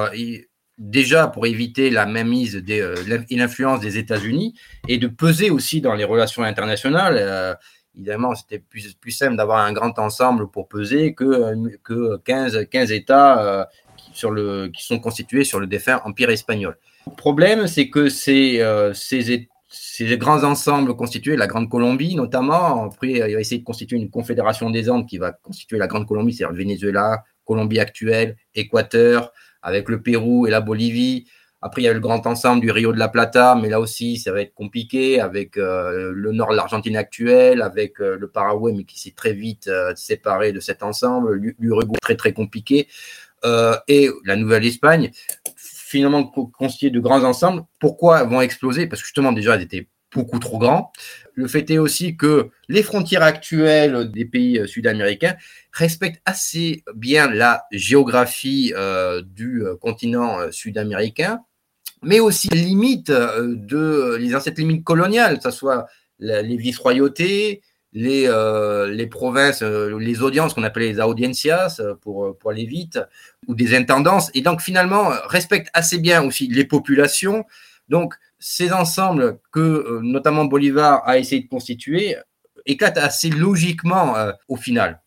déjà 0.77 1.27
pour 1.27 1.45
éviter 1.47 1.89
la 1.89 2.05
mainmise 2.05 2.63
euh, 2.69 2.95
et 3.29 3.35
l'influence 3.35 3.79
des 3.79 3.97
États-Unis 3.97 4.53
et 4.87 4.97
de 4.97 5.07
peser 5.07 5.49
aussi 5.49 5.81
dans 5.81 5.95
les 5.95 6.03
relations 6.03 6.43
internationales. 6.43 7.17
Euh, 7.19 7.55
évidemment, 7.95 8.35
c'était 8.35 8.59
plus, 8.59 8.93
plus 8.93 9.11
simple 9.11 9.35
d'avoir 9.35 9.59
un 9.59 9.73
grand 9.73 9.97
ensemble 9.97 10.49
pour 10.49 10.67
peser 10.67 11.13
que, 11.13 11.77
que 11.83 12.17
15, 12.17 12.67
15 12.69 12.91
États 12.91 13.43
euh, 13.43 13.65
qui, 13.97 14.11
sur 14.13 14.31
le, 14.31 14.67
qui 14.67 14.85
sont 14.85 14.99
constitués 14.99 15.43
sur 15.43 15.59
le 15.59 15.67
défunt 15.67 16.01
Empire 16.05 16.29
espagnol. 16.29 16.77
Le 17.07 17.15
problème, 17.15 17.67
c'est 17.67 17.89
que 17.89 18.09
ces, 18.09 18.61
ces, 18.93 19.47
ces, 20.05 20.17
grands 20.17 20.43
ensembles 20.43 20.95
constitués, 20.95 21.35
la 21.35 21.47
Grande 21.47 21.69
Colombie 21.69 22.15
notamment, 22.15 22.85
après, 22.85 23.13
il 23.13 23.19
va 23.19 23.39
essayer 23.39 23.59
de 23.59 23.63
constituer 23.63 23.97
une 23.97 24.09
confédération 24.09 24.69
des 24.69 24.89
Andes 24.89 25.07
qui 25.07 25.17
va 25.17 25.31
constituer 25.31 25.77
la 25.77 25.87
Grande 25.87 26.07
Colombie, 26.07 26.33
c'est-à-dire 26.33 26.53
le 26.53 26.63
Venezuela, 26.63 27.23
Colombie 27.45 27.79
actuelle, 27.79 28.37
Équateur, 28.53 29.31
avec 29.61 29.89
le 29.89 30.01
Pérou 30.01 30.45
et 30.45 30.51
la 30.51 30.61
Bolivie. 30.61 31.27
Après, 31.61 31.81
il 31.81 31.85
y 31.85 31.87
a 31.87 31.93
le 31.93 31.99
grand 31.99 32.27
ensemble 32.27 32.61
du 32.61 32.69
Rio 32.69 32.93
de 32.93 32.99
la 32.99 33.07
Plata, 33.07 33.55
mais 33.59 33.69
là 33.69 33.79
aussi, 33.79 34.17
ça 34.17 34.31
va 34.31 34.41
être 34.41 34.53
compliqué 34.53 35.19
avec 35.19 35.57
euh, 35.57 36.11
le 36.13 36.31
nord 36.31 36.51
de 36.51 36.55
l'Argentine 36.55 36.95
actuelle, 36.95 37.63
avec 37.63 37.99
euh, 37.99 38.15
le 38.19 38.27
Paraguay, 38.27 38.73
mais 38.75 38.83
qui 38.83 38.99
s'est 38.99 39.15
très 39.15 39.33
vite 39.33 39.67
euh, 39.67 39.93
séparé 39.95 40.51
de 40.51 40.59
cet 40.59 40.83
ensemble. 40.83 41.33
L'Uruguay, 41.57 41.97
très, 42.01 42.15
très 42.15 42.33
compliqué. 42.33 42.87
et 43.87 44.09
la 44.25 44.35
Nouvelle-Espagne, 44.35 45.11
finalement 45.87 46.25
constituée 46.25 46.89
de 46.89 46.99
grands 46.99 47.23
ensembles. 47.23 47.63
Pourquoi 47.79 48.23
vont 48.23 48.41
exploser? 48.41 48.87
Parce 48.87 49.01
que 49.01 49.07
justement, 49.07 49.31
déjà, 49.31 49.55
elles 49.55 49.61
étaient 49.61 49.87
beaucoup 50.13 50.39
trop 50.39 50.57
grands. 50.57 50.91
Le 51.33 51.47
fait 51.47 51.69
est 51.69 51.77
aussi 51.77 52.17
que 52.17 52.49
les 52.67 52.83
frontières 52.83 53.23
actuelles 53.23 54.11
des 54.11 54.25
pays 54.25 54.59
euh, 54.59 54.67
sud-américains 54.67 55.35
respectent 55.71 56.21
assez 56.25 56.83
bien 56.95 57.29
la 57.29 57.63
géographie 57.71 58.73
euh, 58.75 59.21
du 59.21 59.63
euh, 59.63 59.75
continent 59.75 60.51
sud-américain, 60.51 61.41
mais 62.01 62.19
aussi 62.19 62.49
les 62.49 62.61
limites 62.61 63.11
de 63.11 64.15
les 64.19 64.35
anciennes 64.35 64.55
limites 64.55 64.83
coloniales, 64.83 65.37
que 65.37 65.43
ce 65.43 65.51
soit 65.51 65.87
les 66.19 66.57
vice-royautés, 66.57 67.61
les, 67.97 68.29
les 68.91 69.07
provinces, 69.07 69.61
les 69.61 70.21
audiences 70.21 70.53
qu'on 70.53 70.63
appelait 70.63 70.93
les 70.93 70.99
audiencias 70.99 71.81
pour, 72.01 72.37
pour 72.37 72.51
aller 72.51 72.65
vite, 72.65 72.99
ou 73.47 73.55
des 73.55 73.75
intendances, 73.75 74.29
et 74.33 74.41
donc 74.41 74.61
finalement 74.61 75.09
respectent 75.25 75.71
assez 75.73 75.97
bien 75.97 76.23
aussi 76.23 76.47
les 76.47 76.65
populations. 76.65 77.45
Donc, 77.89 78.13
ces 78.39 78.71
ensembles 78.71 79.39
que 79.51 79.59
euh, 79.59 79.99
notamment 80.03 80.45
Bolivar 80.45 81.01
a 81.07 81.17
essayé 81.17 81.41
de 81.41 81.47
constituer 81.47 82.15
éclatent 82.65 82.97
assez 82.97 83.29
logiquement 83.29 84.15
euh, 84.17 84.31
au 84.47 84.55
final. 84.55 85.01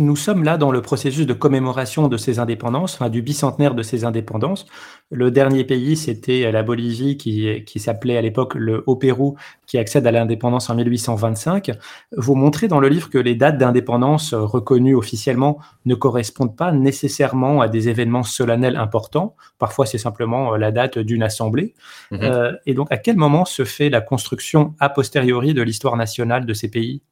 Nous 0.00 0.16
sommes 0.16 0.44
là 0.44 0.56
dans 0.56 0.72
le 0.72 0.80
processus 0.80 1.26
de 1.26 1.34
commémoration 1.34 2.08
de 2.08 2.16
ces 2.16 2.38
indépendances, 2.38 2.94
enfin, 2.94 3.10
du 3.10 3.20
bicentenaire 3.20 3.74
de 3.74 3.82
ces 3.82 4.04
indépendances. 4.04 4.64
Le 5.10 5.30
dernier 5.30 5.62
pays, 5.64 5.94
c'était 5.94 6.50
la 6.50 6.62
Bolivie, 6.62 7.18
qui, 7.18 7.64
qui 7.66 7.78
s'appelait 7.80 8.16
à 8.16 8.22
l'époque 8.22 8.54
le 8.54 8.82
Haut-Pérou, 8.86 9.36
qui 9.66 9.76
accède 9.76 10.06
à 10.06 10.10
l'indépendance 10.10 10.70
en 10.70 10.74
1825. 10.74 11.72
Vous 12.16 12.34
montrez 12.34 12.66
dans 12.66 12.80
le 12.80 12.88
livre 12.88 13.10
que 13.10 13.18
les 13.18 13.34
dates 13.34 13.58
d'indépendance 13.58 14.32
reconnues 14.32 14.94
officiellement 14.94 15.58
ne 15.84 15.94
correspondent 15.94 16.56
pas 16.56 16.72
nécessairement 16.72 17.60
à 17.60 17.68
des 17.68 17.90
événements 17.90 18.22
solennels 18.22 18.76
importants. 18.76 19.36
Parfois, 19.58 19.84
c'est 19.84 19.98
simplement 19.98 20.56
la 20.56 20.72
date 20.72 20.98
d'une 20.98 21.22
assemblée. 21.22 21.74
Mhm. 22.10 22.20
Euh, 22.22 22.52
et 22.64 22.72
donc, 22.72 22.90
à 22.90 22.96
quel 22.96 23.16
moment 23.16 23.44
se 23.44 23.66
fait 23.66 23.90
la 23.90 24.00
construction 24.00 24.74
a 24.80 24.88
posteriori 24.88 25.52
de 25.52 25.60
l'histoire 25.60 25.98
nationale 25.98 26.46
de 26.46 26.54
ces 26.54 26.70
pays? 26.70 27.02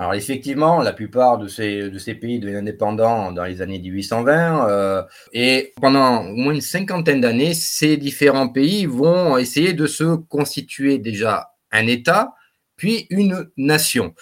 Alors 0.00 0.14
effectivement, 0.14 0.80
la 0.80 0.92
plupart 0.92 1.38
de 1.38 1.48
ces, 1.48 1.90
pays 2.14 2.38
deviennent 2.38 2.58
indépendants 2.58 3.32
dans 3.32 3.42
les 3.42 3.62
années 3.62 3.80
1820 3.80 4.68
euh, 4.68 5.02
et 5.32 5.72
pendant 5.80 6.24
au 6.24 6.36
moins 6.36 6.54
une 6.54 6.60
cinquantaine 6.60 7.20
d'années, 7.20 7.52
ces 7.52 7.96
différents 7.96 8.48
pays 8.48 8.86
vont 8.86 9.36
essayer 9.38 9.72
de 9.72 9.88
se 9.88 10.14
constituer 10.14 10.98
déjà 10.98 11.50
un 11.72 11.88
État, 11.88 12.32
puis 12.76 13.08
une 13.10 13.50
nation. 13.56 14.14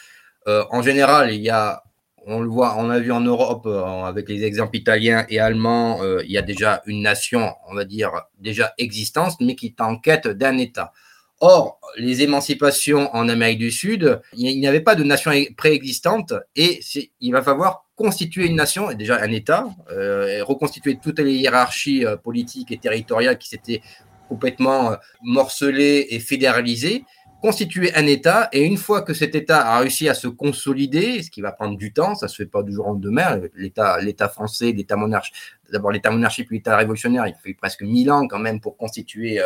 Euh, 0.49 0.65
en 0.71 0.81
général, 0.81 1.35
il 1.35 1.43
y 1.43 1.51
a, 1.51 1.83
on 2.25 2.41
le 2.41 2.49
voit, 2.49 2.77
on 2.79 2.89
a 2.89 2.99
vu 2.99 3.13
en 3.13 3.21
Europe 3.21 3.67
euh, 3.67 4.05
avec 4.05 4.31
les 4.31 4.45
exemples 4.45 4.79
italiens 4.79 5.27
et 5.29 5.41
allemands, 5.41 6.01
il 6.25 6.31
y 6.31 6.39
a 6.39 6.43
déjà 6.43 6.81
une 6.87 7.03
nation, 7.03 7.53
on 7.69 7.75
va 7.75 7.85
dire 7.85 8.13
déjà 8.39 8.73
existante, 8.79 9.35
mais 9.43 9.55
qui 9.55 9.67
est 9.67 9.81
en 9.83 9.99
quête 9.99 10.27
d'un 10.27 10.57
État. 10.57 10.95
Or, 11.41 11.81
les 11.99 12.23
émancipations 12.23 13.15
en 13.15 13.29
Amérique 13.29 13.59
du 13.59 13.71
Sud, 13.71 14.21
il 14.33 14.59
n'y 14.59 14.67
avait 14.67 14.81
pas 14.81 14.95
de 14.95 15.05
nation 15.05 15.33
préexistante 15.57 16.33
et 16.55 16.81
il 17.21 17.33
va 17.33 17.43
falloir 17.43 17.85
constituer 17.95 18.47
une 18.47 18.57
nation, 18.57 18.93
déjà 18.93 19.21
un 19.23 19.31
État, 19.31 19.69
euh, 19.91 20.43
reconstituer 20.45 20.99
toutes 21.03 21.19
les 21.19 21.35
hiérarchies 21.35 22.07
euh, 22.07 22.17
politiques 22.17 22.73
et 22.73 22.79
territoriales 22.79 23.39
qui 23.39 23.49
s'étaient 23.49 23.83
complètement 24.29 24.93
euh, 24.93 24.97
morcelées 25.23 26.07
et 26.11 26.21
fédéralisées, 26.21 27.05
constituer 27.43 27.95
un 27.95 28.07
État, 28.07 28.49
et 28.53 28.63
une 28.63 28.77
fois 28.77 29.03
que 29.03 29.15
cet 29.15 29.35
État 29.35 29.67
a 29.67 29.79
réussi 29.81 30.09
à 30.09 30.15
se 30.15 30.29
consolider, 30.29 31.23
ce 31.23 31.31
qui 31.31 31.43
va 31.43 31.53
prendre 31.53 31.77
du 31.77 31.93
temps, 31.93 32.15
ça 32.15 32.27
ne 32.27 32.31
se 32.31 32.37
fait 32.37 32.47
pas 32.47 32.63
du 32.63 32.73
jour 32.73 32.87
au 32.87 32.93
lendemain, 32.93 33.41
l'État, 33.55 34.29
français, 34.29 34.73
l'État 34.73 34.97
monarchique, 34.97 35.35
d'abord 35.71 35.91
l'État 35.91 36.11
monarchique 36.11 36.49
puis 36.49 36.59
l'État 36.59 36.77
révolutionnaire, 36.77 37.27
il 37.27 37.35
fait 37.43 37.55
presque 37.55 37.83
mille 37.83 38.11
ans 38.11 38.27
quand 38.27 38.39
même 38.39 38.61
pour 38.61 38.77
constituer, 38.77 39.41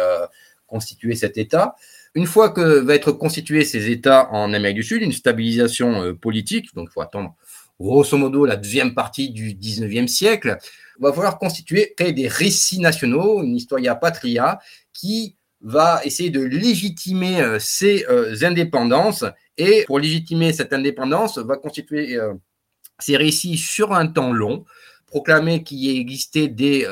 constituer 0.71 1.15
cet 1.15 1.37
État. 1.37 1.75
Une 2.15 2.27
fois 2.27 2.51
que 2.51 2.81
va 2.81 2.95
être 2.95 3.13
constitué 3.13 3.65
ces 3.65 3.91
États 3.91 4.31
en 4.31 4.53
Amérique 4.55 4.77
du 4.77 4.83
Sud, 4.83 5.03
une 5.03 5.13
stabilisation 5.13 6.03
euh, 6.03 6.15
politique, 6.15 6.75
donc 6.75 6.89
il 6.91 6.93
faut 6.93 7.03
attendre 7.03 7.35
grosso 7.79 8.17
modo 8.17 8.47
la 8.47 8.57
deuxième 8.57 8.95
partie 8.95 9.31
du 9.31 9.55
19e 9.55 10.07
siècle, 10.07 10.57
va 10.99 11.13
falloir 11.13 11.39
constituer, 11.39 11.95
créer 11.97 12.13
des 12.13 12.29
récits 12.29 12.81
nationaux, 12.81 13.43
une 13.43 13.57
historia 13.57 13.95
patria, 13.95 14.59
qui 14.93 15.37
va 15.63 16.01
essayer 16.05 16.31
de 16.31 16.41
légitimer 16.41 17.41
euh, 17.43 17.59
ces 17.59 18.07
euh, 18.09 18.35
indépendances 18.43 19.25
et 19.57 19.85
pour 19.87 19.99
légitimer 19.99 20.53
cette 20.53 20.73
indépendance 20.73 21.37
va 21.39 21.57
constituer 21.57 22.19
ces 22.99 23.17
récits 23.17 23.59
sur 23.59 23.93
un 23.93 24.07
temps 24.07 24.33
long, 24.33 24.65
proclamer 25.07 25.63
qu'il 25.63 25.79
y 25.79 25.99
existait 25.99 26.49
des 26.49 26.87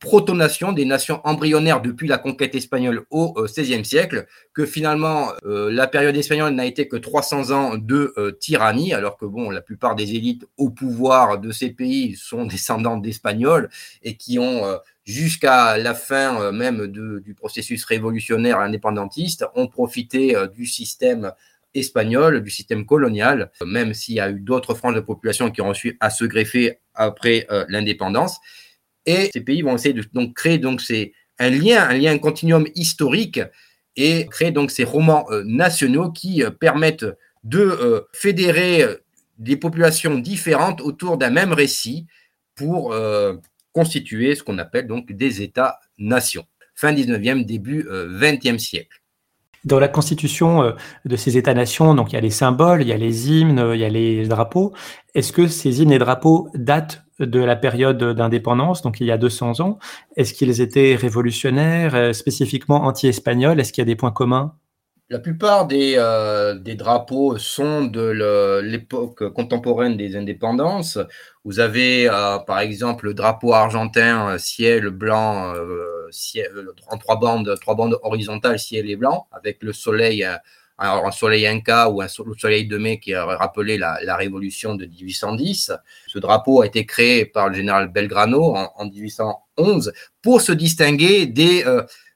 proto-nations, 0.00 0.72
des 0.72 0.84
nations 0.84 1.20
embryonnaires 1.24 1.80
depuis 1.80 2.08
la 2.08 2.18
conquête 2.18 2.54
espagnole 2.54 3.04
au 3.10 3.34
XVIe 3.44 3.84
siècle, 3.84 4.26
que 4.54 4.66
finalement 4.66 5.32
la 5.44 5.86
période 5.86 6.16
espagnole 6.16 6.54
n'a 6.54 6.64
été 6.64 6.88
que 6.88 6.96
300 6.96 7.50
ans 7.50 7.76
de 7.76 8.14
tyrannie, 8.40 8.94
alors 8.94 9.18
que 9.18 9.26
bon, 9.26 9.50
la 9.50 9.60
plupart 9.60 9.94
des 9.94 10.14
élites 10.14 10.46
au 10.56 10.70
pouvoir 10.70 11.38
de 11.38 11.52
ces 11.52 11.70
pays 11.70 12.16
sont 12.16 12.46
descendants 12.46 12.96
d'Espagnols 12.96 13.68
et 14.02 14.16
qui 14.16 14.38
ont 14.38 14.64
jusqu'à 15.10 15.76
la 15.76 15.94
fin 15.94 16.40
euh, 16.40 16.52
même 16.52 16.86
du 16.86 17.34
processus 17.34 17.84
révolutionnaire 17.84 18.60
indépendantiste, 18.60 19.44
ont 19.54 19.66
profité 19.66 20.36
euh, 20.36 20.46
du 20.46 20.66
système 20.66 21.32
espagnol, 21.74 22.42
du 22.42 22.50
système 22.50 22.84
colonial, 22.84 23.52
même 23.64 23.94
s'il 23.94 24.16
y 24.16 24.20
a 24.20 24.30
eu 24.30 24.40
d'autres 24.40 24.74
franges 24.74 24.96
de 24.96 25.00
population 25.00 25.50
qui 25.50 25.60
ont 25.60 25.68
reçu 25.68 25.96
à 26.00 26.10
se 26.10 26.24
greffer 26.24 26.78
après 26.94 27.46
euh, 27.50 27.64
l'indépendance. 27.68 28.38
Et 29.06 29.30
ces 29.32 29.40
pays 29.40 29.62
vont 29.62 29.74
essayer 29.74 29.94
de 29.94 30.04
donc, 30.12 30.34
créer 30.34 30.58
donc, 30.58 30.82
un 31.38 31.50
lien, 31.50 31.88
un 31.88 31.94
lien, 31.94 32.12
un 32.12 32.18
continuum 32.18 32.66
historique 32.74 33.40
et 33.96 34.26
créer 34.26 34.50
donc 34.50 34.70
ces 34.70 34.84
romans 34.84 35.26
nationaux 35.44 36.10
qui 36.10 36.42
permettent 36.60 37.06
de 37.42 38.06
fédérer 38.12 38.84
des 39.38 39.56
populations 39.56 40.18
différentes 40.18 40.80
autour 40.80 41.16
d'un 41.16 41.30
même 41.30 41.52
récit 41.52 42.06
pour 42.54 42.94
constituer 43.72 44.34
ce 44.34 44.42
qu'on 44.42 44.58
appelle 44.58 44.86
donc 44.86 45.12
des 45.12 45.42
États-nations. 45.42 46.46
Fin 46.74 46.92
19e, 46.92 47.44
début 47.44 47.82
20e 47.84 48.54
euh, 48.54 48.58
siècle. 48.58 49.02
Dans 49.64 49.78
la 49.78 49.88
constitution 49.88 50.62
euh, 50.62 50.72
de 51.04 51.16
ces 51.16 51.36
États-nations, 51.36 51.94
donc 51.94 52.12
il 52.12 52.14
y 52.14 52.18
a 52.18 52.22
les 52.22 52.30
symboles, 52.30 52.82
il 52.82 52.88
y 52.88 52.92
a 52.92 52.96
les 52.96 53.30
hymnes, 53.30 53.72
il 53.74 53.80
y 53.80 53.84
a 53.84 53.88
les 53.88 54.26
drapeaux. 54.26 54.72
Est-ce 55.14 55.32
que 55.32 55.46
ces 55.46 55.82
hymnes 55.82 55.92
et 55.92 55.98
drapeaux 55.98 56.48
datent 56.54 57.02
de 57.20 57.40
la 57.40 57.56
période 57.56 58.02
d'indépendance, 58.02 58.82
donc 58.82 59.00
il 59.00 59.06
y 59.06 59.12
a 59.12 59.18
200 59.18 59.60
ans. 59.60 59.78
Est-ce 60.16 60.34
qu'ils 60.34 60.60
étaient 60.60 60.94
révolutionnaires, 60.94 61.94
euh, 61.94 62.12
spécifiquement 62.12 62.84
anti-espagnols? 62.84 63.60
Est-ce 63.60 63.72
qu'il 63.72 63.82
y 63.82 63.86
a 63.86 63.86
des 63.86 63.96
points 63.96 64.10
communs? 64.10 64.54
La 65.08 65.18
plupart 65.18 65.66
des, 65.66 65.94
euh, 65.98 66.54
drapeaux 66.54 67.36
sont 67.36 67.84
de 67.84 68.60
l'époque 68.62 69.28
contemporaine 69.30 69.96
des 69.96 70.14
indépendances. 70.16 70.98
Vous 71.44 71.58
avez, 71.58 72.08
euh, 72.08 72.38
par 72.38 72.60
exemple, 72.60 73.06
le 73.06 73.14
drapeau 73.14 73.52
argentin, 73.52 74.38
ciel 74.38 74.90
blanc, 74.90 75.52
en 76.88 76.98
trois 76.98 77.18
bandes, 77.18 77.52
trois 77.60 77.74
bandes 77.74 77.98
horizontales, 78.02 78.60
ciel 78.60 78.88
et 78.88 78.96
blanc, 78.96 79.26
avec 79.32 79.64
le 79.64 79.72
soleil, 79.72 80.24
alors 80.80 81.06
un 81.06 81.12
soleil 81.12 81.46
inca 81.46 81.88
ou 81.88 82.00
un 82.00 82.08
soleil 82.08 82.66
de 82.66 82.78
mai 82.78 82.98
qui 82.98 83.14
a 83.14 83.24
rappelé 83.24 83.78
la, 83.78 84.16
révolution 84.16 84.74
de 84.74 84.86
1810. 84.86 85.72
Ce 86.06 86.18
drapeau 86.18 86.62
a 86.62 86.66
été 86.66 86.86
créé 86.86 87.26
par 87.26 87.48
le 87.48 87.54
général 87.54 87.88
Belgrano 87.88 88.56
en, 88.56 88.72
en 88.74 88.86
1811 88.86 89.92
pour 90.22 90.40
se 90.40 90.52
distinguer 90.52 91.26
des, 91.26 91.64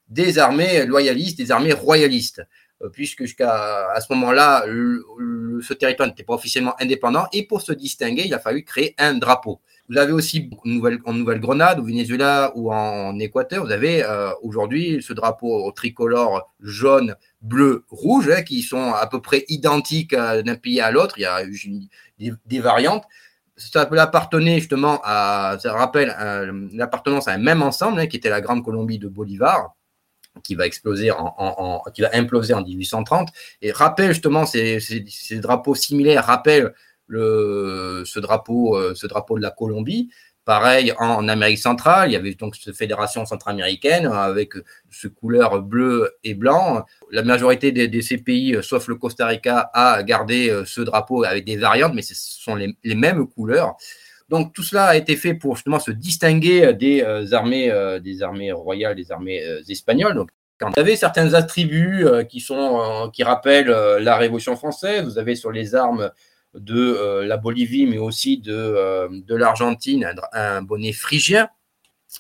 des 0.08 0.38
armées 0.38 0.86
loyalistes, 0.86 1.38
des 1.38 1.52
armées 1.52 1.72
royalistes. 1.72 2.42
Euh, 2.82 2.88
puisque 2.88 3.22
jusqu'à 3.22 3.90
à 3.90 4.00
ce 4.00 4.12
moment-là, 4.14 4.64
ce 4.66 5.74
territoire 5.74 6.08
n'était 6.08 6.24
pas 6.24 6.34
officiellement 6.34 6.74
indépendant. 6.80 7.26
Et 7.32 7.46
pour 7.46 7.62
se 7.62 7.72
distinguer, 7.72 8.24
il 8.26 8.34
a 8.34 8.38
fallu 8.38 8.64
créer 8.64 8.94
un 8.98 9.14
drapeau. 9.14 9.60
Vous 9.90 9.98
avez 9.98 10.12
aussi 10.12 10.50
en 11.04 11.12
Nouvelle-Grenade, 11.12 11.78
au 11.78 11.84
Venezuela 11.84 12.52
ou 12.54 12.72
en 12.72 13.18
Équateur, 13.18 13.64
vous 13.64 13.70
avez 13.70 14.02
euh, 14.02 14.30
aujourd'hui 14.42 15.02
ce 15.02 15.12
drapeau 15.12 15.70
tricolore 15.72 16.54
jaune, 16.60 17.16
bleu, 17.42 17.84
rouge, 17.90 18.30
hein, 18.30 18.42
qui 18.42 18.62
sont 18.62 18.94
à 18.94 19.06
peu 19.06 19.20
près 19.20 19.44
identiques 19.48 20.14
euh, 20.14 20.42
d'un 20.42 20.54
pays 20.56 20.80
à 20.80 20.90
l'autre. 20.90 21.18
Il 21.18 21.22
y 21.22 21.26
a 21.26 21.42
des, 22.46 22.60
variantes. 22.60 23.04
Ça 23.56 23.82
appartenait 23.82 24.58
justement 24.58 25.02
à, 25.04 25.58
ça 25.60 25.74
rappelle 25.74 26.08
l'appartenance 26.72 27.28
à 27.28 27.32
un 27.32 27.38
même 27.38 27.62
ensemble, 27.62 28.00
hein, 28.00 28.06
qui 28.06 28.16
était 28.16 28.30
la 28.30 28.40
Grande 28.40 28.64
Colombie 28.64 28.98
de 28.98 29.08
Bolivar 29.08 29.74
qui 30.42 30.56
va 30.56 30.66
exploser 30.66 31.12
en, 31.12 31.80
qui 31.94 32.02
va 32.02 32.10
imploser 32.12 32.54
en 32.54 32.62
1830 32.62 33.28
et 33.62 33.70
rappelle 33.70 34.08
justement 34.08 34.46
ces, 34.46 34.80
ces, 34.80 35.38
drapeaux 35.38 35.76
similaires 35.76 36.24
rappellent 36.24 36.74
le, 37.06 38.02
ce 38.06 38.20
drapeau 38.20 38.76
euh, 38.76 38.94
ce 38.94 39.06
drapeau 39.06 39.36
de 39.36 39.42
la 39.42 39.50
Colombie. 39.50 40.10
Pareil 40.44 40.92
en, 40.98 41.26
Amérique 41.28 41.58
centrale 41.58 42.10
il 42.10 42.12
y 42.12 42.16
avait 42.16 42.34
donc 42.34 42.56
cette 42.56 42.76
fédération 42.76 43.24
centra-américaine 43.24 44.06
avec 44.06 44.52
ce 44.90 45.08
couleur 45.08 45.62
bleu 45.62 46.10
et 46.22 46.34
blanc. 46.34 46.84
La 47.10 47.22
majorité 47.22 47.72
de, 47.72 48.00
ces 48.00 48.18
pays 48.18 48.58
sauf 48.62 48.88
le 48.88 48.96
Costa 48.96 49.26
Rica 49.26 49.70
a 49.72 50.02
gardé 50.02 50.50
euh, 50.50 50.64
ce 50.66 50.82
drapeau 50.82 51.24
avec 51.24 51.46
des 51.46 51.56
variantes 51.56 51.94
mais 51.94 52.02
ce 52.02 52.14
sont 52.14 52.56
les, 52.56 52.76
les 52.84 52.94
mêmes 52.94 53.26
couleurs. 53.26 53.76
Donc 54.28 54.52
tout 54.52 54.62
cela 54.62 54.86
a 54.86 54.96
été 54.96 55.16
fait 55.16 55.34
pour 55.34 55.56
justement 55.56 55.78
se 55.78 55.90
distinguer 55.90 56.72
des 56.74 57.02
euh, 57.02 57.26
armées, 57.32 57.70
euh, 57.70 58.00
des 58.00 58.22
armées 58.22 58.52
royales, 58.52 58.96
des 58.96 59.12
armées 59.12 59.44
euh, 59.44 59.60
espagnoles. 59.68 60.14
Donc 60.14 60.30
vous 60.60 60.80
avez 60.80 60.96
certains 60.96 61.34
attributs 61.34 62.06
qui 62.28 62.40
sont 62.40 63.10
qui 63.12 63.22
rappellent 63.22 63.68
la 63.68 64.16
Révolution 64.16 64.56
française, 64.56 65.04
vous 65.04 65.18
avez 65.18 65.34
sur 65.34 65.52
les 65.52 65.74
armes 65.74 66.10
de 66.54 67.22
la 67.22 67.36
Bolivie, 67.36 67.86
mais 67.86 67.98
aussi 67.98 68.38
de, 68.38 69.08
de 69.10 69.34
l'Argentine, 69.34 70.14
un, 70.32 70.62
bonnet 70.62 70.92
phrygien, 70.92 71.48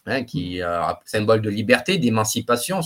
hein, 0.06 0.24
qui 0.24 0.58
est 0.58 0.62
un 0.62 0.96
symbole 1.04 1.40
de 1.40 1.50
liberté, 1.50 1.98
d'émancipation. 1.98 2.80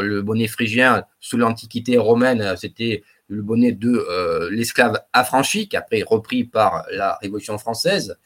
Le 0.00 0.20
bonnet 0.22 0.48
phrygien, 0.48 1.04
sous 1.20 1.36
l'Antiquité 1.36 1.98
romaine, 1.98 2.56
c'était 2.56 3.04
le 3.28 3.42
bonnet 3.42 3.72
de 3.72 4.48
l'esclave 4.50 5.00
affranchi, 5.12 5.68
qui 5.68 5.76
après 5.76 6.02
repris 6.02 6.44
par 6.44 6.84
la 6.90 7.18
Révolution 7.22 7.58
française. 7.58 8.16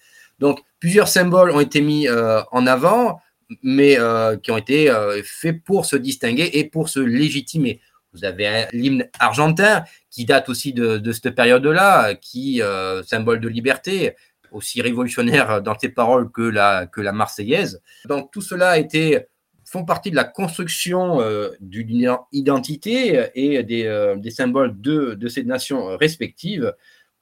Donc, 0.41 0.61
plusieurs 0.81 1.09
symboles 1.09 1.51
ont 1.53 1.61
été 1.61 1.83
mis 1.83 2.09
euh, 2.09 2.43
en 2.51 2.67
avant, 2.67 3.21
mais 3.63 3.99
euh, 3.99 4.37
qui 4.37 4.51
ont 4.51 4.57
été 4.57 4.91
euh, 4.91 5.23
faits 5.23 5.63
pour 5.63 5.85
se 5.85 5.97
distinguer 5.97 6.51
et 6.55 6.65
pour 6.65 6.89
se 6.89 6.99
légitimer. 6.99 7.81
Vous 8.13 8.25
avez 8.25 8.67
l'hymne 8.73 9.09
argentin 9.19 9.85
qui 10.11 10.25
date 10.25 10.49
aussi 10.49 10.73
de, 10.73 11.13
cette 11.13 11.35
période-là, 11.35 12.15
qui 12.15 12.61
symbole 13.07 13.41
de 13.41 13.49
liberté, 13.49 14.17
aussi 14.51 14.83
révolutionnaire 14.83 15.63
dans 15.63 15.79
ses 15.79 15.91
paroles 15.91 16.31
que 16.31 16.43
la, 16.43 17.13
Marseillaise. 17.13 17.81
Donc 18.07 18.33
tout 18.33 18.43
cela 18.43 18.71
a 18.71 18.79
été, 18.79 19.27
font 19.65 19.85
partie 19.85 20.11
de 20.11 20.17
la 20.17 20.25
construction 20.25 21.21
d'une 21.61 22.17
identité 22.33 23.29
et 23.35 23.63
des, 23.63 24.15
des 24.17 24.31
symboles 24.31 24.81
de, 24.81 25.29
ces 25.29 25.45
nations 25.45 25.97
respectives 25.97 26.75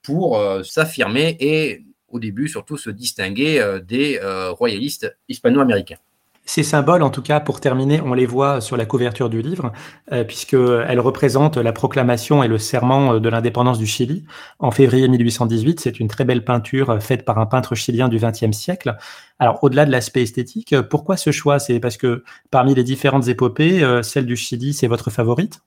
pour 0.03 0.43
s'affirmer 0.64 1.36
et 1.41 1.84
au 2.09 2.18
début 2.18 2.49
surtout 2.49 2.76
se 2.76 2.91
distinguer 2.91 3.61
euh, 3.61 3.80
des 3.80 4.18
euh, 4.22 4.51
royalistes 4.51 5.16
hispano-américains. 5.28 5.99
Ces 6.49 6.62
symboles, 6.62 7.03
en 7.03 7.11
tout 7.11 7.20
cas, 7.20 7.40
pour 7.40 7.61
terminer, 7.61 8.01
on 8.01 8.14
les 8.14 8.24
voit 8.24 8.62
sur 8.62 8.78
la 8.78 8.86
couverture 8.86 9.28
du 9.28 9.42
livre, 9.42 9.70
euh, 10.12 10.24
puisqu'elles 10.24 10.99
représentent 10.99 11.59
la 11.59 11.74
proclamation 11.74 12.42
et 12.42 12.49
le 12.49 12.57
serment 12.57 13.20
de 13.20 13.28
l'indépendance 13.28 13.76
du 13.76 13.86
Chili 13.86 14.24
en 14.59 14.70
février 14.70 15.07
1818. 15.09 15.78
C'est 15.78 16.01
une 16.01 16.09
très 16.09 16.24
belle 16.24 16.46
peinture 16.46 17.03
faite 17.03 17.26
par 17.26 17.38
un 17.38 17.44
peintre 17.44 17.74
chilien 17.74 18.09
du 18.09 18.16
XXe 18.16 18.57
siècle. 18.57 18.96
Alors, 19.38 19.62
au-delà 19.62 19.84
de 19.84 19.90
l'aspect 19.90 20.22
esthétique, 20.22 20.74
pourquoi 20.88 21.18
ce 21.18 21.32
choix? 21.32 21.59
C'est 21.59 21.80
parce 21.80 21.99
que 21.99 22.24
parmi 22.51 22.74
les 22.74 22.82
différentes 22.82 23.28
épopées, 23.28 23.86
celle 24.03 24.24
du 24.24 24.36
Chili, 24.36 24.72
c'est 24.72 24.86
votre 24.86 25.11
favorite? 25.11 25.61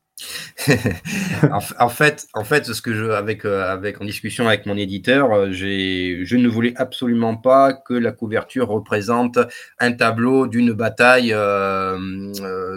en, 1.79 1.89
fait, 1.89 2.27
en 2.33 2.43
fait, 2.43 2.65
ce 2.65 2.81
que 2.81 2.93
je, 2.93 3.05
avec, 3.05 3.45
euh, 3.45 3.71
avec 3.71 4.01
en 4.01 4.05
discussion 4.05 4.47
avec 4.47 4.65
mon 4.65 4.77
éditeur, 4.77 5.31
euh, 5.31 5.51
je 5.51 6.35
ne 6.35 6.47
voulais 6.47 6.73
absolument 6.75 7.35
pas 7.35 7.73
que 7.73 7.93
la 7.93 8.11
couverture 8.11 8.67
représente 8.67 9.39
un 9.79 9.91
tableau 9.93 10.47
d'une 10.47 10.73
bataille 10.73 11.33
euh, 11.33 11.97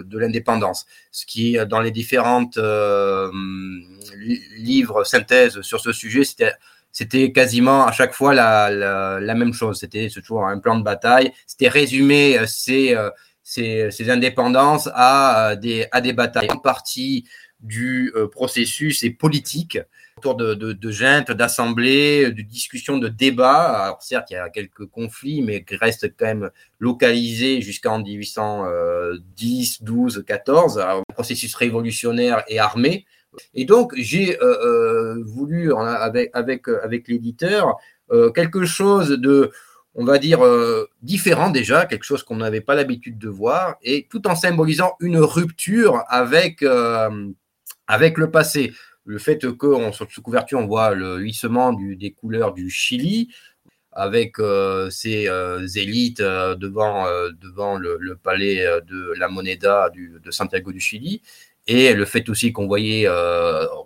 de 0.03 0.17
l'indépendance. 0.17 0.85
Ce 1.11 1.25
qui, 1.25 1.57
dans 1.69 1.81
les 1.81 1.91
différentes 1.91 2.59
livres 4.57 5.03
synthèses 5.03 5.61
sur 5.61 5.79
ce 5.79 5.91
sujet, 5.91 6.23
c'était 6.23 6.53
c'était 6.91 7.33
quasiment 7.33 7.85
à 7.85 7.91
chaque 7.91 8.13
fois 8.13 8.33
la, 8.33 8.71
la, 8.71 9.35
même 9.35 9.51
chose. 9.51 9.79
C'était 9.79 10.07
toujours 10.09 10.45
un 10.45 10.59
plan 10.59 10.77
de 10.77 10.83
bataille. 10.83 11.33
C'était 11.45 11.67
résumé 11.67 12.39
ces, 12.47 12.95
ces, 13.45 13.91
ces, 13.91 14.09
indépendances 14.09 14.89
à 14.93 15.55
des, 15.55 15.85
à 15.91 16.01
des 16.01 16.13
batailles. 16.13 16.49
En 16.51 16.57
partie 16.57 17.25
du 17.61 18.11
euh, 18.15 18.27
processus 18.27 19.03
est 19.03 19.11
politique 19.11 19.79
autour 20.17 20.35
de, 20.35 20.55
de, 20.55 20.73
de 20.73 21.33
d'assemblées, 21.33 22.31
de 22.31 22.41
discussions, 22.41 22.97
de 22.97 23.07
débats. 23.07 23.83
Alors 23.83 24.01
certes, 24.01 24.31
il 24.31 24.33
y 24.33 24.37
a 24.37 24.49
quelques 24.49 24.87
conflits, 24.87 25.41
mais 25.43 25.63
qui 25.63 25.75
restent 25.75 26.11
quand 26.17 26.25
même 26.25 26.49
localisés 26.79 27.61
jusqu'en 27.61 27.99
1810, 27.99 29.83
12, 29.83 30.23
14, 30.25 30.77
le 30.77 31.13
processus 31.13 31.53
révolutionnaire 31.55 32.43
et 32.47 32.59
armé. 32.59 33.05
Et 33.53 33.65
donc, 33.65 33.93
j'ai 33.95 34.41
euh, 34.41 34.43
euh, 34.43 35.23
voulu, 35.23 35.73
avec, 35.73 36.31
avec, 36.33 36.67
avec 36.67 37.07
l'éditeur, 37.07 37.75
quelque 38.33 38.65
chose 38.65 39.09
de, 39.09 39.51
on 39.95 40.03
va 40.03 40.17
dire, 40.19 40.39
différent 41.01 41.49
déjà, 41.49 41.85
quelque 41.85 42.03
chose 42.03 42.23
qu'on 42.23 42.35
n'avait 42.37 42.61
pas 42.61 42.75
l'habitude 42.75 43.17
de 43.17 43.29
voir, 43.29 43.75
et 43.81 44.07
tout 44.09 44.27
en 44.27 44.35
symbolisant 44.35 44.95
une 44.99 45.17
rupture 45.17 46.03
avec 46.09 46.63
avec 47.87 48.17
le 48.17 48.31
passé, 48.31 48.73
le 49.05 49.19
fait 49.19 49.37
que 49.57 49.91
sur 49.91 50.07
cette 50.11 50.23
couverture, 50.23 50.59
on 50.59 50.67
voit 50.67 50.95
le 50.95 51.17
lissement 51.17 51.73
des 51.73 52.11
couleurs 52.11 52.53
du 52.53 52.69
Chili, 52.69 53.29
avec 53.95 54.39
euh, 54.39 54.89
ces 54.89 55.27
euh, 55.29 55.65
élites 55.75 56.19
euh, 56.19 56.55
devant, 56.55 57.05
devant 57.41 57.77
le, 57.77 58.15
palais 58.21 58.65
de 58.87 59.13
la 59.17 59.29
Moneda 59.29 59.89
de 59.95 60.31
Santiago 60.31 60.71
du 60.71 60.79
Chili, 60.79 61.21
et 61.67 61.93
le 61.93 62.05
fait 62.05 62.27
aussi 62.29 62.51
qu'on 62.51 62.67
voyait 62.67 63.07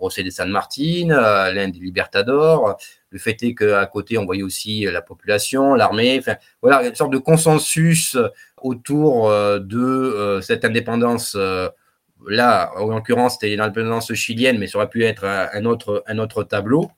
José 0.00 0.22
de 0.22 0.30
San 0.30 0.50
Martin, 0.50 1.08
l'un 1.08 1.68
des 1.68 1.78
Libertadores, 1.78 2.76
le 3.10 3.18
fait 3.18 3.42
est 3.42 3.54
qu'à 3.54 3.86
côté, 3.86 4.18
on 4.18 4.24
voyait 4.24 4.42
aussi 4.42 4.82
la 4.84 5.02
population, 5.02 5.74
l'armée, 5.74 6.16
enfin, 6.18 6.36
voilà, 6.62 6.86
une 6.86 6.94
sorte 6.94 7.12
de 7.12 7.18
consensus 7.18 8.16
autour 8.62 9.30
de 9.30 10.40
cette 10.42 10.64
indépendance 10.64 11.36
Là, 12.28 12.72
en 12.76 12.86
l'occurrence, 12.86 13.34
c'était 13.34 13.56
l'indépendance 13.56 14.12
chilienne, 14.14 14.58
mais 14.58 14.66
ça 14.66 14.78
aurait 14.78 14.88
pu 14.88 15.04
être 15.04 15.24
un 15.24 15.64
autre, 15.64 16.04
un 16.06 16.18
autre 16.18 16.44
tableau. 16.44 16.90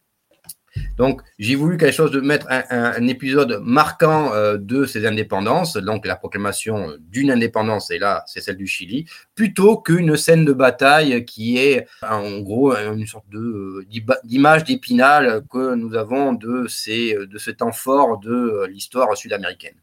Donc, 0.97 1.23
j'ai 1.39 1.55
voulu 1.55 1.77
quelque 1.77 1.95
chose 1.95 2.11
de 2.11 2.21
mettre 2.21 2.47
un, 2.49 3.07
épisode 3.07 3.61
marquant 3.63 4.33
euh, 4.33 4.57
de 4.57 4.85
ces 4.87 5.07
indépendances, 5.07 5.77
donc 5.77 6.07
la 6.07 6.17
proclamation 6.17 6.93
d'une 7.01 7.31
indépendance, 7.31 7.91
et 7.91 7.99
là, 7.99 8.25
c'est 8.27 8.41
celle 8.41 8.57
du 8.57 8.67
Chili, 8.67 9.07
plutôt 9.35 9.77
qu'une 9.77 10.17
scène 10.17 10.45
de 10.45 10.53
bataille 10.53 11.25
qui 11.25 11.59
est 11.59 11.87
en 12.03 12.41
gros 12.41 12.75
une 12.75 13.07
sorte 13.07 13.29
de, 13.31 13.85
d'image 14.25 14.65
d'épinal 14.65 15.43
que 15.51 15.75
nous 15.75 15.95
avons 15.95 16.33
de, 16.33 16.67
ces, 16.69 17.15
de 17.15 17.39
ce 17.39 17.51
temps 17.51 17.73
fort 17.73 18.19
de 18.19 18.67
l'histoire 18.67 19.17
sud-américaine. 19.17 19.75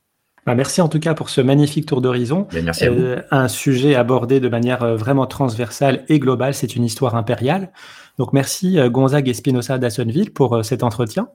Bah, 0.46 0.56
merci 0.56 0.82
en 0.82 0.88
tout 0.88 1.00
cas 1.00 1.14
pour 1.14 1.30
ce 1.30 1.42
magnifique 1.42 1.86
tour 1.86 2.02
d'horizon. 2.02 2.48
Merci 2.64 2.86
à 2.86 2.90
vous. 2.90 3.02
Euh, 3.02 3.22
un 3.30 3.48
sujet 3.48 3.94
abordé 3.96 4.40
de 4.40 4.50
manière 4.50 4.84
euh, 4.84 4.96
vraiment 4.96 5.28
transversale 5.28 6.04
et 6.08 6.18
globale, 6.18 6.54
c'est 6.54 6.76
une 6.76 6.84
histoire 6.84 7.16
impériale. 7.16 7.72
Donc 8.20 8.34
merci 8.34 8.78
euh, 8.78 8.90
Gonzague 8.90 9.30
Espinosa 9.30 9.80
d'Assonville 9.80 10.32
pour 10.32 10.64
cet 10.64 10.84
entretien. 10.84 11.30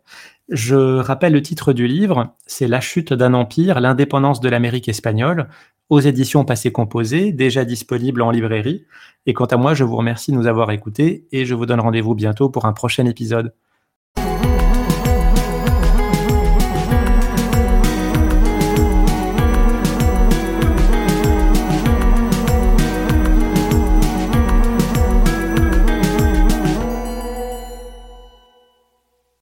Je 0.51 0.99
rappelle 0.99 1.33
le 1.33 1.43
titre 1.43 1.73
du 1.73 1.89
livre, 1.89 2.37
c'est 2.47 2.69
La 2.69 2.81
chute 2.81 3.15
d'un 3.15 3.33
empire, 3.33 3.81
l'indépendance 3.81 4.41
de 4.41 4.51
l'Amérique 4.51 4.89
espagnole, 4.91 5.49
aux 5.89 6.01
éditions 6.01 6.45
Passé 6.45 6.71
Composé, 6.71 7.33
déjà 7.33 7.65
disponible 7.65 8.21
en 8.21 8.31
librairie. 8.31 8.85
Et 9.25 9.33
quant 9.33 9.47
à 9.47 9.57
moi, 9.57 9.73
je 9.73 9.83
vous 9.83 9.97
remercie 9.97 10.31
de 10.31 10.37
nous 10.37 10.47
avoir 10.47 10.71
écoutés 10.71 11.27
et 11.33 11.47
je 11.47 11.55
vous 11.55 11.65
donne 11.65 11.81
rendez-vous 11.81 12.15
bientôt 12.15 12.51
pour 12.51 12.67
un 12.67 12.75
prochain 12.75 13.07
épisode. 13.07 13.55